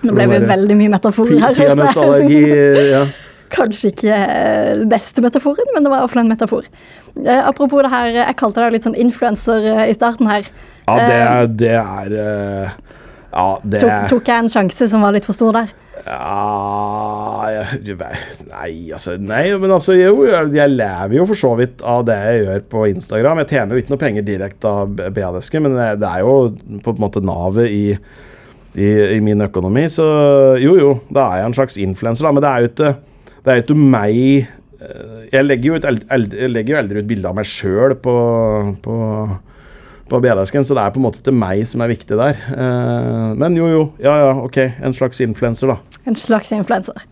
Nå 0.02 0.12
ble 0.12 0.26
vi 0.28 0.40
veldig 0.50 0.76
mye 0.76 0.92
metaforer 0.92 1.44
her. 1.46 1.54
Peanøttallergi 1.56 2.40
ja. 2.90 3.04
Kanskje 3.54 3.90
ikke 3.90 4.14
eh, 4.14 4.74
den 4.78 4.90
beste 4.90 5.22
metaforen, 5.24 5.70
men 5.74 5.86
det 5.86 5.90
var 5.90 6.04
iallfall 6.04 6.22
en 6.22 6.30
metafor. 6.30 6.68
Eh, 7.16 7.40
apropos 7.40 7.82
det 7.82 7.90
her, 7.90 8.10
jeg 8.20 8.38
kalte 8.38 8.62
deg 8.62 8.76
litt 8.76 8.86
sånn 8.86 8.98
influenser 8.98 9.66
eh, 9.72 9.86
i 9.90 9.96
starten 9.96 10.30
her. 10.30 10.46
ja, 10.86 10.98
det 10.98 11.56
det 11.64 11.74
er 11.78 12.14
eh, 12.24 12.78
Ja, 13.30 13.48
det 13.62 13.82
Tok, 13.82 14.08
tok 14.10 14.30
jeg 14.30 14.44
en 14.44 14.50
sjanse 14.50 14.90
som 14.90 15.02
var 15.06 15.14
litt 15.14 15.26
for 15.26 15.36
stor 15.36 15.54
der? 15.54 15.74
Ja 16.06 17.44
Nei, 17.50 18.70
altså 18.92 19.16
Nei, 19.20 19.42
men 19.60 19.74
altså 19.74 19.96
jo, 19.96 20.24
jeg, 20.28 20.72
lever 20.72 21.16
jo 21.18 21.26
for 21.28 21.38
så 21.38 21.52
vidt 21.58 21.84
av 21.86 22.04
det 22.08 22.16
jeg 22.20 22.44
gjør 22.44 22.64
på 22.72 22.84
Instagram. 22.94 23.42
Jeg 23.42 23.50
tjener 23.52 23.74
jo 23.74 23.82
ikke 23.82 23.94
noe 23.94 24.02
penger 24.02 24.26
direkte 24.26 24.70
av 24.70 24.94
BA-desken, 25.00 25.66
men 25.66 25.76
det, 25.76 25.88
det 26.02 26.10
er 26.10 26.24
jo 26.24 26.34
på 26.84 26.94
en 26.94 27.02
måte 27.02 27.22
navet 27.24 27.72
i, 27.72 27.84
i, 28.74 28.88
i 29.16 29.20
min 29.24 29.44
økonomi. 29.46 29.86
Så 29.92 30.06
jo, 30.62 30.76
jo, 30.80 30.94
da 31.12 31.26
er 31.26 31.42
jeg 31.42 31.50
en 31.50 31.58
slags 31.60 31.78
influenser. 31.82 32.30
Men 32.30 32.44
det 32.44 32.50
er 32.50 32.64
jo 32.64 32.72
ikke, 32.72 32.94
det 33.40 33.52
er 33.52 33.62
ikke 33.64 33.78
meg 33.80 34.18
eh, 34.20 35.20
Jeg 35.32 35.46
legger 35.46 35.70
jo, 35.70 35.78
ut, 35.80 35.88
aldri 36.16 37.04
ut 37.04 37.10
bilde 37.10 37.30
av 37.30 37.38
meg 37.40 37.48
sjøl 37.48 37.96
på, 38.04 38.16
på 38.84 38.98
på 40.10 40.20
BDSK-en, 40.24 40.66
så 40.66 40.74
det 40.76 40.82
er 40.84 40.92
på 40.94 41.00
en 41.00 41.06
måte 41.06 41.22
til 41.26 41.36
meg 41.36 41.62
som 41.70 41.82
er 41.84 41.92
viktig 41.92 42.18
der. 42.18 42.40
Eh, 42.56 43.30
men 43.40 43.56
jo, 43.58 43.68
jo. 43.70 43.84
Ja, 44.02 44.16
ja, 44.26 44.32
ok. 44.42 44.58
En 44.82 44.94
slags 44.96 45.20
influenser, 45.24 45.70
da. 45.72 45.78
En 46.10 46.18
slags 46.18 46.50
influenser. 46.56 47.06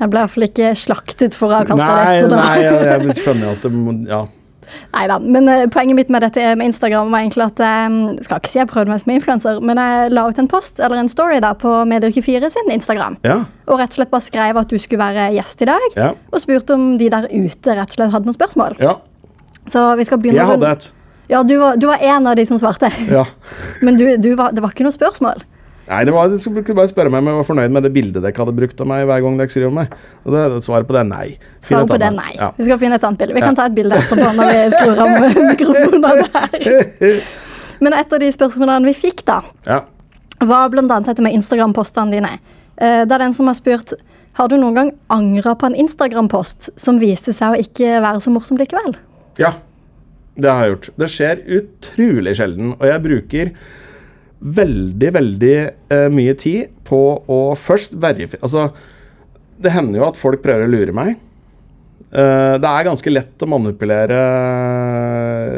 Jeg 0.00 0.08
ble 0.10 0.20
iallfall 0.22 0.46
ikke 0.48 0.74
slaktet 0.80 1.34
for 1.36 1.52
å 1.52 1.58
ha 1.60 1.64
kalt 1.68 1.80
deg 1.82 1.88
Nei, 1.92 2.20
det. 2.24 2.36
nei, 2.36 2.60
jeg, 2.64 2.84
jeg 3.10 3.16
skjønner 3.24 3.50
at 3.56 3.64
det 3.66 3.72
må 3.76 3.96
Ja. 4.08 4.22
Neida, 4.94 5.16
Men 5.18 5.48
uh, 5.50 5.64
poenget 5.74 5.96
mitt 5.98 6.10
med 6.14 6.22
dette 6.22 6.44
med 6.54 6.68
Instagram 6.70 7.08
var 7.10 7.24
egentlig 7.24 7.42
at 7.48 7.58
jeg 7.58 8.22
skal 8.22 8.38
ikke 8.38 8.50
si 8.52 8.58
jeg 8.60 8.68
prøvde 8.70 8.92
meg 8.92 9.00
som 9.02 9.10
influenser, 9.12 9.58
men 9.66 9.80
jeg 9.82 10.12
la 10.14 10.22
ut 10.30 10.38
en 10.38 10.48
post 10.48 10.78
eller 10.78 11.00
en 11.02 11.10
story 11.10 11.40
da 11.42 11.50
på 11.58 11.72
Medieuke4 11.90 12.48
sin 12.54 12.70
Instagram. 12.76 13.16
Ja. 13.26 13.40
Og 13.66 13.80
rett 13.82 13.90
og 13.90 13.98
slett 13.98 14.12
bare 14.14 14.22
skrev 14.28 14.60
at 14.62 14.70
du 14.70 14.78
skulle 14.78 15.02
være 15.02 15.26
gjest 15.34 15.66
i 15.66 15.68
dag, 15.72 15.88
Ja. 15.98 16.12
og 16.30 16.38
spurte 16.44 16.76
om 16.78 16.86
de 17.02 17.10
der 17.10 17.26
ute 17.32 17.74
rett 17.74 17.90
og 17.90 17.98
slett 17.98 18.14
hadde 18.14 18.30
noen 18.30 18.38
spørsmål. 18.38 18.78
ja. 18.80 18.94
Så 19.70 19.82
vi 19.98 20.06
skal 20.08 20.18
begynne 20.22 20.38
Jeg 20.40 20.46
hadde 20.54 20.70
et. 20.72 20.86
Ja, 21.30 21.42
du 21.46 21.54
var, 21.60 21.76
du 21.78 21.86
var 21.86 22.02
en 22.02 22.26
av 22.26 22.34
de 22.36 22.44
som 22.48 22.58
svarte. 22.58 22.90
Ja. 23.08 23.24
Men 23.86 23.96
du, 24.00 24.04
du 24.18 24.32
var, 24.38 24.52
det 24.52 24.62
var 24.64 24.72
ikke 24.74 24.86
noe 24.88 24.94
spørsmål. 24.94 25.44
Nei, 25.90 26.04
det 26.06 26.12
var, 26.14 26.30
skulle 26.38 26.62
bare 26.78 26.86
spørre 26.90 27.10
meg 27.10 27.18
om 27.24 27.28
jeg 27.32 27.38
var 27.40 27.46
fornøyd 27.48 27.72
med 27.74 27.82
det 27.82 27.90
bildet 27.94 28.22
dere 28.22 28.34
hadde 28.36 28.52
brukt 28.54 28.78
av 28.82 28.86
meg 28.86 29.00
hver 29.08 29.22
gang 29.24 29.38
dere 29.40 29.50
skriver 29.50 29.70
om 29.72 29.78
meg. 29.80 29.94
Og 30.22 30.34
det, 30.36 30.42
svaret 30.62 30.86
på 30.86 30.94
det 30.94 31.00
er 31.00 31.08
nei. 31.08 31.24
Svaret 31.66 31.90
på 31.90 31.96
det 31.98 32.06
er 32.06 32.14
nei. 32.14 32.34
Ja. 32.36 32.50
Vi 32.54 32.66
skal 32.68 32.78
finne 32.82 32.98
et 33.00 33.06
annet 33.08 33.18
bilde. 33.24 33.34
Vi 33.34 33.40
Ja. 33.42 33.46
kan 33.48 33.58
ta 33.58 33.64
et 33.66 33.74
bilde 33.74 33.98
etterpå 33.98 34.28
når 34.36 34.52
vi 34.52 34.60
skrur 34.76 35.00
av 35.02 35.24
mikrofonene 35.50 36.12
der. 36.20 37.24
Men 37.82 37.96
et 37.96 38.12
av 38.14 38.22
de 38.22 38.28
spørsmålene 38.36 38.86
vi 38.90 38.94
fikk, 39.00 39.24
da, 39.26 39.40
Ja. 39.66 39.80
var 40.46 40.68
annet 40.70 41.06
dette 41.10 41.22
med 41.26 41.34
Instagram-postene 41.40 42.10
dine. 42.14 42.32
Eh, 42.78 43.02
Det 43.04 43.12
er 43.12 43.24
den 43.26 43.32
som 43.34 43.46
har 43.50 43.54
spurt 43.58 43.94
har 44.38 44.48
du 44.48 44.56
noen 44.56 44.74
gang 44.78 44.92
angra 45.10 45.56
på 45.58 45.66
en 45.66 45.74
Instagram-post 45.74 46.70
som 46.78 47.00
viste 47.02 47.32
seg 47.34 47.50
å 47.56 47.58
ikke 47.58 47.98
være 48.00 48.20
så 48.22 48.30
morsom 48.30 48.58
likevel. 48.62 48.94
ja. 49.38 49.52
Det 50.40 50.50
har 50.50 50.64
jeg 50.64 50.74
gjort. 50.74 50.90
Det 51.02 51.08
skjer 51.12 51.44
utrolig 51.58 52.34
sjelden, 52.38 52.74
og 52.78 52.84
jeg 52.88 53.04
bruker 53.04 53.54
veldig, 54.40 55.10
veldig 55.16 55.56
eh, 55.92 56.06
mye 56.12 56.36
tid 56.40 56.70
på 56.88 57.00
å 57.28 57.40
først 57.60 57.98
verifisere 58.00 58.46
Altså, 58.46 58.70
det 59.60 59.74
hender 59.74 60.00
jo 60.00 60.06
at 60.06 60.20
folk 60.20 60.40
prøver 60.40 60.64
å 60.64 60.72
lure 60.72 60.94
meg. 60.96 61.18
Eh, 62.10 62.54
det 62.56 62.70
er 62.70 62.86
ganske 62.88 63.12
lett 63.12 63.44
å 63.44 63.48
manipulere 63.52 64.20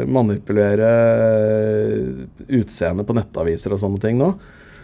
Manipulere 0.05 0.89
utseende 2.53 3.05
på 3.07 3.15
nettaviser 3.17 3.73
og 3.73 3.81
sånne 3.81 4.03
ting 4.03 4.19
nå. 4.19 4.33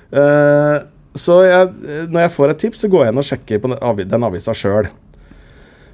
Eh, 0.09 0.77
så 1.19 1.41
jeg, 1.43 1.69
når 2.09 2.23
jeg 2.23 2.33
får 2.37 2.53
et 2.53 2.63
tips, 2.63 2.85
så 2.85 2.89
går 2.91 3.05
jeg 3.05 3.13
inn 3.13 3.21
og 3.21 3.27
sjekker 3.27 3.61
på 3.61 3.73
den 3.99 4.25
avisa 4.29 4.55
sjøl. 4.55 4.87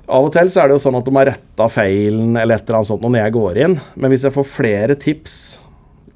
Av 0.05 0.27
og 0.27 0.31
til 0.35 0.49
så 0.53 0.61
er 0.61 0.69
det 0.69 0.75
jo 0.77 0.83
sånn 0.83 0.97
at 0.99 1.05
de 1.07 1.13
har 1.17 1.29
retta 1.31 1.67
feilen 1.71 2.35
eller 2.37 2.59
et 2.59 2.67
eller 2.67 2.79
annet 2.79 2.89
sånt 2.91 3.05
når 3.05 3.21
jeg 3.23 3.35
går 3.35 3.61
inn, 3.65 3.77
men 3.97 4.11
hvis 4.13 4.25
jeg 4.27 4.35
får 4.35 4.51
flere 4.53 4.97
tips 5.01 5.37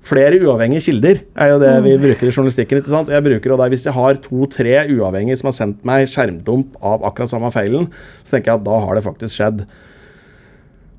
Flere 0.10 0.40
uavhengige 0.42 0.88
kilder 0.88 1.20
er 1.38 1.50
jo 1.52 1.58
det 1.62 1.72
vi 1.86 1.92
bruker 2.00 2.26
i 2.26 2.32
journalistikken. 2.32 2.80
ikke 2.80 2.90
sant? 2.90 3.12
Jeg 3.14 3.22
bruker 3.22 3.52
det 3.52 3.68
Hvis 3.76 3.84
jeg 3.86 3.94
har 3.94 4.18
to-tre 4.24 4.76
uavhengige 4.96 5.38
som 5.38 5.50
har 5.52 5.58
sendt 5.58 5.84
meg 5.86 6.08
skjermdump 6.10 6.80
av 6.82 7.04
akkurat 7.06 7.30
samme 7.30 7.52
feilen, 7.54 7.90
så 8.24 8.38
tenker 8.38 8.54
jeg 8.54 8.62
at 8.62 8.66
da 8.66 8.80
har 8.86 8.96
det 8.96 9.04
faktisk 9.06 9.36
skjedd. 9.36 9.66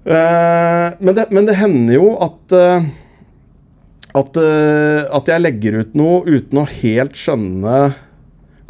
Eh, 0.04 0.86
men, 1.00 1.14
det, 1.16 1.26
men 1.32 1.48
det 1.48 1.58
hender 1.58 1.96
jo 1.96 2.12
at 2.28 2.54
eh, 2.54 2.86
at, 4.16 4.38
eh, 4.42 5.02
at 5.06 5.28
jeg 5.30 5.42
legger 5.42 5.80
ut 5.82 5.98
noe 5.98 6.22
uten 6.26 6.62
å 6.62 6.68
helt 6.68 7.18
skjønne 7.18 7.80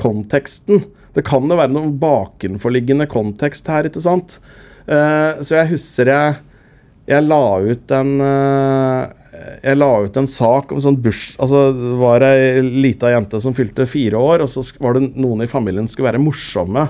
konteksten. 0.00 0.84
Det 1.16 1.24
kan 1.26 1.46
jo 1.46 1.58
være 1.58 1.74
noen 1.74 1.96
bakenforliggende 2.00 3.08
kontekst 3.10 3.70
her, 3.70 3.88
ikke 3.88 4.02
sant? 4.04 4.38
Uh, 4.86 5.40
så 5.42 5.60
jeg 5.60 5.72
husker 5.74 6.10
jeg, 6.10 6.36
jeg 7.10 7.26
la 7.26 7.42
ut 7.66 7.96
en 7.96 8.12
uh, 8.22 9.16
jeg 9.60 9.78
la 9.78 9.88
ut 10.04 10.18
en 10.20 10.28
sak 10.28 10.72
om 10.74 10.80
sånn 10.82 10.98
burs... 11.02 11.34
Altså, 11.40 11.70
det 11.76 11.96
var 12.00 12.24
ei 12.26 12.60
lita 12.60 13.10
jente 13.12 13.40
som 13.42 13.54
fylte 13.56 13.86
fire 13.88 14.18
år, 14.18 14.44
og 14.44 14.50
så 14.52 14.64
var 14.82 14.96
det 14.96 15.12
noen 15.14 15.44
i 15.44 15.50
familien 15.50 15.86
som 15.86 15.94
skulle 15.94 16.10
være 16.10 16.22
morsomme 16.22 16.86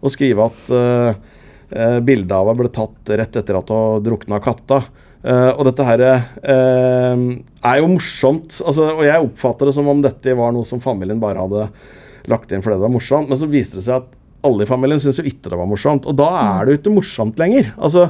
og 0.00 0.12
skrive 0.12 0.46
at 0.48 0.70
uh, 0.72 2.00
bildet 2.04 2.34
av 2.36 2.48
henne 2.48 2.60
ble 2.60 2.72
tatt 2.74 3.14
rett 3.20 3.38
etter 3.40 3.58
at 3.58 3.72
hun 3.72 4.04
drukna 4.04 4.40
katta. 4.42 4.82
Uh, 5.20 5.50
og 5.52 5.66
dette 5.68 5.84
her 5.84 6.04
uh, 6.06 7.24
er 7.68 7.80
jo 7.80 7.90
morsomt, 7.92 8.60
altså, 8.64 8.92
og 8.96 9.02
jeg 9.04 9.26
oppfatter 9.26 9.68
det 9.68 9.76
som 9.76 9.90
om 9.92 10.04
dette 10.04 10.36
var 10.38 10.54
noe 10.56 10.68
som 10.68 10.80
familien 10.84 11.20
bare 11.20 11.44
hadde 11.44 11.66
lagt 12.28 12.52
inn 12.52 12.64
fordi 12.64 12.76
det 12.76 12.84
var 12.84 12.92
morsomt, 12.92 13.30
men 13.30 13.38
så 13.40 13.48
viste 13.50 13.80
det 13.80 13.86
seg 13.86 14.02
at 14.02 14.18
alle 14.46 14.64
i 14.64 14.68
familien 14.68 15.00
syntes 15.00 15.20
jo 15.20 15.28
ikke 15.28 15.52
det 15.52 15.60
var 15.60 15.68
morsomt, 15.68 16.08
og 16.08 16.16
da 16.18 16.28
er 16.40 16.66
det 16.66 16.74
jo 16.74 16.80
ikke 16.80 16.96
morsomt 16.96 17.40
lenger. 17.40 17.72
Altså, 17.76 18.08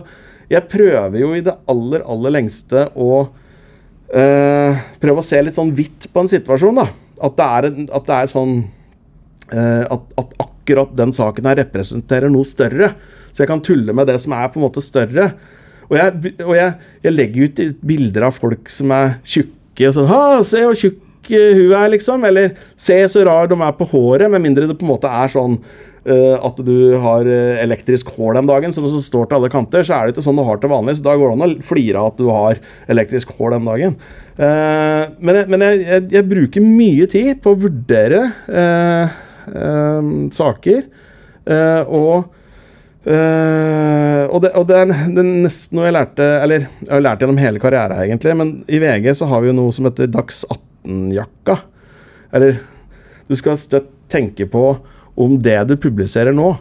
jeg 0.50 0.66
prøver 0.70 1.18
jo 1.20 1.30
i 1.34 1.44
det 1.46 1.54
aller, 1.70 2.04
aller 2.10 2.34
lengste 2.34 2.88
å 2.98 3.10
øh, 3.22 4.82
prøve 5.02 5.22
å 5.22 5.26
se 5.26 5.42
litt 5.42 5.58
sånn 5.58 5.72
hvitt 5.76 6.08
på 6.10 6.24
en 6.24 6.30
situasjon, 6.30 6.80
da. 6.82 6.86
At 7.20 7.36
det 7.38 7.46
er, 7.46 7.68
at 7.98 8.08
det 8.08 8.16
er 8.16 8.30
sånn 8.32 8.54
øh, 8.62 9.84
at, 9.84 10.14
at 10.22 10.36
akkurat 10.46 10.94
den 10.98 11.14
saken 11.14 11.50
her 11.50 11.60
representerer 11.64 12.32
noe 12.32 12.48
større. 12.48 12.94
Så 13.30 13.44
jeg 13.44 13.50
kan 13.50 13.62
tulle 13.64 13.94
med 13.94 14.10
det 14.10 14.18
som 14.22 14.34
er 14.38 14.50
på 14.50 14.60
en 14.60 14.66
måte 14.66 14.82
større. 14.84 15.32
Og 15.90 15.96
jeg, 15.98 16.34
og 16.46 16.54
jeg, 16.54 16.74
jeg 17.02 17.14
legger 17.14 17.46
ut 17.46 17.62
bilder 17.86 18.28
av 18.28 18.36
folk 18.38 18.70
som 18.70 18.94
er 18.94 19.16
tjukke, 19.26 19.88
og 19.88 19.96
sånn 19.96 20.10
Ha, 20.10 20.22
se 20.46 20.62
hvor 20.62 20.78
tjukk 20.78 20.98
eh, 21.28 21.52
hun 21.58 21.74
er, 21.76 21.90
liksom. 21.92 22.24
Eller 22.26 22.56
se 22.78 22.96
så 23.10 23.24
rar 23.26 23.50
de 23.50 23.58
er 23.60 23.76
på 23.76 23.88
håret, 23.92 24.30
med 24.32 24.44
mindre 24.44 24.68
det 24.70 24.78
på 24.78 24.86
en 24.86 24.92
måte 24.92 25.10
er 25.10 25.32
sånn 25.32 25.58
uh, 25.60 26.36
at 26.46 26.62
du 26.64 26.96
har 27.02 27.28
eh, 27.28 27.60
elektrisk 27.64 28.12
hår 28.16 28.38
den 28.38 28.50
dagen, 28.50 28.74
som 28.74 28.88
står 28.88 29.28
til 29.28 29.40
alle 29.40 29.52
kanter, 29.52 29.84
så 29.86 29.96
er 29.98 30.06
det 30.06 30.16
ikke 30.16 30.26
sånn 30.28 30.40
du 30.40 30.46
har 30.46 30.62
til 30.62 30.72
vanlig. 30.72 30.96
Så 30.98 31.06
da 31.06 31.16
går 31.20 31.32
det 31.32 31.36
an 31.36 31.46
å 31.46 31.68
flire 31.70 32.00
av 32.00 32.12
at 32.12 32.20
du 32.20 32.26
har 32.32 32.62
elektrisk 32.92 33.34
hår 33.38 33.56
den 33.56 33.70
dagen. 33.70 34.00
Uh, 34.40 35.12
men 35.20 35.44
men 35.50 35.66
jeg, 35.66 35.84
jeg, 35.84 36.08
jeg 36.16 36.30
bruker 36.30 36.64
mye 36.64 37.08
tid 37.10 37.40
på 37.44 37.54
å 37.54 37.62
vurdere 37.68 38.26
uh, 38.48 39.16
saker, 40.36 40.84
og 41.90 42.28
Uh, 43.00 44.28
og, 44.28 44.42
det, 44.44 44.50
og 44.60 44.66
det, 44.68 44.76
er, 44.76 44.90
det 45.08 45.22
er 45.22 45.28
nesten 45.46 45.78
noe 45.78 45.86
jeg 45.86 45.94
lærte 45.96 46.24
Eller 46.44 46.66
jeg 46.66 46.90
har 46.90 47.00
lært 47.00 47.22
gjennom 47.24 47.38
hele 47.40 47.62
karrieren, 47.62 48.02
egentlig. 48.04 48.34
Men 48.36 48.50
i 48.68 48.80
VG 48.82 49.14
så 49.16 49.30
har 49.30 49.40
vi 49.40 49.48
jo 49.48 49.54
noe 49.56 49.72
som 49.72 49.88
heter 49.88 50.10
Dags 50.12 50.42
18-jakka. 50.84 51.58
Eller 52.32 52.60
du 53.28 53.36
skal 53.38 53.58
støtt 53.58 53.92
tenke 54.10 54.46
på 54.50 54.64
om 55.20 55.36
det 55.42 55.58
du 55.68 55.76
publiserer 55.78 56.34
nå, 56.34 56.54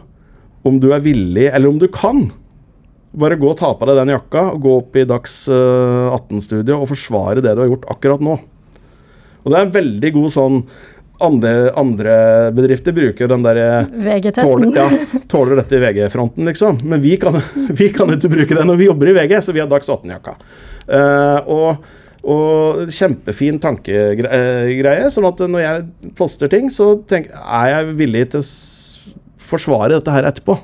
om 0.62 0.78
du 0.80 0.90
er 0.94 1.02
villig, 1.02 1.48
eller 1.48 1.70
om 1.70 1.80
du 1.80 1.88
kan. 1.90 2.28
Bare 3.10 3.38
gå 3.40 3.48
og 3.50 3.58
ta 3.58 3.72
på 3.74 3.88
deg 3.88 3.98
den 3.98 4.12
jakka 4.14 4.52
og 4.52 4.62
gå 4.62 4.76
opp 4.82 4.96
i 5.00 5.06
Dags 5.08 5.42
eh, 5.50 6.14
18-studio 6.14 6.78
og 6.78 6.90
forsvare 6.92 7.42
det 7.42 7.56
du 7.56 7.64
har 7.64 7.70
gjort 7.72 7.88
akkurat 7.90 8.22
nå. 8.22 8.36
Og 9.40 9.48
det 9.48 9.56
er 9.56 9.66
en 9.66 9.74
veldig 9.74 10.12
god 10.14 10.34
sånn 10.34 10.58
andre, 11.20 11.70
andre 11.76 12.14
bedrifter 12.56 12.94
bruker 12.96 13.28
den 13.28 13.42
derre 13.44 13.86
VG-testen. 13.92 14.46
Tåler, 14.46 14.76
ja, 14.76 15.20
tåler 15.32 15.60
dette 15.60 15.76
i 15.76 15.82
VG-fronten, 15.82 16.46
liksom. 16.48 16.80
Men 16.88 17.02
vi 17.02 17.16
kan, 17.20 17.36
vi 17.80 17.90
kan 17.94 18.12
ikke 18.14 18.32
bruke 18.36 18.56
det 18.56 18.66
når 18.68 18.80
vi 18.80 18.88
jobber 18.88 19.10
i 19.10 19.16
VG, 19.18 19.36
så 19.44 19.56
vi 19.56 19.62
har 19.62 19.68
Dags 19.70 19.90
18-jakka. 19.90 20.36
Uh, 20.90 21.50
og, 21.50 21.90
og 22.20 22.90
kjempefin 22.92 23.58
tankegreie. 23.62 25.08
Sånn 25.12 25.28
at 25.30 25.40
når 25.48 25.62
jeg 25.64 26.12
poster 26.18 26.50
ting, 26.52 26.68
så 26.72 26.92
tenk, 27.08 27.30
er 27.32 27.72
jeg 27.74 27.96
villig 28.00 28.26
til 28.34 28.42
å 28.42 28.48
forsvare 29.50 29.96
dette 29.96 30.14
her 30.14 30.28
etterpå. 30.28 30.56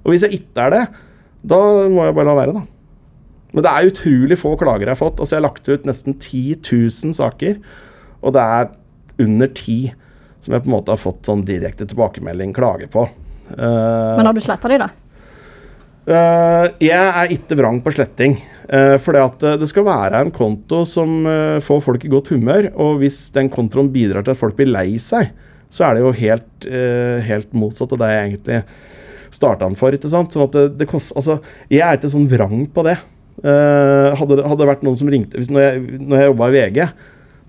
Og 0.00 0.12
hvis 0.12 0.24
jeg 0.26 0.40
ikke 0.40 0.66
er 0.66 0.76
det, 0.76 0.82
da 1.52 1.58
må 1.92 2.06
jeg 2.06 2.16
bare 2.16 2.30
la 2.30 2.36
være, 2.38 2.56
da. 2.56 2.64
Men 3.50 3.66
det 3.66 3.70
er 3.70 3.90
utrolig 3.90 4.38
få 4.38 4.54
klager 4.58 4.86
jeg 4.86 4.94
har 4.94 5.00
fått. 5.00 5.18
Altså 5.20 5.34
Jeg 5.36 5.40
har 5.42 5.48
lagt 5.48 5.68
ut 5.68 5.88
nesten 5.88 6.14
10 6.16 6.60
000 6.70 7.16
saker, 7.18 7.58
og 8.20 8.36
det 8.36 8.44
er 8.44 8.70
under 9.20 9.50
ti 9.56 9.80
som 10.40 10.54
jeg 10.54 10.64
på 10.64 10.70
en 10.70 10.76
måte 10.78 10.94
har 10.94 11.00
fått 11.00 11.26
sånn 11.28 11.42
direkte 11.44 11.84
tilbakemelding, 11.90 12.54
klage 12.56 12.86
på. 12.92 13.02
Eh, 13.52 14.16
Men 14.16 14.24
har 14.30 14.36
du 14.36 14.40
sletta 14.40 14.70
de, 14.72 14.78
da? 14.80 14.88
Eh, 16.08 16.66
jeg 16.80 16.96
er 16.96 17.32
ikke 17.34 17.58
vrang 17.60 17.80
på 17.84 17.92
sletting. 17.94 18.38
Uh, 18.70 18.94
fordi 19.02 19.18
at 19.18 19.42
eh, 19.48 19.56
det 19.58 19.66
skal 19.66 19.82
være 19.82 20.20
en 20.22 20.28
konto 20.30 20.84
som 20.86 21.24
eh, 21.26 21.56
får 21.64 21.80
folk 21.82 22.04
i 22.06 22.10
godt 22.12 22.30
humør. 22.30 22.68
Og 22.78 23.00
hvis 23.02 23.18
den 23.34 23.50
kontoen 23.50 23.90
bidrar 23.92 24.22
til 24.22 24.30
at 24.36 24.38
folk 24.38 24.54
blir 24.58 24.70
lei 24.70 24.94
seg, 25.02 25.32
så 25.70 25.88
er 25.88 25.96
det 25.98 26.04
jo 26.04 26.12
helt, 26.20 26.66
eh, 26.70 27.18
helt 27.26 27.50
motsatt 27.54 27.92
av 27.96 28.00
det 28.02 28.10
jeg 28.12 28.28
egentlig 28.28 28.60
starta 29.34 29.66
den 29.66 29.76
for. 29.78 29.94
ikke 29.94 30.10
sant? 30.10 30.30
Sånn 30.34 30.46
at 30.46 30.54
det, 30.54 30.64
det 30.80 30.88
kost, 30.90 31.12
altså, 31.18 31.40
jeg 31.70 31.82
er 31.86 31.98
ikke 31.98 32.10
sånn 32.14 32.30
vrang 32.30 32.64
på 32.74 32.86
det. 32.86 32.96
Eh, 33.42 34.16
hadde, 34.18 34.38
det- 34.38 34.56
det 34.62 34.70
vært 34.70 34.82
noen 34.86 34.98
som 35.00 35.08
ringte 35.08 35.38
hvis, 35.38 35.48
Når 35.50 35.60
jeg, 35.64 36.00
når 36.02 36.18
jeg 36.18 36.28
jobba 36.30 36.48
i 36.50 36.54
VG, 36.56 36.88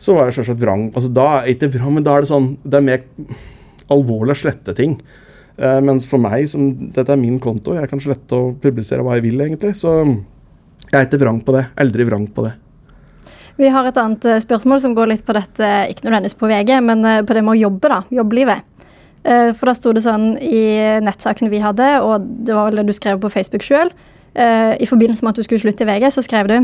så 0.02 0.14
var 0.18 0.30
jeg 0.30 0.38
selvsagt 0.39 0.62
vrang. 0.62 0.86
Altså, 0.95 1.14
da 1.14 1.30
ikke 1.45 1.70
vrang, 1.78 1.93
men 1.97 2.04
da 2.06 2.16
er 2.18 2.22
det 2.26 2.30
sånn 2.30 2.58
Det 2.64 2.78
er 2.80 2.86
mer 2.86 3.02
alvorlig 3.91 4.34
å 4.34 4.41
slette 4.41 4.74
ting. 4.78 4.97
Eh, 5.62 5.78
mens 5.86 6.07
for 6.09 6.22
meg, 6.22 6.47
som 6.49 6.72
dette 6.95 7.14
er 7.14 7.20
min 7.22 7.38
konto, 7.41 7.76
jeg 7.78 7.89
kan 7.91 8.01
slette 8.01 8.38
og 8.38 8.57
publisere 8.64 9.05
hva 9.05 9.20
jeg 9.20 9.28
vil, 9.28 9.43
egentlig. 9.45 9.76
Så 9.78 9.93
jeg 10.01 10.97
er 10.97 11.05
ikke 11.05 11.22
vrang 11.22 11.41
på 11.45 11.53
det. 11.53 11.68
Aldri 11.82 12.07
vrang 12.07 12.26
på 12.34 12.47
det. 12.47 12.55
Vi 13.62 13.70
har 13.70 13.86
et 13.86 13.99
annet 14.01 14.26
eh, 14.26 14.41
spørsmål 14.41 14.82
som 14.82 14.95
går 14.97 15.12
litt 15.12 15.26
på 15.28 15.36
dette, 15.38 15.70
ikke 15.91 16.07
nødvendigvis 16.07 16.39
på 16.39 16.49
VG, 16.49 16.74
men 16.88 17.05
eh, 17.05 17.22
på 17.28 17.38
det 17.38 17.43
med 17.45 17.53
å 17.53 17.62
jobbe, 17.68 17.91
da. 17.93 18.01
Jobblivet. 18.22 18.68
For 19.22 19.70
da 19.70 19.74
sto 19.78 19.91
det 19.93 20.01
sånn 20.01 20.32
i 20.41 20.64
nettsaken 21.05 21.51
vi 21.51 21.59
hadde, 21.62 21.86
og 22.01 22.24
det 22.41 22.55
var 22.57 22.72
vel 22.72 22.80
det 22.80 22.88
du 22.88 22.95
skrev 22.97 23.20
på 23.22 23.30
Facebook 23.30 23.62
sjøl, 23.62 23.91
i 24.34 24.88
forbindelse 24.89 25.22
med 25.22 25.36
at 25.36 25.38
du 25.38 25.45
skulle 25.45 25.62
slutte 25.62 25.86
i 25.86 25.89
VG, 25.91 26.07
så 26.16 26.24
skrev 26.26 26.49
du 26.49 26.55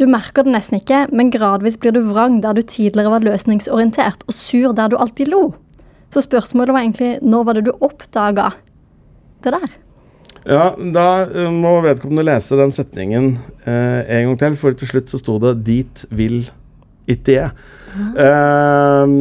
du 0.00 0.06
merker 0.08 0.46
det 0.46 0.54
nesten 0.54 0.78
ikke, 0.80 1.02
men 1.12 1.28
gradvis 1.34 1.76
blir 1.76 1.92
du 1.92 2.00
vrang 2.08 2.40
der 2.40 2.56
du 2.56 2.62
tidligere 2.64 3.12
var 3.12 3.28
løsningsorientert, 3.28 4.24
og 4.24 4.32
sur 4.32 4.72
der 4.72 4.94
du 4.94 4.96
alltid 4.96 5.28
lo. 5.28 5.42
Så 6.14 6.22
spørsmålet 6.22 6.74
var 6.74 6.84
egentlig 6.84 7.14
når 7.26 7.46
var 7.48 7.58
det 7.58 7.66
du 7.66 7.72
oppdaga 7.82 8.52
det 9.42 9.52
der? 9.56 9.72
Ja, 10.44 10.66
da 10.76 11.06
eh, 11.24 11.48
må 11.50 11.78
vedkommende 11.82 12.26
lese 12.28 12.58
den 12.60 12.72
setningen 12.74 13.32
eh, 13.64 14.04
en 14.04 14.28
gang 14.28 14.36
til, 14.40 14.58
for 14.60 14.76
til 14.76 14.90
slutt 14.90 15.10
så 15.10 15.20
sto 15.20 15.38
det 15.42 15.56
'dit 15.64 16.04
vil 16.12 16.44
ikke 17.10 17.38
jeg'. 17.38 17.64
Eh, 17.94 19.14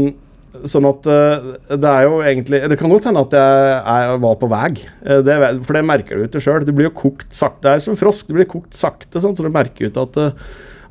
sånn 0.69 0.87
at 0.89 1.07
eh, 1.11 1.47
det 1.73 1.89
er 1.89 2.05
jo 2.07 2.19
egentlig 2.23 2.59
Det 2.71 2.77
kan 2.79 2.91
godt 2.91 3.07
hende 3.09 3.23
at 3.25 3.35
jeg 3.37 3.71
er, 3.93 4.13
var 4.23 4.37
på 4.41 4.49
vei, 4.51 4.69
eh, 5.05 5.23
det, 5.25 5.39
for 5.63 5.77
det 5.77 5.85
merker 5.87 6.19
du 6.19 6.27
ikke 6.27 6.43
sjøl. 6.43 6.67
Du 6.67 6.75
blir 6.75 6.91
jo 6.91 6.97
kokt 7.07 7.33
sakte. 7.33 7.65
Det 7.65 7.73
er 7.73 7.87
som 7.87 7.97
frosk, 7.99 8.29
du 8.29 8.37
blir 8.37 8.49
kokt 8.49 8.77
sakte, 8.77 9.17
sånn, 9.23 9.35
så 9.35 9.47
du 9.47 9.49
merker 9.53 9.89
ut 9.89 9.97
at, 9.97 10.21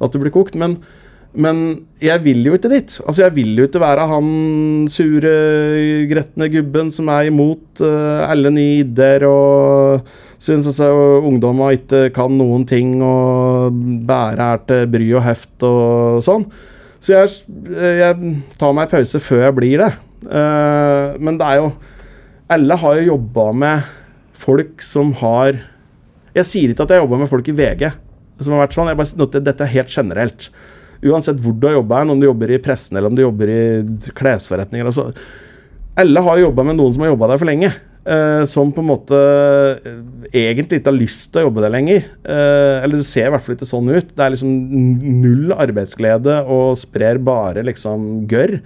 at 0.02 0.12
du 0.12 0.18
blir 0.18 0.34
kokt. 0.34 0.58
Men, 0.58 0.80
men 1.32 1.60
jeg 2.02 2.20
vil 2.26 2.44
jo 2.44 2.56
ikke 2.56 2.70
dit. 2.72 2.94
Altså, 3.06 3.22
jeg 3.24 3.34
vil 3.38 3.56
jo 3.56 3.64
ikke 3.64 3.80
være 3.80 4.04
han 4.10 4.26
sure, 4.92 5.32
gretne 6.10 6.48
gubben 6.52 6.90
som 6.92 7.08
er 7.12 7.30
imot 7.30 7.80
uh, 7.80 8.26
alle 8.26 8.52
nye 8.52 8.82
ideer 8.82 9.24
og 9.28 10.04
syns 10.42 10.68
altså 10.68 10.90
ungdommer 11.24 11.78
ikke 11.78 12.10
kan 12.12 12.34
noen 12.36 12.66
ting 12.68 12.98
og 13.06 13.78
bære 14.08 14.50
er 14.56 14.62
til 14.68 14.84
bry 14.92 15.08
og 15.16 15.24
heft 15.24 15.64
og 15.68 16.20
sånn. 16.26 16.44
Så 17.02 17.16
jeg, 17.16 17.32
jeg 17.80 18.36
tar 18.60 18.76
meg 18.76 18.92
pause 18.92 19.22
før 19.22 19.46
jeg 19.46 19.56
blir 19.56 19.86
det. 19.86 19.90
Uh, 20.28 21.16
men 21.18 21.40
det 21.40 21.48
er 21.48 21.58
jo 21.58 21.72
Alle 22.52 22.76
har 22.78 22.98
jo 22.98 23.08
jobba 23.08 23.44
med 23.58 23.88
folk 24.38 24.84
som 24.86 25.08
har 25.18 25.56
Jeg 26.36 26.46
sier 26.46 26.70
ikke 26.70 26.84
at 26.84 26.92
jeg 26.94 27.02
jobber 27.02 27.18
med 27.18 27.30
folk 27.32 27.48
i 27.50 27.54
VG 27.56 27.88
som 28.42 28.54
har 28.54 28.64
vært 28.64 28.76
sånn. 28.76 28.90
Jeg 28.90 28.98
bare, 28.98 29.40
dette 29.48 29.66
er 29.66 29.74
helt 29.76 29.92
generelt. 29.92 30.48
Uansett 31.02 31.40
hvor 31.42 31.54
du 31.58 31.66
har 31.66 31.78
jobba, 31.80 32.02
om 32.06 32.20
du 32.20 32.28
jobber 32.28 32.52
i 32.54 32.60
pressen 32.62 32.96
eller 32.96 33.10
om 33.10 33.16
du 33.18 33.24
jobber 33.24 33.50
i 33.50 33.62
klesforretninger. 34.14 34.86
Altså, 34.86 35.08
alle 35.98 36.20
har 36.24 36.44
jobba 36.44 36.64
med 36.68 36.78
noen 36.78 36.94
som 36.94 37.02
har 37.04 37.12
jobba 37.12 37.32
der 37.32 37.40
for 37.42 37.50
lenge. 37.50 37.72
eh, 38.06 38.44
som 38.50 38.70
på 38.74 38.82
en 38.82 38.90
måte 38.90 39.18
eh, 39.86 39.98
egentlig 40.44 40.80
ikke 40.80 40.90
har 40.90 40.98
lyst 40.98 41.32
til 41.32 41.42
å 41.42 41.48
jobbe 41.48 41.64
der 41.64 41.74
lenger. 41.74 42.06
Eh, 42.24 42.78
eller 42.82 43.00
det 43.00 43.08
ser 43.08 43.28
i 43.28 43.34
hvert 43.34 43.44
fall 43.44 43.56
ikke 43.56 43.68
sånn 43.68 43.90
ut. 43.92 44.14
Det 44.14 44.24
er 44.24 44.34
liksom 44.34 44.54
null 45.22 45.54
arbeidsglede 45.56 46.40
og 46.50 46.78
sprer 46.80 47.20
bare 47.22 47.64
liksom 47.66 48.24
gørr. 48.30 48.58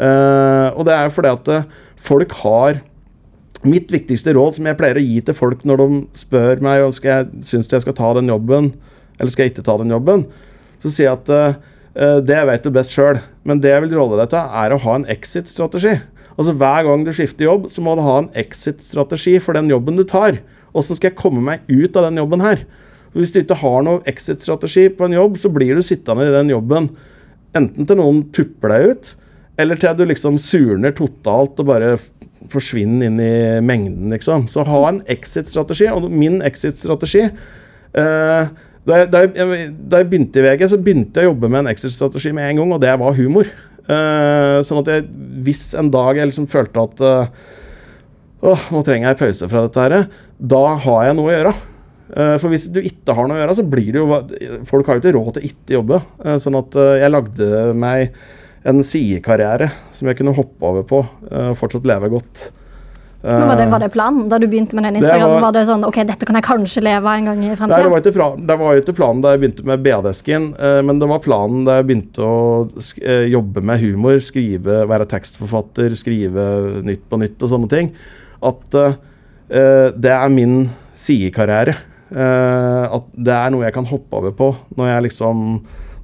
Eh, 0.00 0.68
og 0.72 0.86
det 0.88 0.96
er 0.96 1.08
jo 1.08 1.16
fordi 1.16 1.34
at 1.34 1.52
eh, 1.56 1.68
folk 2.00 2.38
har 2.44 2.86
Mitt 3.60 3.90
viktigste 3.92 4.32
råd 4.32 4.54
som 4.56 4.64
jeg 4.70 4.76
pleier 4.78 4.96
å 4.96 5.02
gi 5.04 5.18
til 5.20 5.36
folk 5.36 5.66
når 5.68 5.80
de 5.82 5.96
spør 6.16 6.62
meg 6.64 6.80
om 6.80 6.94
jeg 6.96 7.26
syns 7.44 7.66
jeg 7.68 7.82
skal 7.84 7.92
ta 7.98 8.14
den 8.16 8.30
jobben, 8.32 8.70
eller 9.20 9.32
skal 9.34 9.44
jeg 9.44 9.52
ikke 9.52 9.64
ta 9.66 9.74
den 9.76 9.92
jobben, 9.92 10.22
så 10.80 10.92
sier 10.92 11.10
jeg 11.10 11.18
at 11.18 11.32
eh, 11.34 12.18
det 12.24 12.40
vet 12.48 12.64
du 12.64 12.72
best 12.74 12.96
sjøl. 12.96 13.20
Men 13.44 13.62
det 13.62 13.72
jeg 13.72 13.84
vil 13.86 13.96
råde 13.98 14.20
deg 14.20 14.32
til, 14.32 14.56
er 14.62 14.74
å 14.74 14.80
ha 14.84 14.96
en 14.98 15.08
exit-strategi. 15.10 15.98
Altså 16.36 16.54
Hver 16.56 16.86
gang 16.86 17.04
du 17.04 17.12
skifter 17.12 17.48
jobb, 17.48 17.68
så 17.72 17.84
må 17.84 17.96
du 17.96 18.04
ha 18.06 18.20
en 18.22 18.30
exit-strategi 18.38 19.36
for 19.42 19.58
den 19.58 19.70
jobben 19.72 19.98
du 19.98 20.06
tar. 20.08 20.40
Åssen 20.76 20.96
skal 20.96 21.10
jeg 21.10 21.18
komme 21.18 21.42
meg 21.44 21.66
ut 21.68 21.96
av 21.98 22.06
den 22.08 22.20
jobben 22.22 22.44
her? 22.44 22.62
Hvis 23.16 23.32
du 23.34 23.40
ikke 23.42 23.58
har 23.58 23.82
noen 23.84 24.06
exit-strategi 24.08 24.86
på 24.94 25.08
en 25.08 25.16
jobb, 25.16 25.38
så 25.42 25.50
blir 25.52 25.74
du 25.76 25.82
sittende 25.84 26.28
i 26.28 26.34
den 26.34 26.52
jobben 26.52 26.92
enten 27.58 27.88
til 27.88 27.98
noen 27.98 28.22
tupper 28.30 28.70
deg 28.70 28.92
ut, 28.92 29.12
eller 29.60 29.80
til 29.80 29.96
du 29.98 30.04
liksom 30.06 30.38
surner 30.40 30.94
totalt 30.96 31.58
og 31.60 31.68
bare 31.72 31.96
forsvinner 32.50 33.10
inn 33.10 33.18
i 33.20 33.60
mengden, 33.64 34.12
liksom. 34.14 34.46
Så 34.48 34.64
ha 34.64 34.80
en 34.88 35.02
exit-strategi. 35.10 35.90
Og 35.92 36.06
min 36.08 36.38
exit-strategi 36.46 37.26
eh, 37.26 38.52
da, 38.88 39.00
jeg, 39.02 39.08
da, 39.12 39.24
jeg, 39.26 39.64
da 39.92 40.00
jeg 40.00 40.08
begynte 40.10 40.40
i 40.40 40.44
VG, 40.46 40.66
så 40.72 40.78
begynte 40.80 41.20
jeg 41.20 41.28
å 41.28 41.34
jobbe 41.34 41.50
med 41.52 41.62
en 41.62 41.72
exit-strategi 41.72 42.32
med 42.36 42.48
en 42.48 42.62
gang, 42.62 42.74
og 42.76 42.82
det 42.82 42.94
var 43.02 43.16
humor. 43.18 43.50
Uh, 43.90 44.60
sånn 44.64 44.80
at 44.82 44.90
jeg, 44.92 45.06
hvis 45.44 45.64
en 45.78 45.90
dag 45.92 46.20
jeg 46.20 46.30
liksom 46.30 46.46
følte 46.50 46.84
at 46.84 47.02
uh, 47.02 47.48
nå 48.40 48.82
trenger 48.86 49.10
jeg 49.10 49.20
pause 49.20 49.48
fra 49.50 49.64
dette 49.66 49.84
her. 49.84 49.96
Da 50.38 50.62
har 50.86 51.08
jeg 51.08 51.16
noe 51.18 51.28
å 51.28 51.34
gjøre. 51.34 51.54
Uh, 52.10 52.36
For 52.40 52.48
hvis 52.52 52.68
du 52.72 52.80
ikke 52.82 53.16
har 53.16 53.28
noe 53.28 53.38
å 53.38 53.42
gjøre, 53.42 53.56
så 53.58 53.66
blir 53.70 53.90
det 53.94 54.00
jo 54.00 54.20
Folk 54.66 54.88
har 54.88 54.96
jo 54.96 55.02
ikke 55.02 55.16
råd 55.18 55.34
til 55.36 55.50
ikke 55.50 55.76
jobbe. 55.76 56.00
Uh, 56.22 56.36
Sånn 56.40 56.58
at 56.58 56.78
jeg 57.02 57.12
lagde 57.12 57.50
meg 57.76 58.14
en 58.68 58.82
sidekarriere 58.84 59.70
som 59.96 60.08
jeg 60.08 60.18
kunne 60.18 60.36
hoppe 60.36 60.68
over 60.68 60.82
på 60.84 60.98
og 61.00 61.54
fortsatt 61.56 61.86
leve 61.88 62.10
godt. 62.12 62.50
Men 63.22 63.48
var 63.50 63.58
det, 63.60 63.66
var 63.68 63.82
det 63.82 63.90
planen 63.92 64.28
da 64.30 64.38
du 64.40 64.46
begynte 64.48 64.76
med 64.78 64.86
den 64.86 64.96
Instagram? 64.96 65.34
var- 65.34 65.42
Var, 65.44 65.52
det 65.52 65.64
sånn 65.68 65.84
OK, 65.84 65.98
dette 66.08 66.24
kan 66.24 66.38
jeg 66.38 66.46
kanskje 66.46 66.82
leve 66.82 67.04
av 67.04 67.18
en 67.18 67.28
gang 67.28 67.42
i 67.42 67.48
Nei, 67.48 67.50
det 67.50 67.58
fremtiden? 67.60 67.90
var, 67.92 68.00
ikke 68.00 68.14
fra, 68.14 68.28
det 68.48 68.56
var 68.62 68.80
ikke 68.80 68.94
planen 68.96 69.20
da 69.20 69.34
jeg 69.34 69.42
begynte 69.42 69.66
med 69.68 69.82
BA-desken, 69.84 70.46
eh, 70.56 70.80
men 70.88 71.02
det 71.02 71.08
var 71.10 71.20
planen 71.24 71.66
da 71.68 71.76
jeg 71.80 71.88
begynte 71.90 72.24
å 72.24 72.38
eh, 73.02 73.26
jobbe 73.28 73.60
med 73.60 73.80
humor, 73.84 74.16
skrive, 74.24 74.80
være 74.88 75.08
tekstforfatter, 75.10 75.92
skrive 76.00 76.48
Nytt 76.86 77.04
på 77.10 77.20
nytt 77.20 77.44
og 77.44 77.52
sånne 77.52 77.68
ting, 77.68 77.92
at 78.40 78.74
eh, 78.80 78.96
eh, 79.50 79.88
det 79.92 80.16
er 80.16 80.28
min 80.32 80.70
sidekarriere. 80.96 81.76
Uh, 82.10 82.90
at 82.90 83.04
det 83.14 83.30
er 83.30 83.52
noe 83.54 83.62
jeg 83.62 83.74
kan 83.76 83.86
hoppe 83.86 84.18
over 84.18 84.32
på 84.34 84.48
når 84.74 84.88
jeg 84.88 85.02
liksom 85.04 85.60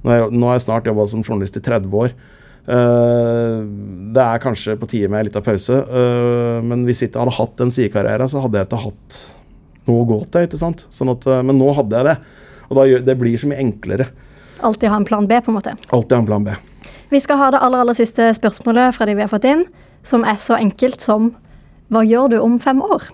nå 0.07 0.45
har 0.47 0.53
jeg 0.55 0.63
snart 0.63 0.85
jobba 0.87 1.03
som 1.11 1.19
journalist 1.19 1.57
i 1.59 1.63
30 1.65 1.91
år. 1.99 2.13
Eh, 2.67 3.59
det 4.11 4.23
er 4.23 4.41
kanskje 4.43 4.75
på 4.75 4.89
tide 4.91 5.07
med 5.07 5.21
en 5.21 5.27
liten 5.29 5.43
pause, 5.43 5.77
eh, 5.87 6.57
men 6.67 6.83
hvis 6.83 6.99
jeg 7.01 7.13
ikke 7.13 7.21
hadde 7.23 7.37
hatt 7.37 7.53
den 7.61 7.71
sidekarrieren, 7.71 8.27
så 8.27 8.41
hadde 8.43 8.59
jeg 8.59 8.67
ikke 8.67 8.81
hatt 8.83 9.19
noe 9.87 10.01
å 10.03 10.07
gå 10.09 10.17
til. 10.25 10.47
ikke 10.49 10.59
sant? 10.59 10.83
Sånn 10.91 11.13
at, 11.13 11.27
eh, 11.27 11.43
men 11.47 11.55
nå 11.61 11.71
hadde 11.77 11.95
jeg 11.95 12.09
det, 12.09 12.17
og 12.67 12.75
da 12.75 12.99
det 13.07 13.17
blir 13.19 13.37
så 13.39 13.47
mye 13.47 13.63
enklere. 13.63 14.09
Alltid 14.59 14.89
ha 14.89 14.97
en 14.97 15.05
plan 15.05 15.27
B, 15.27 15.39
på 15.39 15.53
en 15.53 15.59
måte. 15.61 15.77
Alltid 15.93 16.11
ha 16.11 16.19
en 16.19 16.25
plan 16.25 16.43
B. 16.43 16.55
Vi 17.09 17.19
skal 17.23 17.37
ha 17.37 17.51
det 17.51 17.61
aller, 17.63 17.85
aller 17.85 17.95
siste 17.95 18.33
spørsmålet 18.35 18.95
fra 18.97 19.05
de 19.05 19.15
vi 19.15 19.23
har 19.23 19.31
fått 19.31 19.47
inn, 19.47 19.63
som 20.03 20.25
er 20.25 20.35
så 20.35 20.59
enkelt 20.59 20.99
som 21.01 21.35
Hva 21.87 22.01
gjør 22.03 22.33
du 22.33 22.41
om 22.41 22.59
fem 22.59 22.81
år? 22.83 23.05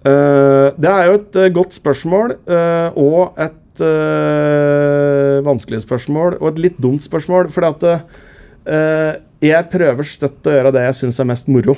Uh, 0.00 0.72
det 0.80 0.88
er 0.88 1.02
jo 1.04 1.16
et 1.18 1.36
godt 1.52 1.74
spørsmål, 1.76 2.38
uh, 2.48 2.88
og 2.96 3.36
et 3.36 3.57
eh, 3.84 5.38
vanskelig 5.46 5.82
spørsmål, 5.84 6.38
og 6.40 6.50
et 6.52 6.62
litt 6.66 6.78
dumt 6.82 7.04
spørsmål. 7.04 7.50
Fordi 7.54 7.70
at 7.70 7.86
eh, 7.88 9.12
jeg 9.44 9.70
prøver 9.72 10.08
støtt 10.08 10.48
å 10.48 10.54
gjøre 10.56 10.74
det 10.74 10.86
jeg 10.88 11.00
syns 11.02 11.20
er 11.22 11.28
mest 11.30 11.50
moro. 11.52 11.76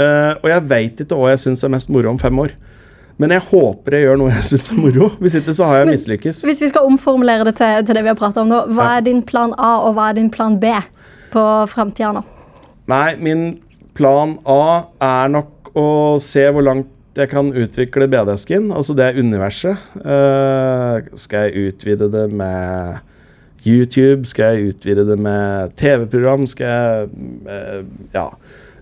Uh, 0.00 0.32
og 0.40 0.46
jeg 0.48 0.62
veit 0.70 1.00
ikke 1.04 1.16
hva 1.18 1.34
jeg 1.34 1.42
syns 1.42 1.62
er 1.66 1.72
mest 1.74 1.90
moro 1.92 2.08
om 2.10 2.20
fem 2.20 2.38
år. 2.40 2.54
Men 3.20 3.34
jeg 3.36 3.44
håper 3.50 3.94
jeg 3.94 4.06
gjør 4.06 4.16
noe 4.22 4.32
jeg 4.32 4.46
syns 4.48 4.70
er 4.72 4.78
moro. 4.80 5.10
Hvis 5.20 5.36
ikke 5.38 5.54
så 5.56 5.68
har 5.68 5.82
jeg 5.82 5.92
mislykkes. 5.92 6.40
Hvis 6.48 6.62
vi 6.64 6.70
skal 6.72 6.88
omformulere 6.88 7.44
det 7.50 7.54
til, 7.60 7.84
til 7.86 7.98
det 7.98 8.04
vi 8.06 8.10
har 8.10 8.18
pratet 8.18 8.40
om 8.42 8.50
nå, 8.50 8.62
hva 8.72 8.88
er 8.96 9.04
din 9.06 9.20
plan 9.28 9.52
A, 9.60 9.74
og 9.84 9.98
hva 9.98 10.08
er 10.10 10.18
din 10.18 10.32
plan 10.32 10.56
B 10.62 10.72
på 11.32 11.44
framtida 11.70 12.14
nå? 12.16 12.24
Nei, 12.90 13.12
min 13.20 13.44
plan 13.96 14.38
A 14.48 14.64
er 15.04 15.30
nok 15.36 15.70
å 15.78 15.86
se 16.22 16.48
hvor 16.52 16.64
langt 16.66 16.88
jeg 17.16 17.28
kan 17.28 17.50
utvikle 17.52 18.08
BD-skin, 18.08 18.70
altså 18.72 18.94
det 18.96 19.12
universet. 19.18 19.80
Uh, 20.00 21.04
skal 21.20 21.48
jeg 21.48 21.68
utvide 21.68 22.08
det 22.12 22.26
med 22.32 23.02
YouTube? 23.66 24.24
Skal 24.28 24.56
jeg 24.56 24.72
utvide 24.72 25.04
det 25.10 25.18
med 25.20 25.74
TV-program? 25.76 26.46
Skal 26.50 26.66
jeg 26.66 27.08
uh, 27.46 27.82
Ja. 28.14 28.28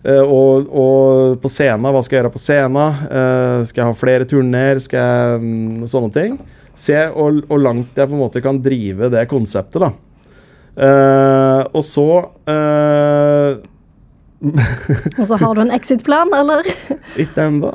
Uh, 0.01 0.25
og, 0.25 0.71
og 0.73 1.41
på 1.43 1.51
scenen, 1.53 1.91
hva 1.93 2.01
skal 2.01 2.17
jeg 2.17 2.23
gjøre 2.23 2.33
på 2.33 2.41
scenen? 2.41 3.03
Skal 3.69 3.83
jeg 3.83 3.91
ha 3.91 3.99
flere 3.99 4.29
turneer? 4.29 4.81
Skal 4.81 5.03
jeg 5.03 5.43
um, 5.43 5.83
Sånne 5.91 6.15
ting. 6.15 6.39
Se 6.81 6.97
hvor 7.13 7.61
langt 7.61 7.99
jeg 7.99 8.09
på 8.09 8.17
en 8.17 8.23
måte 8.23 8.41
kan 8.41 8.63
drive 8.63 9.11
det 9.13 9.27
konseptet, 9.29 9.83
da. 9.83 9.91
Og 11.77 11.83
så 11.85 12.07
Og 15.21 15.27
så 15.29 15.37
har 15.37 15.55
du 15.57 15.63
en 15.63 15.73
exit-plan, 15.75 16.31
eller? 16.33 16.67
Ikke 17.21 17.45
ennå. 17.45 17.73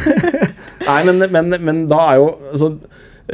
Nei, 0.88 1.00
men, 1.08 1.24
men, 1.34 1.54
men 1.66 1.80
da 1.90 1.98
er 2.12 2.20
jo 2.20 2.28
altså, 2.52 2.68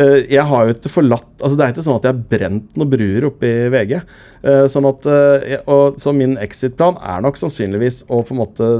eh, 0.00 0.22
Jeg 0.32 0.44
har 0.48 0.64
jo 0.66 0.74
ikke 0.74 0.90
forlatt 0.90 1.28
altså 1.38 1.54
Det 1.54 1.62
er 1.62 1.74
ikke 1.74 1.84
sånn 1.86 1.98
at 1.98 2.08
jeg 2.08 2.14
har 2.16 2.22
brent 2.32 2.78
noen 2.78 2.90
bruer 2.90 3.28
oppe 3.28 3.50
i 3.50 3.68
VG. 3.72 3.92
Eh, 4.42 4.64
sånn 4.72 4.88
at, 4.88 5.08
eh, 5.12 5.58
og, 5.62 6.00
så 6.02 6.14
min 6.16 6.36
exit-plan 6.42 6.96
er 7.02 7.22
nok 7.26 7.38
sannsynligvis 7.40 8.04
å 8.08 8.22
på 8.24 8.34
en 8.34 8.40
måte 8.40 8.70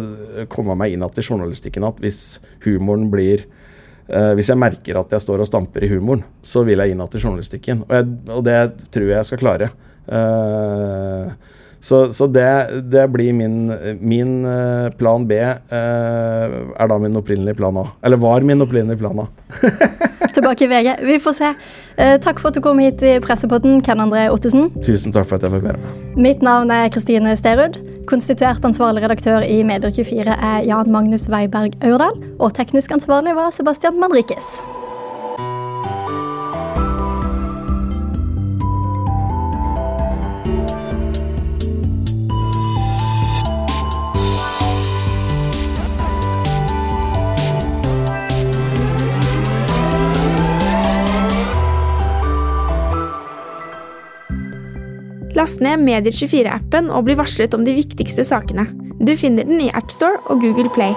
komme 0.53 0.79
meg 0.79 0.97
inn 0.97 1.05
igjen 1.05 1.21
i 1.23 1.29
journalistikken 1.29 1.87
at 1.89 2.01
hvis 2.03 2.41
humoren 2.67 3.11
blir 3.13 3.47
Hvis 4.07 4.53
jeg 4.53 4.59
merker 4.63 5.01
at 5.01 5.11
jeg 5.11 5.19
står 5.25 5.41
og 5.43 5.49
stamper 5.49 5.83
i 5.83 5.89
humoren, 5.91 6.21
så 6.39 6.61
vil 6.63 6.79
jeg 6.79 6.93
inn 6.93 7.01
igjen 7.03 7.17
i 7.19 7.23
journalistikken. 7.25 7.81
Og, 7.89 7.95
jeg, 7.97 8.05
og 8.37 8.45
det 8.47 8.59
tror 8.95 9.09
jeg 9.09 9.17
jeg 9.17 9.29
skal 9.33 9.41
klare. 9.41 9.69
Eh, 10.07 11.33
så, 11.81 12.13
så 12.13 12.27
det, 12.27 12.83
det 12.91 13.05
blir 13.13 13.33
min, 13.37 13.71
min 14.01 14.45
eh, 14.47 14.91
plan 14.99 15.27
B 15.29 15.39
eh, 15.39 15.57
er 15.71 16.89
da 16.91 16.99
min 16.99 17.17
opprinnelige 17.19 17.59
plan 17.59 17.77
A. 17.79 17.87
Eller 18.03 18.21
var 18.21 18.41
min 18.47 18.63
opprinnelige 18.65 18.99
plan 18.99 19.21
A. 19.21 19.27
Tilbake 20.37 20.65
i 20.65 20.69
VG. 20.69 20.95
Vi 21.07 21.19
får 21.23 21.37
se. 21.37 21.53
Eh, 21.97 22.17
takk 22.21 22.41
for 22.41 22.51
at 22.51 22.59
du 22.59 22.63
kom 22.65 22.81
hit 22.83 23.03
i 23.07 23.17
Pressepodden, 23.25 23.81
Ken 23.85 24.03
André 24.03 24.27
Ottesen. 24.33 24.71
Tusen 24.85 25.15
takk 25.15 25.29
for 25.29 25.39
at 25.39 25.47
jeg 25.47 25.55
fikk 25.55 25.69
være 25.69 25.83
med. 25.83 26.17
Mitt 26.29 26.43
navn 26.45 26.73
er 26.75 26.91
Kristine 26.93 27.37
Sterud. 27.39 27.79
Konstituert 28.11 28.65
ansvarlig 28.67 29.05
redaktør 29.07 29.45
i 29.47 29.63
Medier24 29.67 30.37
er 30.37 30.65
Jan 30.69 30.91
Magnus 30.93 31.31
Weiberg 31.33 31.79
Aurdal. 31.85 32.19
Og 32.41 32.57
teknisk 32.59 32.93
ansvarlig 32.99 33.37
var 33.39 33.55
Sebastian 33.55 34.01
Manrikes. 34.03 34.59
Last 55.37 55.61
ned 55.61 55.83
Medier24-appen 55.85 56.87
og 56.89 57.05
bli 57.05 57.17
varslet 57.19 57.53
om 57.53 57.67
de 57.67 57.75
viktigste 57.77 58.25
sakene. 58.25 58.71
Du 59.05 59.13
finner 59.21 59.45
den 59.45 59.61
i 59.61 59.69
AppStore 59.77 60.23
og 60.33 60.41
Google 60.41 60.73
Play. 60.73 60.97